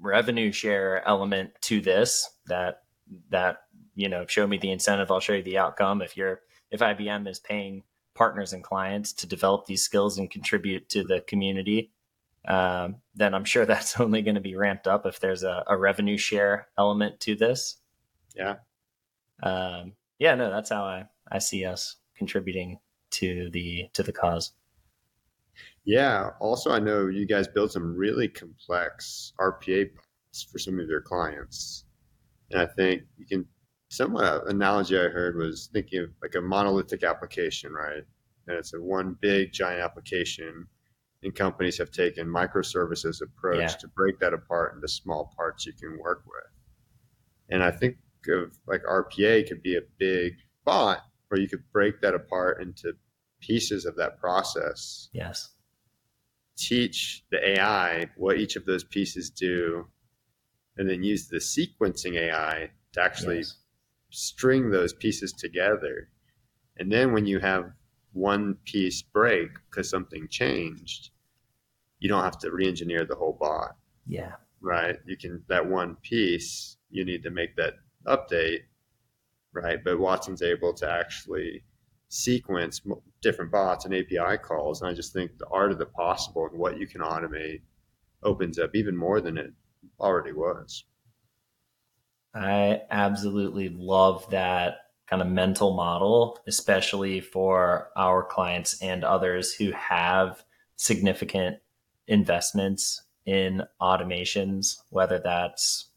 revenue 0.00 0.52
share 0.52 1.06
element 1.06 1.50
to 1.62 1.80
this 1.80 2.28
that 2.46 2.82
that 3.30 3.62
you 3.94 4.08
know 4.08 4.26
show 4.26 4.46
me 4.46 4.58
the 4.58 4.70
incentive 4.70 5.10
i'll 5.10 5.20
show 5.20 5.34
you 5.34 5.42
the 5.42 5.58
outcome. 5.58 6.02
If 6.02 6.16
you're 6.16 6.40
if 6.70 6.80
ibm 6.80 7.28
is 7.28 7.38
paying 7.38 7.82
partners 8.14 8.52
and 8.52 8.64
clients 8.64 9.12
to 9.12 9.26
develop 9.26 9.66
these 9.66 9.82
skills 9.82 10.18
and 10.18 10.30
contribute 10.30 10.88
to 10.88 11.04
the 11.04 11.20
community 11.22 11.92
um, 12.46 12.96
then 13.14 13.34
i'm 13.34 13.44
sure 13.44 13.64
that's 13.66 14.00
only 14.00 14.22
going 14.22 14.34
to 14.34 14.40
be 14.40 14.56
ramped 14.56 14.86
up 14.86 15.06
if 15.06 15.20
there's 15.20 15.42
a, 15.44 15.64
a, 15.68 15.76
revenue 15.76 16.16
share 16.16 16.68
element 16.76 17.20
to 17.20 17.36
this. 17.36 17.76
Yeah. 18.34 18.56
Um, 19.42 19.92
yeah 20.18 20.34
no 20.34 20.50
that's 20.50 20.70
how 20.70 20.84
i 20.84 21.06
i 21.30 21.38
see 21.38 21.64
us 21.64 21.96
contributing 22.16 22.78
to 23.10 23.48
the 23.50 23.88
to 23.92 24.02
the 24.02 24.12
cause 24.12 24.52
yeah. 25.88 26.32
Also, 26.38 26.70
I 26.70 26.80
know 26.80 27.06
you 27.06 27.26
guys 27.26 27.48
build 27.48 27.72
some 27.72 27.96
really 27.96 28.28
complex 28.28 29.32
RPA 29.40 29.88
for 30.52 30.58
some 30.58 30.78
of 30.78 30.86
your 30.86 31.00
clients. 31.00 31.86
And 32.50 32.60
I 32.60 32.66
think 32.66 33.04
you 33.16 33.24
can, 33.24 33.46
somewhat 33.88 34.24
uh, 34.24 34.40
analogy 34.48 34.98
I 34.98 35.08
heard 35.08 35.38
was 35.38 35.70
thinking 35.72 36.00
of 36.00 36.10
like 36.20 36.34
a 36.34 36.42
monolithic 36.42 37.04
application, 37.04 37.72
right? 37.72 38.02
And 38.46 38.58
it's 38.58 38.74
a 38.74 38.82
one 38.82 39.16
big 39.22 39.54
giant 39.54 39.80
application. 39.80 40.66
And 41.22 41.34
companies 41.34 41.78
have 41.78 41.90
taken 41.90 42.26
microservices 42.26 43.22
approach 43.22 43.58
yeah. 43.58 43.68
to 43.68 43.88
break 43.88 44.20
that 44.20 44.34
apart 44.34 44.74
into 44.74 44.88
small 44.88 45.32
parts 45.34 45.64
you 45.64 45.72
can 45.72 45.98
work 45.98 46.22
with. 46.26 46.52
And 47.48 47.62
I 47.62 47.70
think 47.70 47.96
of 48.28 48.52
like 48.66 48.82
RPA 48.82 49.48
could 49.48 49.62
be 49.62 49.78
a 49.78 49.88
big 49.98 50.34
bot 50.66 51.00
where 51.28 51.40
you 51.40 51.48
could 51.48 51.64
break 51.72 52.02
that 52.02 52.14
apart 52.14 52.60
into 52.60 52.92
pieces 53.40 53.86
of 53.86 53.96
that 53.96 54.20
process. 54.20 55.08
Yes 55.14 55.54
teach 56.58 57.24
the 57.30 57.50
AI 57.50 58.10
what 58.16 58.38
each 58.38 58.56
of 58.56 58.66
those 58.66 58.84
pieces 58.84 59.30
do, 59.30 59.86
and 60.76 60.88
then 60.88 61.02
use 61.02 61.28
the 61.28 61.38
sequencing 61.38 62.14
AI 62.16 62.70
to 62.92 63.02
actually 63.02 63.38
yes. 63.38 63.54
string 64.10 64.70
those 64.70 64.92
pieces 64.92 65.32
together. 65.32 66.08
And 66.76 66.92
then 66.92 67.12
when 67.12 67.26
you 67.26 67.38
have 67.38 67.70
one 68.12 68.56
piece 68.64 69.02
break 69.02 69.50
because 69.70 69.88
something 69.88 70.26
changed, 70.28 71.10
you 71.98 72.08
don't 72.08 72.24
have 72.24 72.38
to 72.38 72.50
re-engineer 72.50 73.04
the 73.04 73.16
whole 73.16 73.36
bot. 73.38 73.76
Yeah. 74.06 74.32
Right. 74.60 74.98
You 75.06 75.16
can 75.16 75.42
that 75.48 75.66
one 75.66 75.96
piece 76.02 76.76
you 76.90 77.04
need 77.04 77.22
to 77.22 77.30
make 77.30 77.56
that 77.56 77.74
update. 78.06 78.62
Right. 79.52 79.82
But 79.82 79.98
Watson's 79.98 80.42
able 80.42 80.72
to 80.74 80.90
actually 80.90 81.62
sequence 82.08 82.80
different 83.20 83.50
bots 83.50 83.84
and 83.84 83.94
API 83.94 84.38
calls. 84.38 84.80
And 84.80 84.90
I 84.90 84.94
just 84.94 85.12
think 85.12 85.36
the 85.38 85.48
art 85.48 85.72
of 85.72 85.78
the 85.78 85.86
possible 85.86 86.46
and 86.46 86.58
what 86.58 86.78
you 86.78 86.86
can 86.86 87.00
automate 87.00 87.60
opens 88.22 88.58
up 88.58 88.74
even 88.74 88.96
more 88.96 89.20
than 89.20 89.38
it 89.38 89.52
already 90.00 90.32
was. 90.32 90.84
I 92.34 92.82
absolutely 92.90 93.68
love 93.68 94.28
that 94.30 94.78
kind 95.08 95.22
of 95.22 95.28
mental 95.28 95.74
model, 95.74 96.38
especially 96.46 97.20
for 97.20 97.88
our 97.96 98.22
clients 98.22 98.80
and 98.82 99.04
others 99.04 99.54
who 99.54 99.72
have 99.72 100.44
significant 100.76 101.56
investments 102.06 103.02
in 103.24 103.62
automations, 103.80 104.78
whether 104.90 105.18
that's 105.18 105.88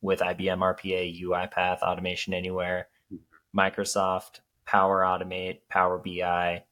with 0.00 0.20
IBM 0.20 0.58
RPA, 0.58 1.22
UiPath, 1.22 1.80
Automation 1.80 2.34
Anywhere, 2.34 2.88
mm-hmm. 3.12 3.58
Microsoft, 3.58 4.40
Power 4.72 5.02
Automate, 5.02 5.58
Power 5.68 5.98
BI 5.98 6.64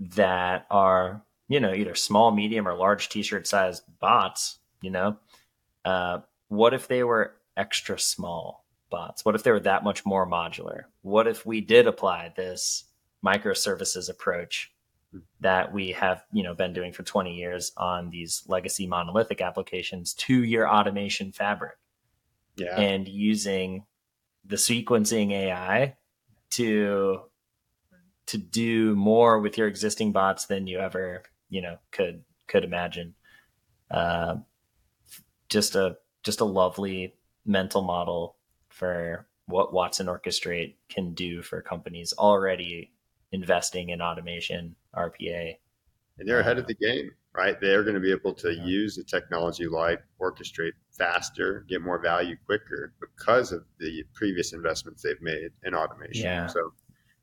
that 0.00 0.66
are, 0.70 1.22
you 1.48 1.60
know, 1.60 1.74
either 1.74 1.94
small, 1.94 2.30
medium, 2.30 2.66
or 2.66 2.74
large 2.74 3.10
t 3.10 3.22
shirt 3.22 3.46
size 3.46 3.82
bots, 4.00 4.58
you 4.80 4.90
know, 4.90 5.18
uh, 5.84 6.20
what 6.48 6.72
if 6.72 6.88
they 6.88 7.04
were 7.04 7.34
extra 7.58 7.98
small 7.98 8.64
bots? 8.90 9.22
What 9.22 9.34
if 9.34 9.42
they 9.42 9.50
were 9.50 9.60
that 9.60 9.84
much 9.84 10.06
more 10.06 10.26
modular? 10.26 10.84
What 11.02 11.26
if 11.26 11.44
we 11.44 11.60
did 11.60 11.86
apply 11.86 12.32
this 12.34 12.84
microservices 13.22 14.08
approach 14.08 14.72
that 15.40 15.74
we 15.74 15.92
have, 15.92 16.24
you 16.32 16.42
know, 16.42 16.54
been 16.54 16.72
doing 16.72 16.94
for 16.94 17.02
20 17.02 17.34
years 17.34 17.72
on 17.76 18.08
these 18.08 18.44
legacy 18.48 18.86
monolithic 18.86 19.42
applications 19.42 20.14
to 20.14 20.42
your 20.42 20.66
automation 20.66 21.32
fabric? 21.32 21.76
Yeah. 22.56 22.80
And 22.80 23.06
using 23.06 23.84
the 24.46 24.56
sequencing 24.56 25.32
AI 25.32 25.96
to 26.54 27.20
to 28.26 28.38
do 28.38 28.96
more 28.96 29.40
with 29.40 29.58
your 29.58 29.68
existing 29.68 30.12
bots 30.12 30.46
than 30.46 30.66
you 30.66 30.78
ever 30.78 31.22
you 31.48 31.62
know 31.62 31.76
could 31.90 32.22
could 32.46 32.64
imagine. 32.64 33.14
Uh, 33.90 34.36
just 35.48 35.74
a 35.74 35.96
just 36.22 36.40
a 36.40 36.44
lovely 36.44 37.14
mental 37.44 37.82
model 37.82 38.36
for 38.68 39.26
what 39.46 39.72
Watson 39.72 40.06
Orchestrate 40.06 40.74
can 40.88 41.12
do 41.14 41.42
for 41.42 41.60
companies 41.60 42.14
already 42.16 42.92
investing 43.32 43.90
in 43.90 44.00
automation, 44.00 44.74
RPA. 44.96 45.56
And 46.18 46.28
they're 46.28 46.40
ahead 46.40 46.58
of 46.58 46.66
the 46.66 46.74
game, 46.74 47.10
right? 47.34 47.60
They're 47.60 47.82
going 47.82 47.94
to 47.94 48.00
be 48.00 48.12
able 48.12 48.32
to 48.34 48.54
yeah. 48.54 48.64
use 48.64 48.96
a 48.98 49.04
technology 49.04 49.66
like 49.66 50.00
Orchestrate 50.20 50.72
faster, 50.96 51.64
get 51.68 51.82
more 51.82 51.98
value 51.98 52.36
quicker 52.46 52.94
because 53.00 53.52
of 53.52 53.64
the 53.78 54.04
previous 54.14 54.52
investments 54.52 55.02
they've 55.02 55.20
made 55.20 55.50
in 55.64 55.74
automation. 55.74 56.24
Yeah. 56.24 56.46
So 56.46 56.72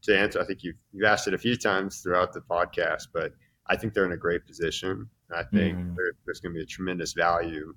to 0.04 0.18
answer, 0.18 0.42
I 0.42 0.46
think 0.46 0.64
you've, 0.64 0.76
you've 0.92 1.06
asked 1.06 1.28
it 1.28 1.34
a 1.34 1.38
few 1.38 1.56
times 1.56 2.02
throughout 2.02 2.34
the 2.34 2.42
podcast, 2.42 3.08
but 3.14 3.34
I 3.68 3.78
think 3.78 3.94
they're 3.94 4.06
in 4.06 4.12
a 4.12 4.18
great 4.18 4.46
position. 4.46 5.10
I 5.34 5.44
think 5.44 5.78
mm. 5.78 5.96
there's 6.26 6.42
going 6.42 6.54
to 6.54 6.58
be 6.58 6.64
a 6.64 6.68
tremendous 6.68 7.14
value 7.14 7.74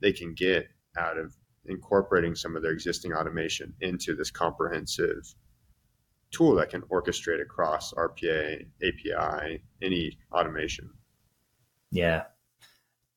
they 0.00 0.12
can 0.12 0.34
get 0.34 0.68
out 0.96 1.16
of 1.16 1.34
incorporating 1.66 2.34
some 2.34 2.56
of 2.56 2.62
their 2.62 2.72
existing 2.72 3.12
automation 3.12 3.72
into 3.80 4.16
this 4.16 4.30
comprehensive 4.30 5.22
tool 6.30 6.54
that 6.56 6.70
can 6.70 6.82
orchestrate 6.82 7.40
across 7.40 7.92
RPA, 7.94 8.66
API, 8.82 9.62
any 9.82 10.18
automation. 10.32 10.90
Yeah. 11.90 12.24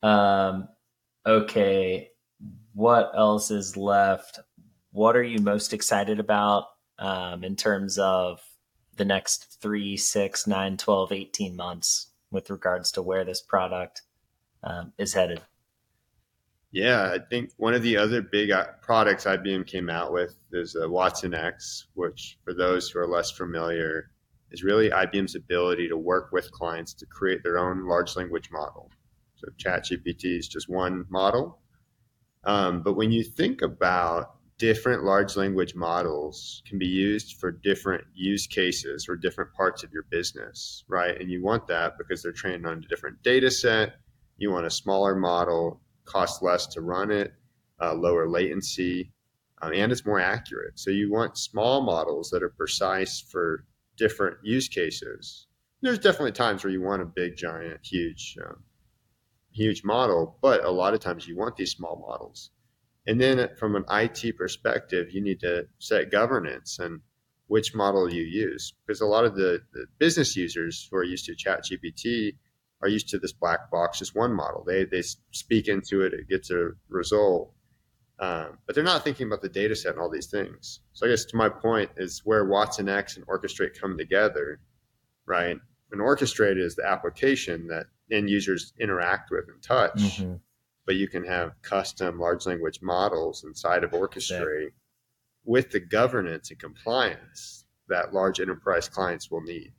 Um, 0.02 0.68
okay. 1.26 2.10
What 2.74 3.12
else 3.16 3.50
is 3.50 3.76
left? 3.76 4.40
What 4.92 5.16
are 5.16 5.22
you 5.22 5.40
most 5.40 5.72
excited 5.72 6.18
about 6.18 6.64
um, 6.98 7.44
in 7.44 7.56
terms 7.56 7.98
of 7.98 8.40
the 8.96 9.04
next 9.04 9.58
three, 9.60 9.96
six, 9.96 10.46
nine, 10.46 10.76
12, 10.76 11.12
18 11.12 11.56
months 11.56 12.08
with 12.30 12.50
regards 12.50 12.92
to 12.92 13.02
where 13.02 13.24
this 13.24 13.40
product 13.40 14.02
um, 14.62 14.92
is 14.98 15.14
headed? 15.14 15.40
Yeah, 16.72 17.12
I 17.14 17.18
think 17.18 17.50
one 17.58 17.74
of 17.74 17.82
the 17.82 17.98
other 17.98 18.22
big 18.22 18.50
uh, 18.50 18.64
products 18.80 19.24
IBM 19.24 19.66
came 19.66 19.90
out 19.90 20.10
with 20.10 20.36
is 20.52 20.72
the 20.72 20.88
watsonx, 20.88 21.84
which, 21.92 22.38
for 22.44 22.54
those 22.54 22.88
who 22.88 22.98
are 22.98 23.06
less 23.06 23.30
familiar, 23.30 24.11
is 24.52 24.62
really 24.62 24.90
IBM's 24.90 25.34
ability 25.34 25.88
to 25.88 25.96
work 25.96 26.30
with 26.32 26.52
clients 26.52 26.94
to 26.94 27.06
create 27.06 27.42
their 27.42 27.58
own 27.58 27.88
large 27.88 28.16
language 28.16 28.50
model. 28.52 28.90
So 29.36 29.48
ChatGPT 29.58 30.38
is 30.38 30.48
just 30.48 30.68
one 30.68 31.04
model. 31.08 31.58
Um, 32.44 32.82
but 32.82 32.94
when 32.94 33.10
you 33.10 33.24
think 33.24 33.62
about 33.62 34.36
different 34.58 35.02
large 35.02 35.36
language 35.36 35.74
models 35.74 36.62
can 36.68 36.78
be 36.78 36.86
used 36.86 37.40
for 37.40 37.50
different 37.50 38.04
use 38.14 38.46
cases 38.46 39.08
or 39.08 39.16
different 39.16 39.52
parts 39.54 39.82
of 39.82 39.92
your 39.92 40.04
business, 40.10 40.84
right? 40.86 41.20
And 41.20 41.30
you 41.30 41.42
want 41.42 41.66
that 41.66 41.98
because 41.98 42.22
they're 42.22 42.30
trained 42.30 42.66
on 42.66 42.78
a 42.78 42.88
different 42.88 43.20
data 43.22 43.50
set. 43.50 43.94
You 44.36 44.52
want 44.52 44.66
a 44.66 44.70
smaller 44.70 45.16
model 45.16 45.80
costs 46.04 46.42
less 46.42 46.66
to 46.68 46.80
run 46.80 47.10
it, 47.10 47.32
uh, 47.80 47.94
lower 47.94 48.28
latency, 48.28 49.12
uh, 49.62 49.70
and 49.74 49.90
it's 49.90 50.06
more 50.06 50.20
accurate. 50.20 50.78
So 50.78 50.90
you 50.90 51.10
want 51.10 51.38
small 51.38 51.82
models 51.82 52.30
that 52.30 52.42
are 52.42 52.50
precise 52.50 53.20
for 53.20 53.64
different 53.96 54.38
use 54.42 54.68
cases. 54.68 55.46
There's 55.80 55.98
definitely 55.98 56.32
times 56.32 56.62
where 56.62 56.72
you 56.72 56.80
want 56.80 57.02
a 57.02 57.06
big, 57.06 57.36
giant, 57.36 57.80
huge, 57.84 58.36
um, 58.44 58.62
huge 59.50 59.84
model, 59.84 60.38
but 60.40 60.64
a 60.64 60.70
lot 60.70 60.94
of 60.94 61.00
times 61.00 61.26
you 61.26 61.36
want 61.36 61.56
these 61.56 61.72
small 61.72 61.96
models. 61.96 62.50
And 63.06 63.20
then 63.20 63.48
from 63.58 63.74
an 63.74 63.84
IT 63.90 64.36
perspective, 64.36 65.08
you 65.10 65.20
need 65.20 65.40
to 65.40 65.66
set 65.78 66.10
governance 66.12 66.78
and 66.78 67.00
which 67.48 67.74
model 67.74 68.12
you 68.12 68.22
use 68.22 68.72
because 68.86 69.00
a 69.00 69.06
lot 69.06 69.24
of 69.24 69.34
the, 69.34 69.60
the 69.72 69.86
business 69.98 70.36
users 70.36 70.88
who 70.90 70.96
are 70.96 71.04
used 71.04 71.26
to 71.26 71.34
ChatGPT 71.34 72.36
are 72.80 72.88
used 72.88 73.08
to 73.08 73.18
this 73.18 73.32
black 73.32 73.70
box, 73.70 73.98
just 73.98 74.14
one 74.14 74.32
model. 74.32 74.64
They 74.66 74.84
they 74.84 75.02
speak 75.32 75.68
into 75.68 76.02
it, 76.02 76.14
it 76.14 76.28
gets 76.28 76.50
a 76.50 76.70
result, 76.88 77.52
um, 78.22 78.58
but 78.66 78.76
they're 78.76 78.84
not 78.84 79.02
thinking 79.02 79.26
about 79.26 79.42
the 79.42 79.48
data 79.48 79.74
set 79.74 79.94
and 79.94 80.00
all 80.00 80.08
these 80.08 80.28
things. 80.28 80.78
So 80.92 81.04
I 81.04 81.10
guess 81.10 81.24
to 81.24 81.36
my 81.36 81.48
point 81.48 81.90
is 81.96 82.22
where 82.24 82.46
watsonx 82.46 83.16
and 83.16 83.26
Orchestrate 83.26 83.78
come 83.78 83.98
together, 83.98 84.60
right? 85.26 85.56
And 85.90 86.00
Orchestrate 86.00 86.56
is 86.56 86.76
the 86.76 86.86
application 86.86 87.66
that 87.66 87.86
end 88.12 88.30
users 88.30 88.74
interact 88.78 89.32
with 89.32 89.48
and 89.48 89.60
touch, 89.60 89.96
mm-hmm. 89.96 90.34
but 90.86 90.94
you 90.94 91.08
can 91.08 91.24
have 91.24 91.60
custom 91.62 92.20
large 92.20 92.46
language 92.46 92.78
models 92.80 93.42
inside 93.42 93.82
of 93.82 93.90
Orchestrate 93.90 94.70
with 95.44 95.72
the 95.72 95.80
governance 95.80 96.50
and 96.50 96.60
compliance 96.60 97.64
that 97.88 98.14
large 98.14 98.38
enterprise 98.38 98.88
clients 98.88 99.32
will 99.32 99.42
need. 99.42 99.72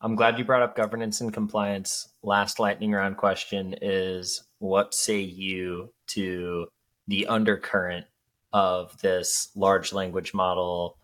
I'm 0.00 0.16
glad 0.16 0.36
you 0.36 0.44
brought 0.44 0.62
up 0.62 0.74
governance 0.74 1.20
and 1.20 1.32
compliance. 1.32 2.12
Last 2.24 2.58
lightning 2.58 2.90
round 2.90 3.18
question 3.18 3.76
is 3.80 4.42
what 4.58 4.94
say 4.94 5.20
you 5.20 5.94
to 6.08 6.66
the 7.08 7.26
undercurrent 7.26 8.06
of 8.52 8.98
this 9.00 9.50
large 9.54 9.92
language 9.92 10.34
model, 10.34 10.98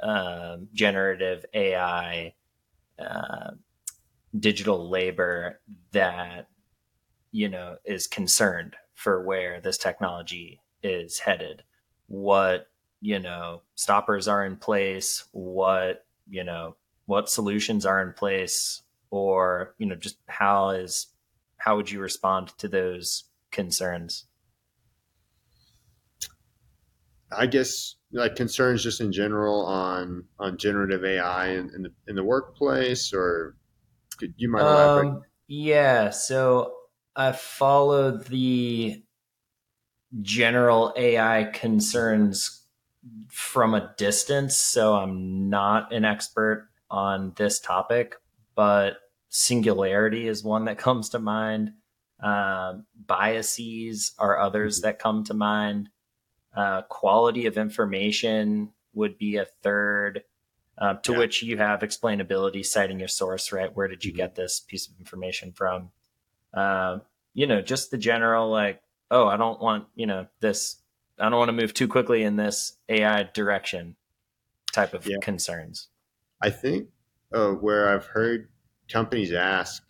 um, 0.00 0.68
generative 0.72 1.44
AI, 1.54 2.34
uh, 2.98 3.50
digital 4.38 4.88
labor 4.88 5.60
that, 5.92 6.48
you 7.30 7.48
know, 7.48 7.76
is 7.84 8.06
concerned 8.06 8.74
for 8.94 9.22
where 9.22 9.60
this 9.60 9.78
technology 9.78 10.60
is 10.82 11.18
headed? 11.18 11.62
What, 12.06 12.68
you 13.00 13.18
know, 13.18 13.62
stoppers 13.74 14.28
are 14.28 14.44
in 14.44 14.56
place? 14.56 15.24
What, 15.32 16.06
you 16.28 16.44
know, 16.44 16.76
what 17.06 17.28
solutions 17.28 17.84
are 17.84 18.02
in 18.02 18.12
place 18.12 18.82
or 19.10 19.74
you 19.78 19.86
know 19.86 19.94
just 19.94 20.18
how 20.26 20.70
is 20.70 21.08
how 21.58 21.76
would 21.76 21.90
you 21.90 22.00
respond 22.00 22.48
to 22.58 22.68
those 22.68 23.24
concerns 23.50 24.26
i 27.32 27.46
guess 27.46 27.96
like 28.12 28.36
concerns 28.36 28.82
just 28.82 29.00
in 29.00 29.12
general 29.12 29.64
on 29.66 30.24
on 30.38 30.56
generative 30.56 31.04
ai 31.04 31.48
in, 31.48 31.70
in 31.74 31.82
the 31.82 31.92
in 32.08 32.16
the 32.16 32.24
workplace 32.24 33.12
or 33.12 33.56
could 34.18 34.34
you 34.36 34.50
might 34.50 34.60
elaborate 34.60 35.08
um, 35.08 35.22
yeah 35.48 36.10
so 36.10 36.72
i 37.16 37.32
followed 37.32 38.26
the 38.26 39.02
general 40.22 40.92
ai 40.96 41.44
concerns 41.44 42.62
from 43.30 43.74
a 43.74 43.92
distance 43.98 44.56
so 44.56 44.94
i'm 44.94 45.48
not 45.48 45.92
an 45.92 46.04
expert 46.04 46.68
on 46.94 47.32
this 47.36 47.58
topic, 47.58 48.14
but 48.54 48.98
singularity 49.28 50.28
is 50.28 50.44
one 50.44 50.66
that 50.66 50.78
comes 50.86 51.10
to 51.10 51.18
mind. 51.18 51.72
Uh, 52.22 52.74
biases 53.06 54.14
are 54.18 54.38
others 54.38 54.78
mm-hmm. 54.78 54.86
that 54.86 54.98
come 54.98 55.24
to 55.24 55.34
mind. 55.34 55.88
Uh, 56.54 56.82
quality 56.82 57.46
of 57.46 57.58
information 57.58 58.70
would 58.92 59.18
be 59.18 59.36
a 59.36 59.46
third, 59.62 60.22
uh, 60.78 60.94
to 60.94 61.12
yeah. 61.12 61.18
which 61.18 61.42
you 61.42 61.56
have 61.56 61.80
explainability, 61.80 62.64
citing 62.64 62.98
your 62.98 63.08
source, 63.08 63.52
right? 63.52 63.74
Where 63.74 63.88
did 63.88 64.04
you 64.04 64.12
mm-hmm. 64.12 64.18
get 64.18 64.34
this 64.34 64.60
piece 64.60 64.86
of 64.86 64.94
information 64.98 65.52
from? 65.52 65.90
Uh, 66.52 66.98
you 67.32 67.46
know, 67.46 67.60
just 67.60 67.90
the 67.90 67.98
general, 67.98 68.50
like, 68.50 68.80
oh, 69.10 69.26
I 69.26 69.36
don't 69.36 69.60
want, 69.60 69.86
you 69.94 70.06
know, 70.06 70.26
this, 70.40 70.76
I 71.18 71.28
don't 71.28 71.38
want 71.38 71.48
to 71.48 71.52
move 71.52 71.74
too 71.74 71.88
quickly 71.88 72.22
in 72.22 72.36
this 72.36 72.76
AI 72.88 73.24
direction 73.34 73.96
type 74.72 74.94
of 74.94 75.06
yeah. 75.06 75.16
concerns. 75.20 75.88
I 76.40 76.50
think 76.50 76.88
uh, 77.32 77.50
where 77.50 77.88
I've 77.88 78.06
heard 78.06 78.48
companies 78.88 79.32
ask 79.32 79.82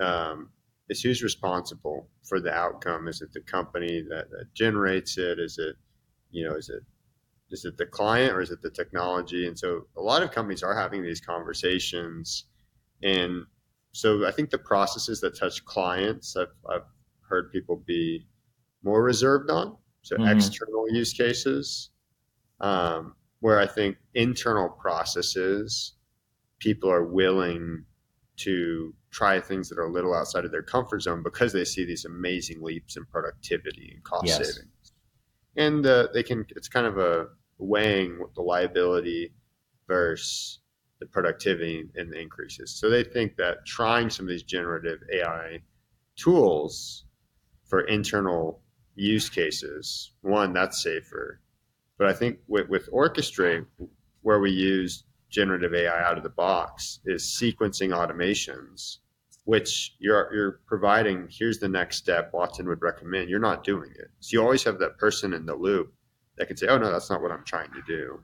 um, 0.00 0.50
is 0.88 1.02
who's 1.02 1.22
responsible 1.22 2.08
for 2.24 2.40
the 2.40 2.52
outcome? 2.52 3.08
Is 3.08 3.22
it 3.22 3.32
the 3.32 3.40
company 3.40 4.04
that, 4.08 4.30
that 4.30 4.52
generates 4.54 5.18
it? 5.18 5.38
Is 5.38 5.58
it, 5.58 5.76
you 6.32 6.48
know, 6.48 6.56
is 6.56 6.68
it 6.68 6.82
is 7.50 7.64
it 7.64 7.76
the 7.76 7.86
client 7.86 8.32
or 8.32 8.40
is 8.40 8.50
it 8.50 8.62
the 8.62 8.70
technology? 8.70 9.46
And 9.46 9.58
so 9.58 9.86
a 9.96 10.00
lot 10.00 10.22
of 10.22 10.32
companies 10.32 10.62
are 10.62 10.74
having 10.74 11.02
these 11.02 11.20
conversations. 11.20 12.46
And 13.02 13.44
so 13.92 14.26
I 14.26 14.32
think 14.32 14.50
the 14.50 14.58
processes 14.58 15.20
that 15.20 15.38
touch 15.38 15.64
clients, 15.66 16.34
I've, 16.34 16.54
I've 16.68 16.86
heard 17.28 17.52
people 17.52 17.82
be 17.86 18.26
more 18.82 19.02
reserved 19.02 19.50
on. 19.50 19.76
So 20.00 20.16
mm-hmm. 20.16 20.34
external 20.34 20.90
use 20.90 21.12
cases, 21.12 21.90
um, 22.60 23.14
where 23.40 23.60
I 23.60 23.66
think 23.66 23.98
internal 24.14 24.70
processes, 24.70 25.94
people 26.58 26.90
are 26.90 27.04
willing 27.04 27.84
to 28.38 28.94
try 29.10 29.38
things 29.40 29.68
that 29.68 29.78
are 29.78 29.84
a 29.84 29.92
little 29.92 30.14
outside 30.14 30.46
of 30.46 30.50
their 30.50 30.62
comfort 30.62 31.02
zone 31.02 31.22
because 31.22 31.52
they 31.52 31.64
see 31.64 31.84
these 31.84 32.06
amazing 32.06 32.62
leaps 32.62 32.96
in 32.96 33.04
productivity 33.04 33.92
and 33.94 34.02
cost 34.04 34.26
yes. 34.26 34.38
savings. 34.38 34.71
And 35.56 35.84
uh, 35.86 36.08
they 36.14 36.22
can, 36.22 36.46
it's 36.50 36.68
kind 36.68 36.86
of 36.86 36.98
a 36.98 37.26
weighing 37.58 38.18
the 38.34 38.42
liability 38.42 39.32
versus 39.86 40.60
the 41.00 41.06
productivity 41.06 41.88
and 41.96 42.12
the 42.12 42.20
increases. 42.20 42.78
So 42.78 42.88
they 42.88 43.04
think 43.04 43.36
that 43.36 43.66
trying 43.66 44.08
some 44.08 44.26
of 44.26 44.30
these 44.30 44.42
generative 44.42 45.00
AI 45.12 45.62
tools 46.16 47.04
for 47.64 47.82
internal 47.82 48.62
use 48.94 49.28
cases, 49.28 50.12
one, 50.22 50.52
that's 50.52 50.82
safer. 50.82 51.40
But 51.98 52.08
I 52.08 52.12
think 52.12 52.38
with, 52.46 52.68
with 52.68 52.90
Orchestrate, 52.92 53.66
where 54.22 54.40
we 54.40 54.50
use 54.50 55.04
generative 55.30 55.74
AI 55.74 56.02
out 56.04 56.16
of 56.16 56.22
the 56.22 56.28
box, 56.28 57.00
is 57.04 57.22
sequencing 57.24 57.90
automations, 57.90 58.98
which 59.44 59.96
you're 59.98 60.32
you're 60.34 60.60
providing. 60.66 61.28
Here's 61.30 61.58
the 61.58 61.68
next 61.68 61.98
step 61.98 62.32
Watson 62.32 62.68
would 62.68 62.82
recommend. 62.82 63.30
You're 63.30 63.40
not 63.40 63.64
doing 63.64 63.90
it, 63.90 64.08
so 64.20 64.34
you 64.34 64.42
always 64.42 64.64
have 64.64 64.78
that 64.80 64.98
person 64.98 65.32
in 65.32 65.46
the 65.46 65.54
loop 65.54 65.92
that 66.38 66.46
can 66.48 66.56
say, 66.56 66.68
"Oh 66.68 66.78
no, 66.78 66.90
that's 66.90 67.10
not 67.10 67.22
what 67.22 67.32
I'm 67.32 67.44
trying 67.44 67.72
to 67.72 67.82
do," 67.86 68.22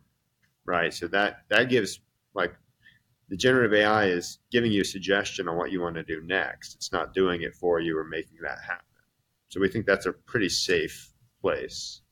right? 0.65 0.93
So 0.93 1.09
that 1.09 1.45
that 1.49 1.69
gives 1.69 2.01
like 2.35 2.55
the 3.29 3.37
generative 3.37 3.75
AI 3.75 4.07
is 4.07 4.39
giving 4.51 4.73
you 4.73 4.83
a 4.83 4.85
suggestion 4.85 5.49
on 5.49 5.57
what 5.57 5.73
you 5.73 5.81
want 5.81 5.97
to 5.97 6.03
do 6.05 6.23
next. 6.25 6.75
It's 6.77 6.93
not 6.93 7.15
doing 7.15 7.43
it 7.43 7.55
for 7.55 7.81
you 7.81 7.99
or 7.99 8.05
making 8.05 8.39
that 8.43 8.59
happen. 8.67 8.85
So 9.49 9.61
we 9.61 9.69
think 9.69 9.87
that's 9.87 10.07
a 10.07 10.13
pretty 10.13 10.49
safe 10.49 11.13
place 11.41 12.03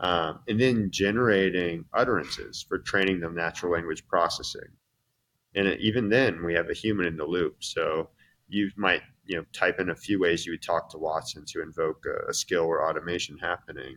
um, 0.00 0.40
and 0.48 0.60
then 0.60 0.90
generating 0.90 1.84
utterances 1.92 2.64
for 2.68 2.78
training 2.78 3.20
them 3.20 3.34
natural 3.34 3.72
language 3.72 4.06
processing. 4.06 4.68
And 5.54 5.68
even 5.80 6.08
then, 6.08 6.44
we 6.44 6.54
have 6.54 6.70
a 6.70 6.74
human 6.74 7.06
in 7.06 7.16
the 7.16 7.24
loop. 7.24 7.56
So 7.64 8.10
you 8.48 8.70
might 8.76 9.02
you 9.24 9.36
know 9.36 9.44
type 9.52 9.78
in 9.78 9.90
a 9.90 9.94
few 9.94 10.20
ways 10.20 10.46
you 10.46 10.52
would 10.52 10.62
talk 10.62 10.90
to 10.90 10.98
Watson 10.98 11.44
to 11.48 11.62
invoke 11.62 12.04
a, 12.06 12.30
a 12.30 12.34
skill 12.34 12.64
or 12.64 12.88
automation 12.88 13.38
happening, 13.38 13.96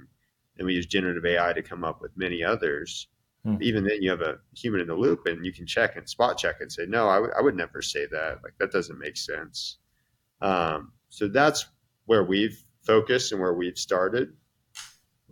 and 0.58 0.66
we 0.66 0.74
use 0.74 0.86
generative 0.86 1.26
AI 1.26 1.54
to 1.54 1.62
come 1.62 1.84
up 1.84 2.02
with 2.02 2.12
many 2.16 2.44
others. 2.44 3.08
Hmm. 3.44 3.58
Even 3.60 3.84
then, 3.84 4.02
you 4.02 4.12
have 4.12 4.22
a 4.22 4.38
human 4.56 4.82
in 4.82 4.88
the 4.88 4.96
loop, 4.96 5.26
and 5.26 5.46
you 5.46 5.52
can 5.52 5.66
check 5.66 5.96
and 5.96 6.08
spot 6.08 6.38
check 6.38 6.58
and 6.60 6.72
say, 6.72 6.86
"No, 6.86 7.10
I, 7.10 7.16
w- 7.16 7.34
I 7.38 7.42
would 7.42 7.56
never 7.56 7.82
say 7.82 8.06
that. 8.12 8.40
Like 8.44 8.54
that 8.60 8.72
doesn't 8.72 9.00
make 9.00 9.18
sense." 9.18 9.78
Um, 10.42 10.92
so 11.10 11.28
that's 11.28 11.66
where 12.06 12.24
we've 12.24 12.64
focused 12.84 13.32
and 13.32 13.42
where 13.42 13.54
we've 13.54 13.78
started. 13.78 14.34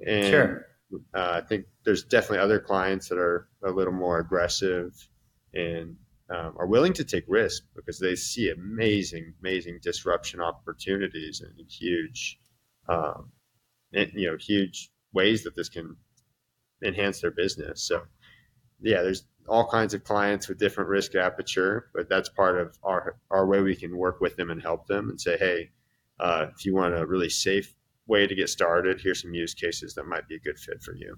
And 0.06 0.26
sure. 0.26 0.66
uh, 1.14 1.32
I 1.32 1.42
think 1.42 1.66
there's 1.84 2.04
definitely 2.04 2.40
other 2.40 2.60
clients 2.60 3.10
that 3.10 3.18
are 3.18 3.48
a 3.64 3.72
little 3.72 3.94
more 3.94 4.20
aggressive 4.20 4.94
and 5.54 5.98
um, 6.30 6.56
are 6.58 6.68
willing 6.68 6.94
to 6.94 7.04
take 7.04 7.26
risks 7.28 7.66
because 7.76 8.00
they 8.00 8.16
see 8.16 8.52
amazing, 8.52 9.34
amazing 9.42 9.80
disruption 9.82 10.40
opportunities 10.40 11.42
and 11.42 11.54
huge, 11.70 12.40
um, 12.88 13.32
you 13.92 14.30
know 14.30 14.38
huge 14.38 14.92
ways 15.14 15.44
that 15.44 15.56
this 15.56 15.70
can 15.70 15.96
enhance 16.84 17.22
their 17.22 17.32
business. 17.32 17.82
So 17.82 18.04
yeah, 18.82 19.02
there's 19.02 19.26
all 19.48 19.68
kinds 19.68 19.94
of 19.94 20.04
clients 20.04 20.48
with 20.48 20.60
different 20.60 20.90
risk 20.90 21.16
aperture, 21.16 21.90
but 21.94 22.08
that's 22.10 22.30
part 22.30 22.60
of 22.60 22.78
our 22.84 23.18
our 23.32 23.48
way 23.48 23.62
we 23.62 23.76
can 23.76 23.98
work 23.98 24.22
with 24.22 24.36
them 24.36 24.52
and 24.52 24.62
help 24.62 24.88
them 24.88 25.10
and 25.10 25.20
say, 25.20 25.38
hey, 25.38 25.72
uh, 26.20 26.48
if 26.56 26.66
you 26.66 26.76
want 26.76 26.96
a 26.96 27.06
really 27.06 27.30
safe 27.30 27.74
way 28.08 28.28
to 28.28 28.36
get 28.36 28.50
started, 28.50 29.00
here's 29.02 29.22
some 29.22 29.34
use 29.34 29.54
cases 29.54 29.96
that 29.96 30.06
might 30.06 30.28
be 30.28 30.36
a 30.36 30.40
good 30.40 30.60
fit 30.60 30.82
for 30.82 30.96
you. 30.96 31.18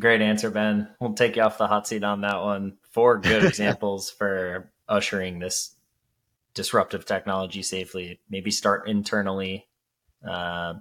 Great 0.00 0.20
answer, 0.20 0.50
Ben. 0.50 0.88
We'll 1.00 1.14
take 1.14 1.36
you 1.36 1.42
off 1.42 1.58
the 1.58 1.68
hot 1.68 1.86
seat 1.86 2.02
on 2.02 2.22
that 2.22 2.40
one. 2.42 2.78
Four 2.94 3.18
good 3.18 3.44
examples 3.44 4.10
for 4.10 4.70
ushering 4.88 5.40
this 5.40 5.74
disruptive 6.54 7.04
technology 7.04 7.62
safely. 7.62 8.20
Maybe 8.30 8.52
start 8.52 8.88
internally 8.88 9.66
uh, 10.26 10.74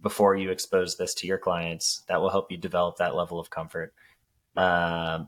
before 0.00 0.36
you 0.36 0.50
expose 0.50 0.96
this 0.96 1.12
to 1.16 1.26
your 1.26 1.36
clients. 1.36 2.02
That 2.08 2.22
will 2.22 2.30
help 2.30 2.50
you 2.50 2.56
develop 2.56 2.96
that 2.96 3.14
level 3.14 3.38
of 3.38 3.50
comfort. 3.50 3.92
Uh, 4.56 5.24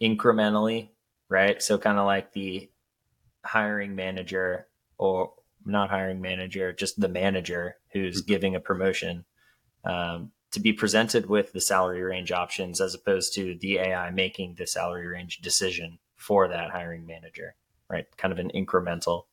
incrementally, 0.00 0.88
right? 1.28 1.62
So, 1.62 1.76
kind 1.76 1.98
of 1.98 2.06
like 2.06 2.32
the 2.32 2.70
hiring 3.44 3.94
manager 3.94 4.66
or 4.96 5.34
not 5.66 5.90
hiring 5.90 6.22
manager, 6.22 6.72
just 6.72 6.98
the 6.98 7.08
manager 7.08 7.76
who's 7.92 8.22
mm-hmm. 8.22 8.28
giving 8.28 8.54
a 8.56 8.60
promotion. 8.60 9.26
Um, 9.84 10.32
to 10.52 10.60
be 10.60 10.72
presented 10.72 11.28
with 11.28 11.52
the 11.52 11.60
salary 11.60 12.02
range 12.02 12.30
options 12.30 12.80
as 12.80 12.94
opposed 12.94 13.34
to 13.34 13.56
the 13.60 13.78
AI 13.78 14.10
making 14.10 14.54
the 14.54 14.66
salary 14.66 15.06
range 15.06 15.38
decision 15.38 15.98
for 16.16 16.48
that 16.48 16.70
hiring 16.70 17.06
manager, 17.06 17.54
right? 17.88 18.06
Kind 18.16 18.32
of 18.32 18.38
an 18.38 18.50
incremental. 18.54 19.24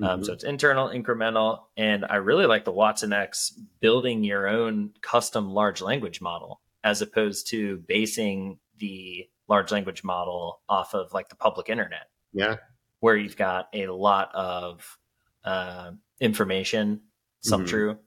Um, 0.00 0.04
mm-hmm. 0.04 0.04
Um, 0.04 0.24
so 0.24 0.32
it's 0.32 0.44
internal, 0.44 0.88
incremental. 0.88 1.60
And 1.76 2.04
I 2.08 2.16
really 2.16 2.46
like 2.46 2.64
the 2.64 2.72
watsonx 2.72 3.52
building 3.80 4.24
your 4.24 4.48
own 4.48 4.92
custom 5.02 5.50
large 5.50 5.82
language 5.82 6.20
model 6.20 6.60
as 6.82 7.02
opposed 7.02 7.48
to 7.48 7.76
basing 7.86 8.58
the 8.78 9.28
large 9.48 9.70
language 9.70 10.02
model 10.02 10.62
off 10.68 10.94
of 10.94 11.12
like 11.12 11.28
the 11.28 11.36
public 11.36 11.68
internet. 11.68 12.08
Yeah. 12.32 12.56
Where 13.00 13.16
you've 13.16 13.36
got 13.36 13.68
a 13.74 13.88
lot 13.88 14.34
of 14.34 14.98
uh, 15.44 15.92
information, 16.20 17.02
some 17.40 17.60
mm-hmm. 17.60 17.68
true, 17.68 17.98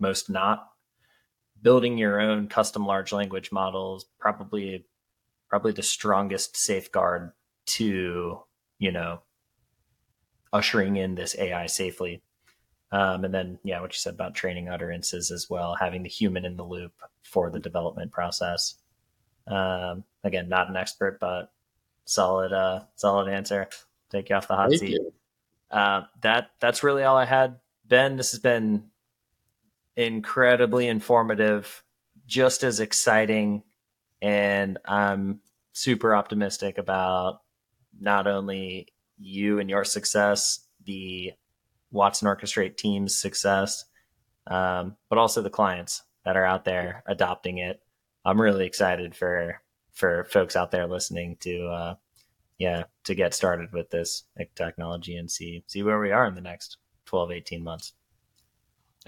most 0.00 0.28
not 0.28 0.67
building 1.62 1.98
your 1.98 2.20
own 2.20 2.48
custom 2.48 2.86
large 2.86 3.12
language 3.12 3.50
models 3.52 4.06
probably 4.18 4.84
probably 5.48 5.72
the 5.72 5.82
strongest 5.82 6.56
safeguard 6.56 7.32
to 7.66 8.40
you 8.78 8.92
know 8.92 9.20
ushering 10.52 10.96
in 10.96 11.14
this 11.14 11.36
AI 11.38 11.66
safely. 11.66 12.22
Um, 12.90 13.24
and 13.24 13.34
then 13.34 13.58
yeah, 13.64 13.80
what 13.80 13.92
you 13.92 13.98
said 13.98 14.14
about 14.14 14.34
training 14.34 14.68
utterances 14.68 15.30
as 15.30 15.48
well, 15.50 15.76
having 15.78 16.02
the 16.02 16.08
human 16.08 16.44
in 16.44 16.56
the 16.56 16.64
loop 16.64 16.92
for 17.22 17.50
the 17.50 17.58
development 17.58 18.12
process. 18.12 18.76
Um, 19.46 20.04
again, 20.24 20.48
not 20.48 20.70
an 20.70 20.76
expert, 20.76 21.18
but 21.20 21.52
solid 22.04 22.52
uh, 22.52 22.84
solid 22.96 23.28
answer. 23.28 23.68
Take 24.10 24.30
you 24.30 24.36
off 24.36 24.48
the 24.48 24.56
hot 24.56 24.70
Thank 24.70 24.80
seat. 24.80 25.00
Uh, 25.70 26.02
that 26.22 26.50
that's 26.60 26.82
really 26.82 27.02
all 27.02 27.16
I 27.16 27.26
had. 27.26 27.56
Ben, 27.86 28.16
this 28.16 28.30
has 28.32 28.40
been 28.40 28.84
incredibly 29.98 30.86
informative, 30.86 31.82
just 32.26 32.62
as 32.62 32.78
exciting. 32.78 33.64
And 34.22 34.78
I'm 34.84 35.40
super 35.72 36.14
optimistic 36.14 36.78
about 36.78 37.40
not 38.00 38.28
only 38.28 38.88
you 39.18 39.58
and 39.58 39.68
your 39.68 39.84
success, 39.84 40.60
the 40.84 41.32
Watson 41.90 42.28
Orchestrate 42.28 42.76
team's 42.76 43.18
success, 43.18 43.84
um, 44.46 44.96
but 45.08 45.18
also 45.18 45.42
the 45.42 45.50
clients 45.50 46.04
that 46.24 46.36
are 46.36 46.44
out 46.44 46.64
there 46.64 47.02
adopting 47.06 47.58
it. 47.58 47.80
I'm 48.24 48.40
really 48.40 48.66
excited 48.66 49.16
for 49.16 49.60
for 49.92 50.24
folks 50.24 50.54
out 50.54 50.70
there 50.70 50.86
listening 50.86 51.36
to 51.40 51.66
uh, 51.66 51.94
yeah 52.58 52.84
to 53.04 53.14
get 53.16 53.34
started 53.34 53.72
with 53.72 53.90
this 53.90 54.24
technology 54.54 55.16
and 55.16 55.30
see 55.30 55.64
see 55.66 55.82
where 55.82 55.98
we 55.98 56.12
are 56.12 56.26
in 56.26 56.34
the 56.34 56.40
next 56.40 56.76
12 57.06 57.32
18 57.32 57.64
months 57.64 57.94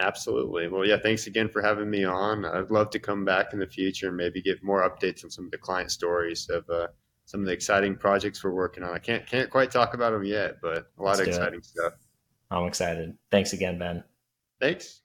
Absolutely. 0.01 0.69
Well, 0.69 0.87
yeah, 0.87 0.97
thanks 1.03 1.27
again 1.27 1.49
for 1.49 1.61
having 1.63 1.91
me 1.91 2.05
on. 2.05 2.45
I'd 2.45 2.71
love 2.71 2.91
to 2.91 2.99
come 2.99 3.25
back 3.25 3.53
in 3.53 3.59
the 3.59 3.67
future 3.67 4.09
and 4.09 4.17
maybe 4.17 4.41
give 4.41 4.63
more 4.63 4.89
updates 4.89 5.25
on 5.25 5.31
some 5.31 5.45
of 5.45 5.51
the 5.51 5.59
client 5.59 5.91
stories 5.91 6.49
of 6.49 6.69
uh, 6.71 6.89
some 7.27 7.41
of 7.41 7.47
the 7.47 7.53
exciting 7.53 7.97
projects 7.97 8.43
we're 8.43 8.51
working 8.53 8.83
on. 8.83 8.95
I 8.95 8.99
can't 8.99 9.27
can't 9.27 9.51
quite 9.51 9.71
talk 9.71 9.95
about 9.95 10.13
them 10.13 10.25
yet, 10.25 10.57
but 10.63 10.87
a 10.99 11.03
lot 11.03 11.19
Let's 11.19 11.21
of 11.21 11.29
exciting 11.29 11.61
it. 11.61 11.67
stuff. 11.67 11.93
I'm 12.51 12.67
excited. 12.67 13.17
Thanks 13.31 13.53
again, 13.53 13.79
Ben. 13.79 14.03
Thanks. 14.61 15.03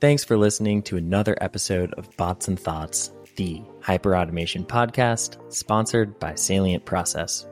Thanks 0.00 0.24
for 0.24 0.36
listening 0.36 0.82
to 0.82 0.96
another 0.96 1.36
episode 1.40 1.94
of 1.94 2.14
Bots 2.16 2.48
and 2.48 2.60
Thoughts, 2.60 3.12
the 3.36 3.62
hyperautomation 3.80 4.66
podcast 4.66 5.52
sponsored 5.52 6.18
by 6.18 6.34
Salient 6.34 6.84
Process. 6.84 7.46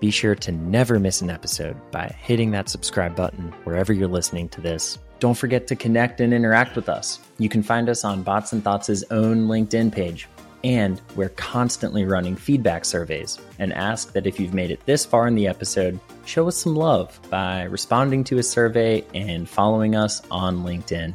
Be 0.00 0.10
sure 0.10 0.34
to 0.34 0.50
never 0.50 0.98
miss 0.98 1.20
an 1.20 1.30
episode 1.30 1.76
by 1.92 2.12
hitting 2.18 2.50
that 2.50 2.68
subscribe 2.68 3.14
button 3.14 3.52
wherever 3.62 3.92
you're 3.92 4.08
listening 4.08 4.48
to 4.48 4.60
this 4.60 4.98
don't 5.22 5.38
forget 5.38 5.68
to 5.68 5.76
connect 5.76 6.20
and 6.20 6.34
interact 6.34 6.74
with 6.74 6.88
us. 6.88 7.20
You 7.38 7.48
can 7.48 7.62
find 7.62 7.88
us 7.88 8.04
on 8.04 8.24
Bots 8.24 8.52
and 8.52 8.64
Thoughts' 8.64 9.04
own 9.12 9.46
LinkedIn 9.46 9.92
page. 9.92 10.26
And 10.64 11.00
we're 11.14 11.28
constantly 11.28 12.04
running 12.04 12.34
feedback 12.34 12.84
surveys 12.84 13.38
and 13.60 13.72
ask 13.72 14.14
that 14.14 14.26
if 14.26 14.40
you've 14.40 14.52
made 14.52 14.72
it 14.72 14.84
this 14.84 15.04
far 15.04 15.28
in 15.28 15.36
the 15.36 15.46
episode, 15.46 16.00
show 16.24 16.48
us 16.48 16.56
some 16.56 16.74
love 16.74 17.20
by 17.30 17.62
responding 17.62 18.24
to 18.24 18.38
a 18.38 18.42
survey 18.42 19.04
and 19.14 19.48
following 19.48 19.94
us 19.94 20.22
on 20.28 20.64
LinkedIn. 20.64 21.14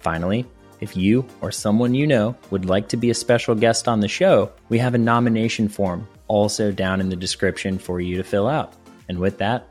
Finally, 0.00 0.44
if 0.80 0.94
you 0.94 1.24
or 1.40 1.50
someone 1.50 1.94
you 1.94 2.06
know 2.06 2.36
would 2.50 2.66
like 2.66 2.90
to 2.90 2.98
be 2.98 3.08
a 3.08 3.14
special 3.14 3.54
guest 3.54 3.88
on 3.88 4.00
the 4.00 4.08
show, 4.08 4.52
we 4.68 4.76
have 4.76 4.94
a 4.94 4.98
nomination 4.98 5.70
form 5.70 6.06
also 6.28 6.70
down 6.70 7.00
in 7.00 7.08
the 7.08 7.16
description 7.16 7.78
for 7.78 8.02
you 8.02 8.18
to 8.18 8.22
fill 8.22 8.48
out. 8.48 8.74
And 9.08 9.18
with 9.18 9.38
that, 9.38 9.66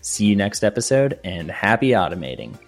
see 0.00 0.24
you 0.24 0.34
next 0.34 0.64
episode 0.64 1.20
and 1.22 1.48
happy 1.48 1.90
automating. 1.90 2.58